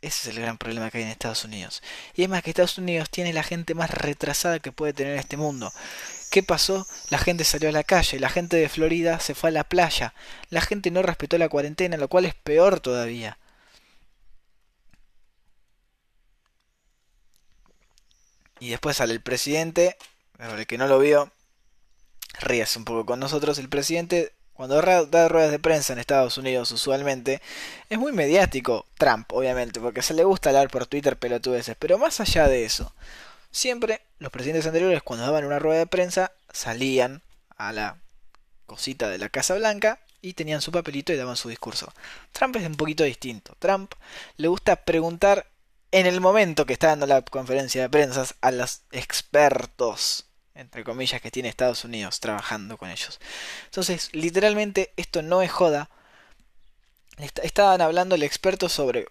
Ese 0.00 0.30
es 0.30 0.36
el 0.36 0.42
gran 0.42 0.58
problema 0.58 0.90
que 0.90 0.98
hay 0.98 1.04
en 1.04 1.10
Estados 1.10 1.44
Unidos. 1.44 1.82
Y 2.14 2.22
es 2.22 2.28
más 2.28 2.42
que 2.42 2.50
Estados 2.50 2.76
Unidos 2.76 3.08
tiene 3.10 3.32
la 3.32 3.42
gente 3.42 3.74
más 3.74 3.90
retrasada 3.90 4.58
que 4.58 4.72
puede 4.72 4.92
tener 4.92 5.18
este 5.18 5.38
mundo. 5.38 5.72
¿Qué 6.30 6.42
pasó? 6.42 6.86
La 7.10 7.18
gente 7.18 7.44
salió 7.44 7.68
a 7.70 7.72
la 7.72 7.84
calle, 7.84 8.20
la 8.20 8.28
gente 8.28 8.56
de 8.56 8.68
Florida 8.68 9.20
se 9.20 9.34
fue 9.34 9.48
a 9.50 9.52
la 9.52 9.64
playa, 9.64 10.14
la 10.50 10.60
gente 10.60 10.90
no 10.90 11.02
respetó 11.02 11.38
la 11.38 11.48
cuarentena, 11.48 11.96
lo 11.96 12.08
cual 12.08 12.26
es 12.26 12.34
peor 12.34 12.80
todavía. 12.80 13.38
Y 18.64 18.70
después 18.70 18.96
sale 18.96 19.12
el 19.12 19.20
presidente, 19.20 19.98
el 20.38 20.66
que 20.66 20.78
no 20.78 20.86
lo 20.86 20.98
vio, 20.98 21.30
ríase 22.40 22.78
un 22.78 22.86
poco 22.86 23.04
con 23.04 23.20
nosotros, 23.20 23.58
el 23.58 23.68
presidente 23.68 24.32
cuando 24.54 24.80
da 24.80 25.28
ruedas 25.28 25.50
de 25.50 25.58
prensa 25.58 25.92
en 25.92 25.98
Estados 25.98 26.38
Unidos 26.38 26.70
usualmente, 26.72 27.42
es 27.90 27.98
muy 27.98 28.12
mediático 28.12 28.86
Trump, 28.96 29.30
obviamente, 29.34 29.80
porque 29.80 30.00
se 30.00 30.14
le 30.14 30.24
gusta 30.24 30.48
hablar 30.48 30.70
por 30.70 30.86
Twitter 30.86 31.18
pelotudeces, 31.18 31.76
pero 31.78 31.98
más 31.98 32.20
allá 32.20 32.48
de 32.48 32.64
eso, 32.64 32.94
siempre 33.50 34.00
los 34.18 34.32
presidentes 34.32 34.66
anteriores 34.66 35.02
cuando 35.02 35.26
daban 35.26 35.44
una 35.44 35.58
rueda 35.58 35.80
de 35.80 35.86
prensa 35.86 36.32
salían 36.50 37.20
a 37.58 37.70
la 37.70 37.98
cosita 38.64 39.10
de 39.10 39.18
la 39.18 39.28
Casa 39.28 39.56
Blanca 39.56 40.00
y 40.22 40.32
tenían 40.32 40.62
su 40.62 40.72
papelito 40.72 41.12
y 41.12 41.16
daban 41.16 41.36
su 41.36 41.50
discurso. 41.50 41.92
Trump 42.32 42.56
es 42.56 42.66
un 42.66 42.76
poquito 42.76 43.04
distinto. 43.04 43.56
Trump 43.58 43.92
le 44.38 44.48
gusta 44.48 44.76
preguntar 44.76 45.48
en 45.94 46.06
el 46.06 46.20
momento 46.20 46.66
que 46.66 46.72
está 46.74 46.88
dando 46.88 47.06
la 47.06 47.22
conferencia 47.22 47.82
de 47.82 47.88
prensa 47.88 48.26
a 48.40 48.50
los 48.50 48.82
expertos 48.92 50.26
entre 50.54 50.84
comillas, 50.84 51.20
que 51.20 51.30
tiene 51.30 51.48
Estados 51.48 51.84
Unidos 51.84 52.20
trabajando 52.20 52.76
con 52.76 52.88
ellos. 52.88 53.18
Entonces, 53.64 54.10
literalmente, 54.12 54.92
esto 54.96 55.20
no 55.22 55.42
es 55.42 55.50
joda. 55.50 55.90
Estaban 57.42 57.80
hablando 57.80 58.14
el 58.14 58.22
experto 58.22 58.68
sobre 58.68 59.06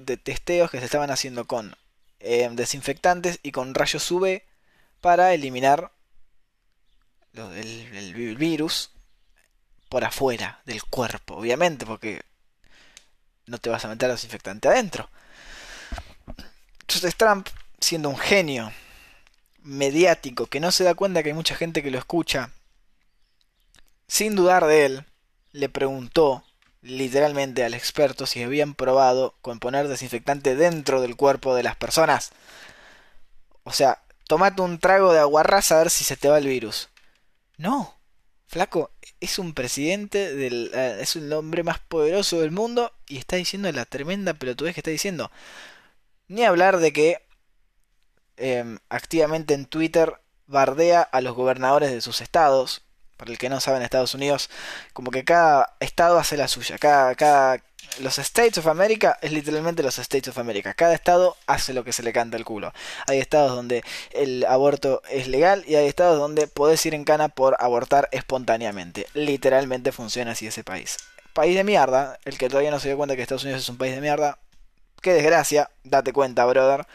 de 0.00 0.16
testeos 0.16 0.70
que 0.70 0.80
se 0.80 0.86
estaban 0.86 1.10
haciendo 1.10 1.46
con 1.46 1.76
eh, 2.20 2.48
desinfectantes 2.52 3.38
y 3.42 3.52
con 3.52 3.74
rayos 3.74 4.10
UV 4.10 4.42
para 5.00 5.34
eliminar 5.34 5.92
el, 7.32 8.36
virus 8.36 8.90
por 9.88 10.04
afuera 10.04 10.60
del 10.64 10.82
cuerpo, 10.82 11.36
obviamente, 11.36 11.86
porque 11.86 12.22
no 13.46 13.58
te 13.58 13.70
vas 13.70 13.84
a 13.84 13.88
meter 13.88 14.10
desinfectante 14.10 14.68
adentro. 14.68 15.08
Entonces 16.88 17.16
Trump, 17.16 17.46
siendo 17.80 18.08
un 18.08 18.16
genio 18.16 18.72
mediático 19.62 20.46
que 20.46 20.58
no 20.58 20.72
se 20.72 20.84
da 20.84 20.94
cuenta 20.94 21.22
que 21.22 21.28
hay 21.28 21.34
mucha 21.34 21.54
gente 21.54 21.82
que 21.82 21.90
lo 21.90 21.98
escucha, 21.98 22.50
sin 24.06 24.34
dudar 24.34 24.64
de 24.64 24.86
él, 24.86 25.04
le 25.52 25.68
preguntó 25.68 26.42
literalmente 26.80 27.62
al 27.62 27.74
experto 27.74 28.24
si 28.24 28.42
habían 28.42 28.74
probado 28.74 29.34
con 29.42 29.58
poner 29.58 29.86
desinfectante 29.86 30.56
dentro 30.56 31.02
del 31.02 31.14
cuerpo 31.14 31.54
de 31.54 31.62
las 31.62 31.76
personas. 31.76 32.30
O 33.64 33.72
sea, 33.72 34.00
tomate 34.26 34.62
un 34.62 34.78
trago 34.78 35.12
de 35.12 35.20
aguarrás 35.20 35.70
a 35.72 35.78
ver 35.78 35.90
si 35.90 36.04
se 36.04 36.16
te 36.16 36.30
va 36.30 36.38
el 36.38 36.46
virus. 36.46 36.88
No, 37.58 37.94
flaco, 38.46 38.90
es 39.20 39.38
un 39.38 39.52
presidente 39.52 40.34
del... 40.34 40.70
Eh, 40.72 40.98
es 41.02 41.16
el 41.16 41.30
hombre 41.34 41.64
más 41.64 41.80
poderoso 41.80 42.40
del 42.40 42.50
mundo 42.50 42.94
y 43.06 43.18
está 43.18 43.36
diciendo 43.36 43.70
la 43.72 43.84
tremenda 43.84 44.32
pelotudez 44.32 44.72
que 44.72 44.80
está 44.80 44.90
diciendo. 44.90 45.30
Ni 46.28 46.44
hablar 46.44 46.78
de 46.78 46.92
que 46.92 47.28
Em, 48.38 48.78
activamente 48.88 49.54
en 49.54 49.66
Twitter 49.66 50.14
bardea 50.46 51.02
a 51.02 51.20
los 51.20 51.34
gobernadores 51.34 51.90
de 51.90 52.00
sus 52.00 52.20
estados, 52.20 52.82
Para 53.16 53.32
el 53.32 53.38
que 53.38 53.48
no 53.48 53.58
sabe 53.58 53.78
en 53.78 53.82
Estados 53.82 54.14
Unidos, 54.14 54.48
como 54.92 55.10
que 55.10 55.24
cada 55.24 55.74
estado 55.80 56.18
hace 56.20 56.36
la 56.36 56.46
suya. 56.46 56.78
Cada, 56.78 57.16
cada, 57.16 57.60
los 57.98 58.16
States 58.20 58.58
of 58.58 58.68
America 58.68 59.18
es 59.20 59.32
literalmente 59.32 59.82
los 59.82 59.98
States 59.98 60.28
of 60.28 60.38
America. 60.38 60.72
Cada 60.74 60.94
estado 60.94 61.36
hace 61.48 61.72
lo 61.74 61.82
que 61.82 61.92
se 61.92 62.04
le 62.04 62.12
canta 62.12 62.36
el 62.36 62.44
culo. 62.44 62.72
Hay 63.08 63.18
estados 63.18 63.50
donde 63.50 63.82
el 64.12 64.44
aborto 64.44 65.02
es 65.10 65.26
legal 65.26 65.64
y 65.66 65.74
hay 65.74 65.88
estados 65.88 66.16
donde 66.16 66.46
podés 66.46 66.86
ir 66.86 66.94
en 66.94 67.02
cana 67.02 67.28
por 67.28 67.56
abortar 67.58 68.08
espontáneamente. 68.12 69.08
Literalmente 69.14 69.90
funciona 69.90 70.30
así 70.30 70.46
ese 70.46 70.62
país. 70.62 70.96
País 71.32 71.56
de 71.56 71.64
mierda. 71.64 72.20
El 72.24 72.38
que 72.38 72.48
todavía 72.48 72.70
no 72.70 72.78
se 72.78 72.86
dio 72.86 72.96
cuenta 72.96 73.16
que 73.16 73.22
Estados 73.22 73.42
Unidos 73.42 73.62
es 73.62 73.68
un 73.68 73.78
país 73.78 73.96
de 73.96 74.00
mierda. 74.00 74.38
Qué 75.00 75.12
desgracia. 75.12 75.70
Date 75.84 76.12
cuenta, 76.12 76.44
brother. 76.44 76.86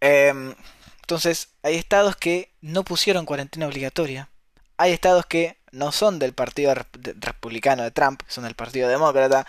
Eh, 0.00 0.54
entonces, 1.10 1.48
hay 1.62 1.74
estados 1.74 2.14
que 2.14 2.52
no 2.60 2.84
pusieron 2.84 3.26
cuarentena 3.26 3.66
obligatoria. 3.66 4.28
Hay 4.76 4.92
estados 4.92 5.26
que 5.26 5.58
no 5.72 5.92
son 5.92 6.18
del 6.18 6.34
Partido 6.34 6.72
Republicano 6.74 7.82
de 7.82 7.90
Trump, 7.90 8.22
son 8.28 8.44
del 8.44 8.54
Partido 8.54 8.88
Demócrata, 8.88 9.46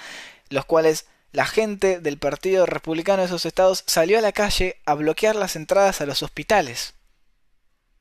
los 0.49 0.65
cuales 0.65 1.05
la 1.31 1.45
gente 1.45 1.99
del 1.99 2.17
Partido 2.17 2.65
Republicano 2.65 3.21
de 3.21 3.27
esos 3.27 3.45
estados 3.45 3.83
salió 3.87 4.17
a 4.17 4.21
la 4.21 4.31
calle 4.31 4.77
a 4.85 4.95
bloquear 4.95 5.35
las 5.35 5.55
entradas 5.55 6.01
a 6.01 6.05
los 6.05 6.23
hospitales. 6.23 6.95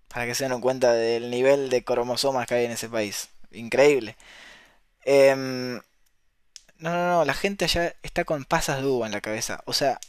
Para 0.09 0.26
que 0.26 0.35
se 0.35 0.49
den 0.49 0.61
cuenta 0.61 0.93
del 0.93 1.31
nivel 1.31 1.70
de 1.70 1.85
cromosomas 1.85 2.47
que 2.47 2.55
hay 2.55 2.64
en 2.64 2.72
ese 2.72 2.89
país. 2.89 3.28
Increíble. 3.53 4.16
Em, 5.05 5.81
no, 6.81 6.91
no, 6.93 7.11
no, 7.11 7.24
la 7.24 7.35
gente 7.35 7.64
allá 7.66 7.95
está 8.03 8.24
con 8.24 8.45
pasas 8.45 8.81
de 8.81 8.87
uva 8.87 9.07
en 9.07 9.12
la 9.12 9.20
cabeza. 9.20 9.62
O 9.66 9.72
sea, 9.72 10.01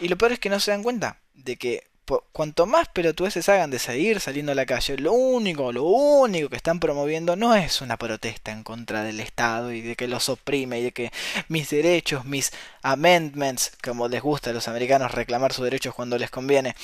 y 0.00 0.08
lo 0.08 0.16
peor 0.18 0.32
es 0.32 0.38
que 0.38 0.50
no 0.50 0.60
se 0.60 0.70
dan 0.70 0.82
cuenta 0.82 1.20
de 1.34 1.56
que 1.56 1.84
cuanto 2.32 2.66
más 2.66 2.88
pelotudeces 2.88 3.48
hagan 3.48 3.70
de 3.70 3.80
seguir 3.80 4.20
saliendo 4.20 4.52
a 4.52 4.54
la 4.54 4.66
calle, 4.66 4.96
lo 4.98 5.12
único, 5.12 5.72
lo 5.72 5.82
único 5.84 6.48
que 6.48 6.56
están 6.56 6.78
promoviendo 6.78 7.34
no 7.34 7.54
es 7.54 7.80
una 7.80 7.96
protesta 7.96 8.52
en 8.52 8.62
contra 8.62 9.02
del 9.02 9.18
Estado 9.20 9.72
y 9.72 9.80
de 9.80 9.96
que 9.96 10.06
los 10.06 10.28
oprime 10.28 10.78
y 10.80 10.84
de 10.84 10.92
que 10.92 11.10
mis 11.48 11.70
derechos, 11.70 12.24
mis 12.24 12.52
amendments, 12.82 13.72
como 13.82 14.08
les 14.08 14.22
gusta 14.22 14.50
a 14.50 14.52
los 14.52 14.68
americanos 14.68 15.10
reclamar 15.10 15.52
sus 15.52 15.64
derechos 15.64 15.94
cuando 15.94 16.16
les 16.18 16.30
conviene, 16.30 16.76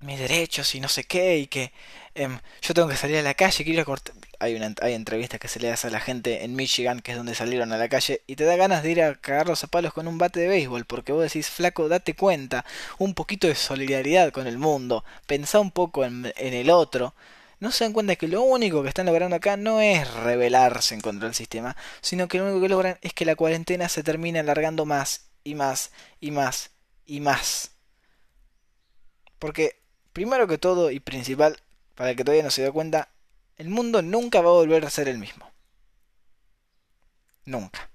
mis 0.00 0.18
derechos 0.18 0.74
y 0.74 0.80
no 0.80 0.88
sé 0.88 1.04
qué, 1.04 1.38
y 1.38 1.46
que 1.48 1.72
em, 2.14 2.38
yo 2.62 2.74
tengo 2.74 2.88
que 2.88 2.96
salir 2.96 3.18
a 3.18 3.22
la 3.22 3.34
calle, 3.34 3.64
quiero 3.64 3.84
cortar 3.84 4.14
hay, 4.38 4.94
entrevistas 4.94 5.40
que 5.40 5.48
se 5.48 5.60
le 5.60 5.70
hace 5.70 5.88
a 5.88 5.90
la 5.90 6.00
gente 6.00 6.44
en 6.44 6.54
Michigan, 6.54 7.00
que 7.00 7.12
es 7.12 7.16
donde 7.16 7.34
salieron 7.34 7.72
a 7.72 7.78
la 7.78 7.88
calle, 7.88 8.22
y 8.26 8.36
te 8.36 8.44
da 8.44 8.56
ganas 8.56 8.82
de 8.82 8.90
ir 8.90 9.02
a 9.02 9.14
cagarlos 9.16 9.64
a 9.64 9.66
palos 9.66 9.92
con 9.92 10.06
un 10.06 10.18
bate 10.18 10.40
de 10.40 10.48
béisbol, 10.48 10.84
porque 10.84 11.12
vos 11.12 11.22
decís, 11.22 11.48
flaco, 11.48 11.88
date 11.88 12.14
cuenta, 12.14 12.64
un 12.98 13.14
poquito 13.14 13.48
de 13.48 13.54
solidaridad 13.54 14.32
con 14.32 14.46
el 14.46 14.58
mundo, 14.58 15.04
pensá 15.26 15.60
un 15.60 15.70
poco 15.70 16.04
en, 16.04 16.32
en 16.36 16.54
el 16.54 16.70
otro. 16.70 17.14
No 17.60 17.72
se 17.72 17.84
dan 17.84 17.92
cuenta 17.92 18.14
que 18.16 18.28
lo 18.28 18.42
único 18.42 18.82
que 18.82 18.88
están 18.88 19.06
logrando 19.06 19.34
acá 19.34 19.56
no 19.56 19.80
es 19.80 20.08
rebelarse 20.14 20.94
en 20.94 21.00
contra 21.00 21.26
del 21.26 21.34
sistema, 21.34 21.76
sino 22.00 22.28
que 22.28 22.38
lo 22.38 22.44
único 22.44 22.60
que 22.60 22.68
logran 22.68 22.98
es 23.02 23.12
que 23.12 23.24
la 23.24 23.34
cuarentena 23.34 23.88
se 23.88 24.04
termine 24.04 24.38
alargando 24.38 24.84
más 24.84 25.28
y 25.42 25.56
más 25.56 25.90
y 26.20 26.30
más 26.30 26.70
y 27.04 27.20
más. 27.20 27.72
Porque, 29.40 29.80
primero 30.12 30.46
que 30.46 30.58
todo 30.58 30.90
y 30.92 31.00
principal, 31.00 31.60
para 31.96 32.10
el 32.10 32.16
que 32.16 32.24
todavía 32.24 32.44
no 32.44 32.50
se 32.50 32.62
dio 32.62 32.72
cuenta, 32.72 33.08
el 33.58 33.68
mundo 33.68 34.02
nunca 34.02 34.40
va 34.40 34.50
a 34.50 34.54
volver 34.54 34.84
a 34.84 34.90
ser 34.90 35.08
el 35.08 35.18
mismo. 35.18 35.50
Nunca. 37.44 37.90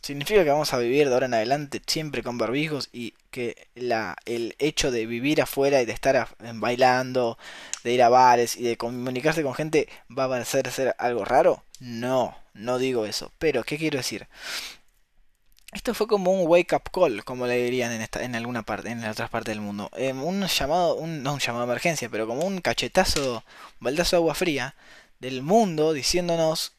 Significa 0.00 0.42
que 0.42 0.50
vamos 0.50 0.72
a 0.72 0.78
vivir 0.78 1.06
de 1.06 1.12
ahora 1.12 1.26
en 1.26 1.34
adelante 1.34 1.82
siempre 1.86 2.22
con 2.22 2.38
barbijos 2.38 2.88
y 2.92 3.12
que 3.30 3.68
la, 3.74 4.16
el 4.24 4.56
hecho 4.58 4.90
de 4.90 5.04
vivir 5.04 5.42
afuera 5.42 5.82
y 5.82 5.84
de 5.84 5.92
estar 5.92 6.28
bailando, 6.54 7.36
de 7.84 7.92
ir 7.92 8.02
a 8.02 8.08
bares 8.08 8.56
y 8.56 8.62
de 8.62 8.78
comunicarse 8.78 9.42
con 9.42 9.54
gente 9.54 9.86
va 10.16 10.24
a 10.24 10.28
parecer 10.30 10.70
ser 10.70 10.94
algo 10.96 11.26
raro. 11.26 11.62
No, 11.78 12.34
no 12.54 12.78
digo 12.78 13.04
eso. 13.04 13.32
Pero, 13.38 13.64
¿qué 13.64 13.76
quiero 13.76 13.98
decir? 13.98 14.28
Esto 15.72 15.92
fue 15.92 16.06
como 16.06 16.32
un 16.32 16.48
wake 16.48 16.72
up 16.74 16.90
call, 16.90 17.24
como 17.24 17.46
le 17.46 17.62
dirían 17.62 17.92
en, 17.92 18.00
esta, 18.00 18.24
en 18.24 18.34
alguna 18.34 18.62
parte, 18.62 18.88
en 18.90 19.04
otras 19.04 19.28
partes 19.28 19.52
del 19.52 19.60
mundo. 19.60 19.90
Em, 19.96 20.22
un 20.22 20.46
llamado, 20.46 20.94
un, 20.96 21.22
no 21.22 21.34
un 21.34 21.40
llamado 21.40 21.66
de 21.66 21.72
emergencia, 21.72 22.08
pero 22.08 22.26
como 22.26 22.46
un 22.46 22.60
cachetazo, 22.60 23.44
baldazo 23.78 24.16
de 24.16 24.20
agua 24.20 24.34
fría 24.34 24.74
del 25.20 25.42
mundo 25.42 25.92
diciéndonos 25.92 26.72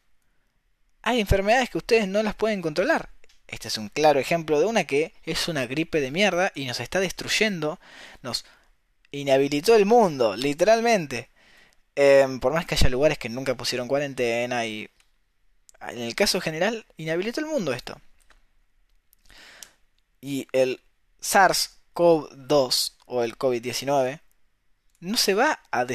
hay 1.04 1.20
enfermedades 1.20 1.70
que 1.70 1.78
ustedes 1.78 2.08
no 2.08 2.24
las 2.24 2.36
pueden 2.36 2.62
controlar. 2.62 3.10
Este 3.48 3.68
es 3.68 3.78
un 3.78 3.90
claro 3.90 4.20
ejemplo 4.20 4.60
de 4.60 4.66
una 4.66 4.86
que 4.86 5.14
es 5.24 5.48
una 5.48 5.66
gripe 5.68 6.02
de 6.02 6.12
mierda 6.12 6.52
y 6.56 6.66
nos 6.66 6.80
está 6.80 7.00
destruyendo, 7.00 7.80
nos 8.24 8.46
inhabilitó 9.12 9.76
el 9.76 9.86
mundo, 9.86 10.36
literalmente. 10.36 11.30
Em, 11.96 12.40
por 12.40 12.54
más 12.54 12.66
que 12.66 12.76
haya 12.76 12.90
lugares 12.90 13.18
que 13.18 13.30
nunca 13.30 13.56
pusieron 13.56 13.88
cuarentena 13.88 14.66
y 14.66 14.90
en 15.82 16.00
el 16.00 16.16
caso 16.16 16.42
general 16.42 16.86
inhabilitó 16.98 17.40
el 17.42 17.48
mundo 17.48 17.74
esto 17.74 18.00
y 20.22 20.47
el 20.51 20.82
SARS-CoV-2 21.22 22.93
o 23.05 23.24
el 23.24 23.38
COVID-19 23.38 24.22
no 24.99 25.17
se 25.17 25.34
va 25.34 25.59
a, 25.72 25.86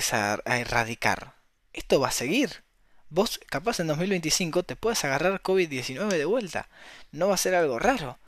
a 0.44 0.58
erradicar. 0.58 1.34
Esto 1.72 2.00
va 2.00 2.08
a 2.08 2.12
seguir. 2.12 2.64
Vos 3.10 3.40
capaz 3.48 3.80
en 3.80 3.86
2025 3.86 4.62
te 4.62 4.76
puedes 4.76 5.04
agarrar 5.04 5.42
COVID-19 5.42 6.08
de 6.08 6.24
vuelta. 6.24 6.68
No 7.12 7.28
va 7.28 7.34
a 7.34 7.38
ser 7.38 7.54
algo 7.54 7.78
raro. 7.78 8.18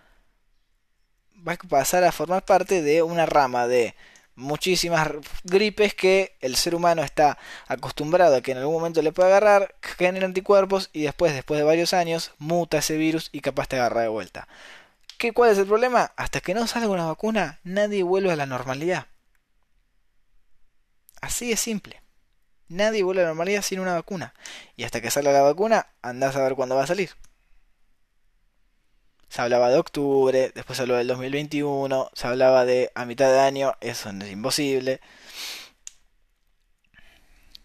Va 1.46 1.52
a 1.52 1.56
pasar 1.56 2.04
a 2.04 2.12
formar 2.12 2.44
parte 2.44 2.82
de 2.82 3.02
una 3.02 3.26
rama 3.26 3.66
de 3.66 3.94
muchísimas 4.36 5.10
gripes 5.44 5.94
que 5.94 6.36
el 6.40 6.56
ser 6.56 6.74
humano 6.74 7.02
está 7.02 7.38
acostumbrado 7.66 8.36
a 8.36 8.42
que 8.42 8.52
en 8.52 8.58
algún 8.58 8.74
momento 8.74 9.02
le 9.02 9.12
pueda 9.12 9.28
agarrar, 9.28 9.74
genera 9.80 10.26
anticuerpos 10.26 10.90
y 10.92 11.02
después, 11.02 11.34
después 11.34 11.58
de 11.58 11.64
varios 11.64 11.94
años, 11.94 12.32
muta 12.38 12.78
ese 12.78 12.96
virus 12.96 13.30
y 13.32 13.40
capaz 13.40 13.66
te 13.66 13.76
agarra 13.76 14.02
de 14.02 14.08
vuelta. 14.08 14.46
¿Qué, 15.18 15.32
¿Cuál 15.32 15.52
es 15.52 15.58
el 15.58 15.66
problema? 15.66 16.12
Hasta 16.16 16.40
que 16.40 16.54
no 16.54 16.66
salga 16.66 16.88
una 16.88 17.06
vacuna, 17.06 17.60
nadie 17.64 18.02
vuelve 18.02 18.32
a 18.32 18.36
la 18.36 18.46
normalidad. 18.46 19.06
Así 21.20 21.48
de 21.48 21.56
simple. 21.56 22.02
Nadie 22.68 23.02
vuelve 23.02 23.22
a 23.22 23.24
la 23.24 23.30
normalidad 23.30 23.62
sin 23.62 23.80
una 23.80 23.94
vacuna. 23.94 24.34
Y 24.76 24.84
hasta 24.84 25.00
que 25.00 25.10
salga 25.10 25.32
la 25.32 25.42
vacuna, 25.42 25.86
andás 26.02 26.36
a 26.36 26.42
ver 26.42 26.54
cuándo 26.54 26.76
va 26.76 26.84
a 26.84 26.86
salir. 26.86 27.10
Se 29.28 29.42
hablaba 29.42 29.70
de 29.70 29.78
octubre, 29.78 30.52
después 30.54 30.76
se 30.76 30.82
habló 30.82 30.96
del 30.96 31.08
2021, 31.08 32.10
se 32.14 32.26
hablaba 32.26 32.64
de 32.64 32.92
a 32.94 33.04
mitad 33.04 33.30
de 33.30 33.40
año, 33.40 33.74
eso 33.80 34.10
es 34.10 34.30
imposible. 34.30 35.00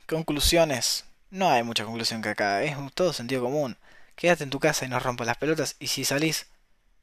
Conclusiones. 0.08 1.06
No 1.30 1.50
hay 1.50 1.64
mucha 1.64 1.86
conclusión 1.86 2.22
que 2.22 2.30
acá, 2.30 2.64
es 2.64 2.76
todo 2.94 3.14
sentido 3.14 3.44
común. 3.44 3.78
Quédate 4.16 4.44
en 4.44 4.50
tu 4.50 4.60
casa 4.60 4.86
y 4.86 4.90
no 4.90 5.00
rompas 5.00 5.28
las 5.28 5.38
pelotas 5.38 5.76
y 5.80 5.88
si 5.88 6.04
salís, 6.04 6.48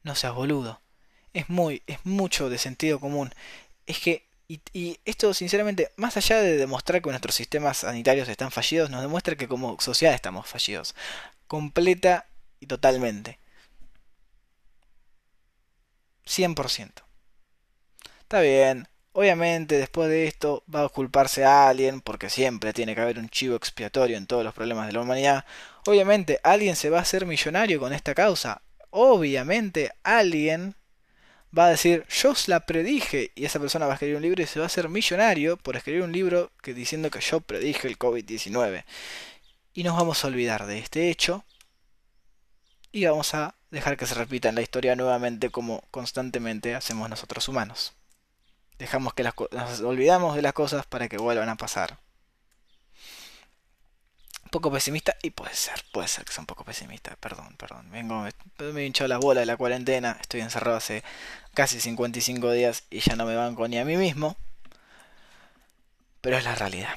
no 0.03 0.15
seas 0.15 0.33
boludo. 0.33 0.81
Es 1.33 1.49
muy, 1.49 1.83
es 1.87 1.99
mucho 2.05 2.49
de 2.49 2.57
sentido 2.57 2.99
común. 2.99 3.33
Es 3.85 3.99
que, 3.99 4.27
y, 4.47 4.61
y, 4.73 4.99
esto 5.05 5.33
sinceramente, 5.33 5.91
más 5.95 6.17
allá 6.17 6.41
de 6.41 6.57
demostrar 6.57 7.01
que 7.01 7.09
nuestros 7.09 7.35
sistemas 7.35 7.77
sanitarios 7.77 8.27
están 8.29 8.51
fallidos, 8.51 8.89
nos 8.89 9.01
demuestra 9.01 9.35
que 9.35 9.47
como 9.47 9.79
sociedad 9.79 10.15
estamos 10.15 10.47
fallidos. 10.47 10.95
Completa 11.47 12.27
y 12.59 12.67
totalmente. 12.67 13.39
100%. 16.25 17.03
Está 18.21 18.41
bien. 18.41 18.87
Obviamente 19.11 19.77
después 19.77 20.07
de 20.09 20.27
esto 20.27 20.63
va 20.73 20.85
a 20.85 20.89
culparse 20.89 21.43
a 21.43 21.67
alguien, 21.67 21.99
porque 22.01 22.29
siempre 22.29 22.73
tiene 22.73 22.93
que 22.95 23.01
haber 23.01 23.17
un 23.17 23.29
chivo 23.29 23.55
expiatorio 23.55 24.17
en 24.17 24.27
todos 24.27 24.43
los 24.43 24.53
problemas 24.53 24.87
de 24.87 24.93
la 24.93 25.01
humanidad. 25.01 25.45
Obviamente 25.87 26.39
alguien 26.43 26.75
se 26.75 26.89
va 26.89 26.99
a 26.99 27.01
hacer 27.01 27.25
millonario 27.25 27.79
con 27.79 27.91
esta 27.91 28.13
causa 28.13 28.61
obviamente 28.91 29.91
alguien 30.03 30.75
va 31.57 31.65
a 31.65 31.69
decir, 31.69 32.05
yo 32.09 32.33
la 32.47 32.65
predije, 32.65 33.31
y 33.35 33.45
esa 33.45 33.59
persona 33.59 33.85
va 33.85 33.93
a 33.93 33.95
escribir 33.95 34.17
un 34.17 34.21
libro 34.21 34.43
y 34.43 34.47
se 34.47 34.59
va 34.59 34.65
a 34.65 34.67
hacer 34.67 34.89
millonario 34.89 35.57
por 35.57 35.75
escribir 35.75 36.03
un 36.03 36.11
libro 36.11 36.51
que 36.61 36.73
diciendo 36.73 37.09
que 37.09 37.21
yo 37.21 37.41
predije 37.41 37.87
el 37.87 37.97
COVID-19. 37.97 38.85
Y 39.73 39.83
nos 39.83 39.97
vamos 39.97 40.23
a 40.23 40.27
olvidar 40.27 40.65
de 40.65 40.79
este 40.79 41.09
hecho 41.09 41.43
y 42.91 43.05
vamos 43.05 43.33
a 43.33 43.55
dejar 43.71 43.97
que 43.97 44.07
se 44.07 44.15
repita 44.15 44.49
en 44.49 44.55
la 44.55 44.61
historia 44.61 44.95
nuevamente 44.95 45.49
como 45.49 45.83
constantemente 45.91 46.75
hacemos 46.75 47.09
nosotros 47.09 47.47
humanos. 47.47 47.93
Dejamos 48.77 49.13
que 49.13 49.23
las 49.23 49.33
nos 49.51 49.81
olvidamos 49.81 50.35
de 50.35 50.41
las 50.41 50.53
cosas 50.53 50.85
para 50.85 51.09
que 51.09 51.17
vuelvan 51.17 51.49
a 51.49 51.55
pasar 51.55 51.99
poco 54.49 54.71
pesimista 54.71 55.15
y 55.21 55.31
puede 55.31 55.53
ser, 55.53 55.83
puede 55.91 56.07
ser 56.07 56.25
que 56.25 56.33
sea 56.33 56.41
un 56.41 56.47
poco 56.47 56.63
pesimista, 56.63 57.15
perdón, 57.17 57.55
perdón. 57.57 57.89
Vengo, 57.91 58.25
me 58.59 58.81
he 58.81 58.85
hinchado 58.85 59.07
la 59.07 59.17
bola 59.17 59.39
de 59.41 59.45
la 59.45 59.57
cuarentena, 59.57 60.17
estoy 60.21 60.41
encerrado 60.41 60.77
hace 60.77 61.03
casi 61.53 61.79
55 61.79 62.51
días 62.51 62.83
y 62.89 62.99
ya 62.99 63.15
no 63.15 63.25
me 63.25 63.35
banco 63.35 63.67
ni 63.67 63.77
a 63.77 63.85
mí 63.85 63.97
mismo. 63.97 64.37
Pero 66.21 66.37
es 66.37 66.43
la 66.43 66.55
realidad. 66.55 66.95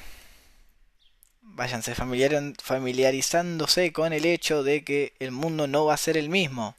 Váyanse 1.41 1.95
familiarizándose 1.95 3.93
con 3.93 4.11
el 4.11 4.25
hecho 4.25 4.63
de 4.63 4.83
que 4.83 5.13
el 5.19 5.31
mundo 5.31 5.67
no 5.67 5.85
va 5.85 5.93
a 5.93 5.97
ser 5.97 6.17
el 6.17 6.29
mismo. 6.29 6.75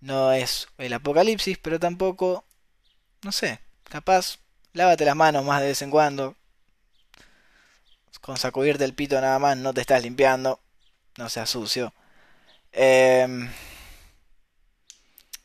No 0.00 0.32
es 0.32 0.68
el 0.78 0.92
apocalipsis, 0.92 1.58
pero 1.58 1.80
tampoco, 1.80 2.44
no 3.22 3.32
sé, 3.32 3.60
capaz, 3.84 4.38
lávate 4.74 5.04
las 5.04 5.16
manos 5.16 5.44
más 5.44 5.60
de 5.60 5.68
vez 5.68 5.82
en 5.82 5.90
cuando. 5.90 6.36
Con 8.26 8.36
sacudirte 8.36 8.84
el 8.84 8.92
pito 8.92 9.20
nada 9.20 9.38
más 9.38 9.56
no 9.56 9.72
te 9.72 9.80
estás 9.80 10.02
limpiando. 10.02 10.60
No 11.16 11.28
seas 11.28 11.48
sucio. 11.48 11.94
Em, 12.72 13.48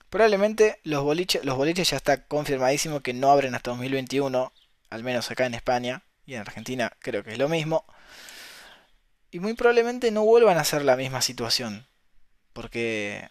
probablemente 0.09 0.79
los 0.83 1.03
boliches, 1.03 1.45
los 1.45 1.55
boliches 1.55 1.91
ya 1.91 1.97
está 1.97 2.25
confirmadísimo 2.25 3.01
que 3.01 3.13
no 3.13 3.31
abren 3.31 3.53
hasta 3.53 3.69
2021, 3.69 4.51
al 4.89 5.03
menos 5.03 5.29
acá 5.29 5.45
en 5.45 5.53
España 5.53 6.03
y 6.25 6.33
en 6.33 6.41
Argentina 6.41 6.91
creo 6.99 7.23
que 7.23 7.33
es 7.33 7.37
lo 7.37 7.47
mismo. 7.49 7.85
Y 9.29 9.39
muy 9.39 9.53
probablemente 9.53 10.09
no 10.09 10.25
vuelvan 10.25 10.57
a 10.57 10.63
ser 10.63 10.83
la 10.83 10.97
misma 10.97 11.21
situación, 11.21 11.85
porque 12.51 13.29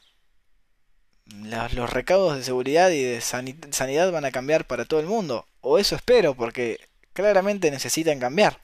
los 1.27 1.91
recaudos 1.91 2.37
de 2.37 2.45
seguridad 2.45 2.91
y 2.91 3.03
de 3.03 3.21
sanidad 3.21 4.13
van 4.13 4.25
a 4.25 4.31
cambiar 4.31 4.67
para 4.67 4.85
todo 4.85 5.01
el 5.01 5.07
mundo, 5.07 5.47
o 5.61 5.79
eso 5.79 5.97
espero, 5.97 6.35
porque 6.35 6.79
claramente 7.13 7.71
necesitan 7.71 8.21
cambiar. 8.21 8.61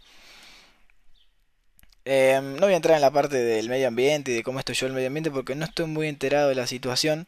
Em, 2.09 2.55
no 2.55 2.67
voy 2.67 2.75
a 2.75 2.77
entrar 2.77 2.95
en 2.95 3.01
la 3.01 3.11
parte 3.11 3.37
del 3.37 3.69
medio 3.69 3.89
ambiente 3.89 4.31
y 4.31 4.35
de 4.37 4.43
cómo 4.45 4.61
estoy 4.61 4.77
yo 4.77 4.87
el 4.87 4.93
medio 4.93 5.09
ambiente 5.09 5.33
porque 5.33 5.57
no 5.57 5.65
estoy 5.65 5.87
muy 5.87 6.07
enterado 6.07 6.49
de 6.49 6.55
la 6.55 6.69
situación 6.69 7.27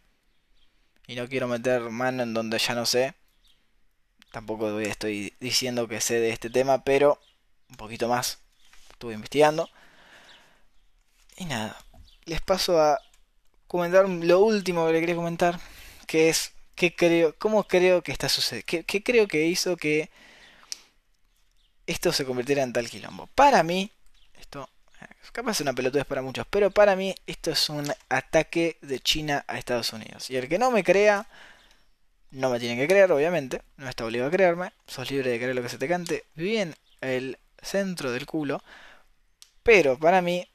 y 1.08 1.16
no 1.16 1.28
quiero 1.28 1.48
meter 1.48 1.80
mano 1.90 2.22
en 2.22 2.32
donde 2.32 2.58
ya 2.58 2.76
no 2.76 2.86
sé. 2.86 3.14
Tampoco 4.30 4.78
estoy 4.78 5.34
diciendo 5.40 5.88
que 5.88 6.00
sé 6.00 6.20
de 6.20 6.30
este 6.30 6.48
tema, 6.48 6.84
pero 6.84 7.18
un 7.70 7.76
poquito 7.76 8.08
más 8.08 8.38
estuve 8.90 9.14
investigando. 9.14 9.68
Y 11.36 11.46
nada, 11.46 11.76
les 12.26 12.40
paso 12.40 12.80
a 12.80 13.00
comentar 13.66 14.08
lo 14.08 14.40
último 14.40 14.86
que 14.86 14.92
le 14.92 15.00
quería 15.00 15.16
comentar, 15.16 15.58
que 16.06 16.28
es 16.28 16.52
qué 16.76 16.94
creo, 16.94 17.34
cómo 17.38 17.64
creo 17.64 18.02
que 18.02 18.12
está 18.12 18.28
sucediendo, 18.28 18.84
qué, 18.86 19.02
creo 19.02 19.26
que 19.26 19.46
hizo 19.46 19.76
que 19.76 20.08
esto 21.88 22.12
se 22.12 22.24
convirtiera 22.24 22.62
en 22.62 22.72
tal 22.72 22.88
quilombo. 22.88 23.28
Para 23.34 23.64
mí, 23.64 23.90
capaz 25.32 25.52
es 25.52 25.60
una 25.60 25.72
pelotudez 25.72 26.06
para 26.06 26.22
muchos, 26.22 26.46
pero 26.48 26.70
para 26.70 26.96
mí 26.96 27.14
esto 27.26 27.50
es 27.50 27.68
un 27.68 27.92
ataque 28.08 28.78
de 28.82 29.00
China 29.00 29.44
a 29.46 29.58
Estados 29.58 29.92
Unidos. 29.92 30.30
Y 30.30 30.36
el 30.36 30.48
que 30.48 30.58
no 30.58 30.70
me 30.70 30.84
crea, 30.84 31.26
no 32.30 32.50
me 32.50 32.60
tiene 32.60 32.76
que 32.76 32.88
creer, 32.88 33.10
obviamente, 33.12 33.62
no 33.76 33.88
está 33.88 34.04
obligado 34.04 34.28
a 34.28 34.32
creerme, 34.32 34.72
sos 34.86 35.10
libre 35.10 35.30
de 35.30 35.38
creer 35.38 35.54
lo 35.54 35.62
que 35.62 35.68
se 35.68 35.78
te 35.78 35.88
cante, 35.88 36.24
bien 36.34 36.74
el 37.00 37.38
centro 37.62 38.12
del 38.12 38.26
culo, 38.26 38.62
pero 39.62 39.98
para 39.98 40.22
mí, 40.22 40.48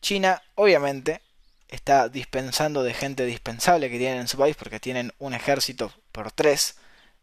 China, 0.00 0.42
obviamente, 0.54 1.22
está 1.68 2.08
dispensando 2.08 2.82
de 2.82 2.94
gente 2.94 3.24
dispensable 3.26 3.90
que 3.90 3.98
tienen 3.98 4.20
en 4.20 4.28
su 4.28 4.38
país, 4.38 4.56
porque 4.56 4.80
tienen 4.80 5.12
un 5.18 5.34
ejército 5.34 5.92
por 6.12 6.32
tres 6.32 6.76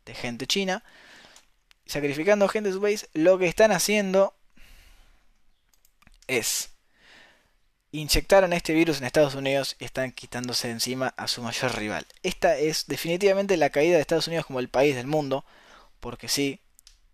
de 0.06 0.14
gente 0.14 0.48
china, 0.48 0.84
sacrificando 1.86 2.48
gente 2.48 2.70
de 2.70 2.76
su 2.76 2.82
país, 2.82 3.10
lo 3.14 3.38
que 3.38 3.48
están 3.48 3.72
haciendo 3.72 4.34
es 6.28 6.70
inyectaron 7.94 8.54
este 8.54 8.74
virus 8.74 8.98
en 8.98 9.06
Estados 9.06 9.36
Unidos 9.36 9.76
y 9.80 9.86
están 9.86 10.12
quitándose 10.12 10.68
de 10.68 10.74
encima 10.74 11.14
a 11.16 11.28
su 11.28 11.44
mayor 11.44 11.78
rival. 11.78 12.06
Esta 12.24 12.58
es 12.58 12.88
definitivamente 12.88 13.56
la 13.56 13.70
caída 13.70 13.96
de 13.96 14.02
Estados 14.02 14.28
Unidos 14.28 14.48
como 14.48 14.60
el 14.60 14.68
país 14.68 14.96
del 14.96 15.08
mundo, 15.08 15.46
porque 16.00 16.28
sí, 16.28 16.60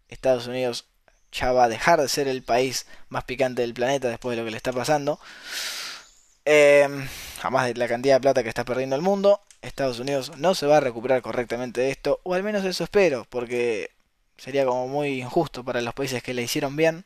Estados 0.07 0.47
Unidos 0.47 0.86
ya 1.32 1.51
va 1.51 1.66
a 1.66 1.70
dejar 1.70 2.01
de 2.01 2.07
ser 2.07 2.28
el 2.28 2.43
país 2.43 2.88
más 3.10 3.26
picante 3.26 3.62
del 3.62 3.74
planeta 3.74 4.07
después 4.07 4.36
de 4.36 4.41
lo 4.41 4.45
que 4.45 4.51
le 4.51 4.57
está 4.57 4.72
pasando. 4.72 5.20
Eh, 6.45 6.88
jamás 7.41 7.68
de 7.68 7.76
la 7.76 7.88
cantidad 7.88 8.16
de 8.16 8.22
plata 8.22 8.41
que 8.41 8.49
está 8.49 8.64
perdiendo 8.64 8.95
el 8.95 9.01
mundo, 9.01 9.41
Estados 9.62 9.99
Unidos 9.99 10.32
no 10.38 10.55
se 10.55 10.66
va 10.66 10.78
a 10.78 10.80
recuperar 10.80 11.22
correctamente 11.22 11.82
de 11.82 11.91
esto, 11.91 12.22
o 12.24 12.34
al 12.34 12.43
menos 12.43 12.64
eso 12.64 12.86
espero, 12.86 13.28
porque 13.30 13.91
sería 14.38 14.66
como 14.66 14.88
muy 14.88 15.22
injusto 15.22 15.64
para 15.64 15.82
los 15.82 15.93
países 15.93 16.24
que 16.24 16.34
le 16.34 16.43
hicieron 16.43 16.78
bien. 16.78 17.05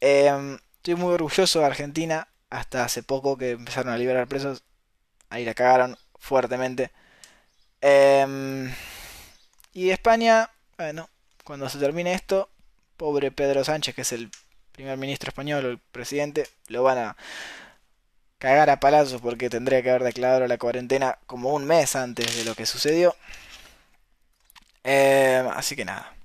Em, 0.00 0.58
estoy 0.76 0.94
muy 0.94 1.14
orgulloso 1.14 1.60
de 1.60 1.66
Argentina. 1.66 2.28
Hasta 2.50 2.84
hace 2.84 3.02
poco 3.02 3.36
que 3.36 3.52
empezaron 3.52 3.92
a 3.92 3.98
liberar 3.98 4.28
presos. 4.28 4.64
Ahí 5.30 5.44
la 5.44 5.54
cagaron 5.54 5.96
fuertemente. 6.18 6.92
Em, 7.80 8.72
y 9.72 9.90
España, 9.90 10.50
bueno, 10.78 11.08
cuando 11.44 11.68
se 11.68 11.78
termine 11.78 12.14
esto, 12.14 12.50
pobre 12.96 13.30
Pedro 13.32 13.64
Sánchez, 13.64 13.94
que 13.94 14.02
es 14.02 14.12
el 14.12 14.30
primer 14.72 14.98
ministro 14.98 15.28
español 15.30 15.64
o 15.66 15.70
el 15.70 15.78
presidente, 15.78 16.48
lo 16.68 16.82
van 16.82 16.98
a 16.98 17.16
cagar 18.38 18.70
a 18.70 18.80
palazos 18.80 19.20
porque 19.20 19.50
tendría 19.50 19.82
que 19.82 19.90
haber 19.90 20.04
declarado 20.04 20.46
la 20.46 20.58
cuarentena 20.58 21.18
como 21.26 21.54
un 21.54 21.64
mes 21.66 21.96
antes 21.96 22.36
de 22.36 22.44
lo 22.44 22.54
que 22.54 22.66
sucedió. 22.66 23.16
Em, 24.84 25.48
así 25.48 25.74
que 25.76 25.84
nada 25.84 26.15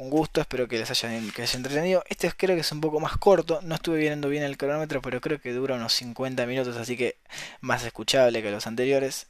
un 0.00 0.08
gusto, 0.10 0.40
espero 0.40 0.66
que 0.66 0.78
les 0.78 0.90
hayan, 0.90 1.30
que 1.30 1.42
les 1.42 1.50
haya 1.50 1.58
entretenido. 1.58 2.02
Este 2.08 2.30
creo 2.32 2.56
que 2.56 2.62
es 2.62 2.72
un 2.72 2.80
poco 2.80 3.00
más 3.00 3.18
corto, 3.18 3.60
no 3.62 3.74
estuve 3.74 3.98
viendo 3.98 4.28
bien 4.30 4.42
el 4.42 4.56
cronómetro, 4.56 5.02
pero 5.02 5.20
creo 5.20 5.40
que 5.40 5.52
dura 5.52 5.76
unos 5.76 5.92
50 5.94 6.46
minutos, 6.46 6.76
así 6.76 6.96
que 6.96 7.18
más 7.60 7.84
escuchable 7.84 8.42
que 8.42 8.50
los 8.50 8.66
anteriores. 8.66 9.28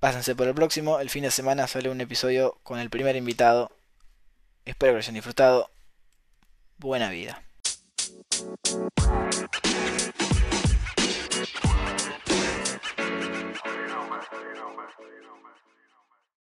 Pásense 0.00 0.34
por 0.34 0.48
el 0.48 0.54
próximo, 0.54 1.00
el 1.00 1.10
fin 1.10 1.22
de 1.22 1.30
semana 1.30 1.66
sale 1.68 1.90
un 1.90 2.00
episodio 2.00 2.58
con 2.64 2.80
el 2.80 2.90
primer 2.90 3.14
invitado. 3.16 3.70
Espero 4.64 4.92
que 4.92 4.94
lo 4.94 4.98
hayan 4.98 5.14
disfrutado. 5.14 5.70
Buena 6.78 7.10
vida. 7.10 7.42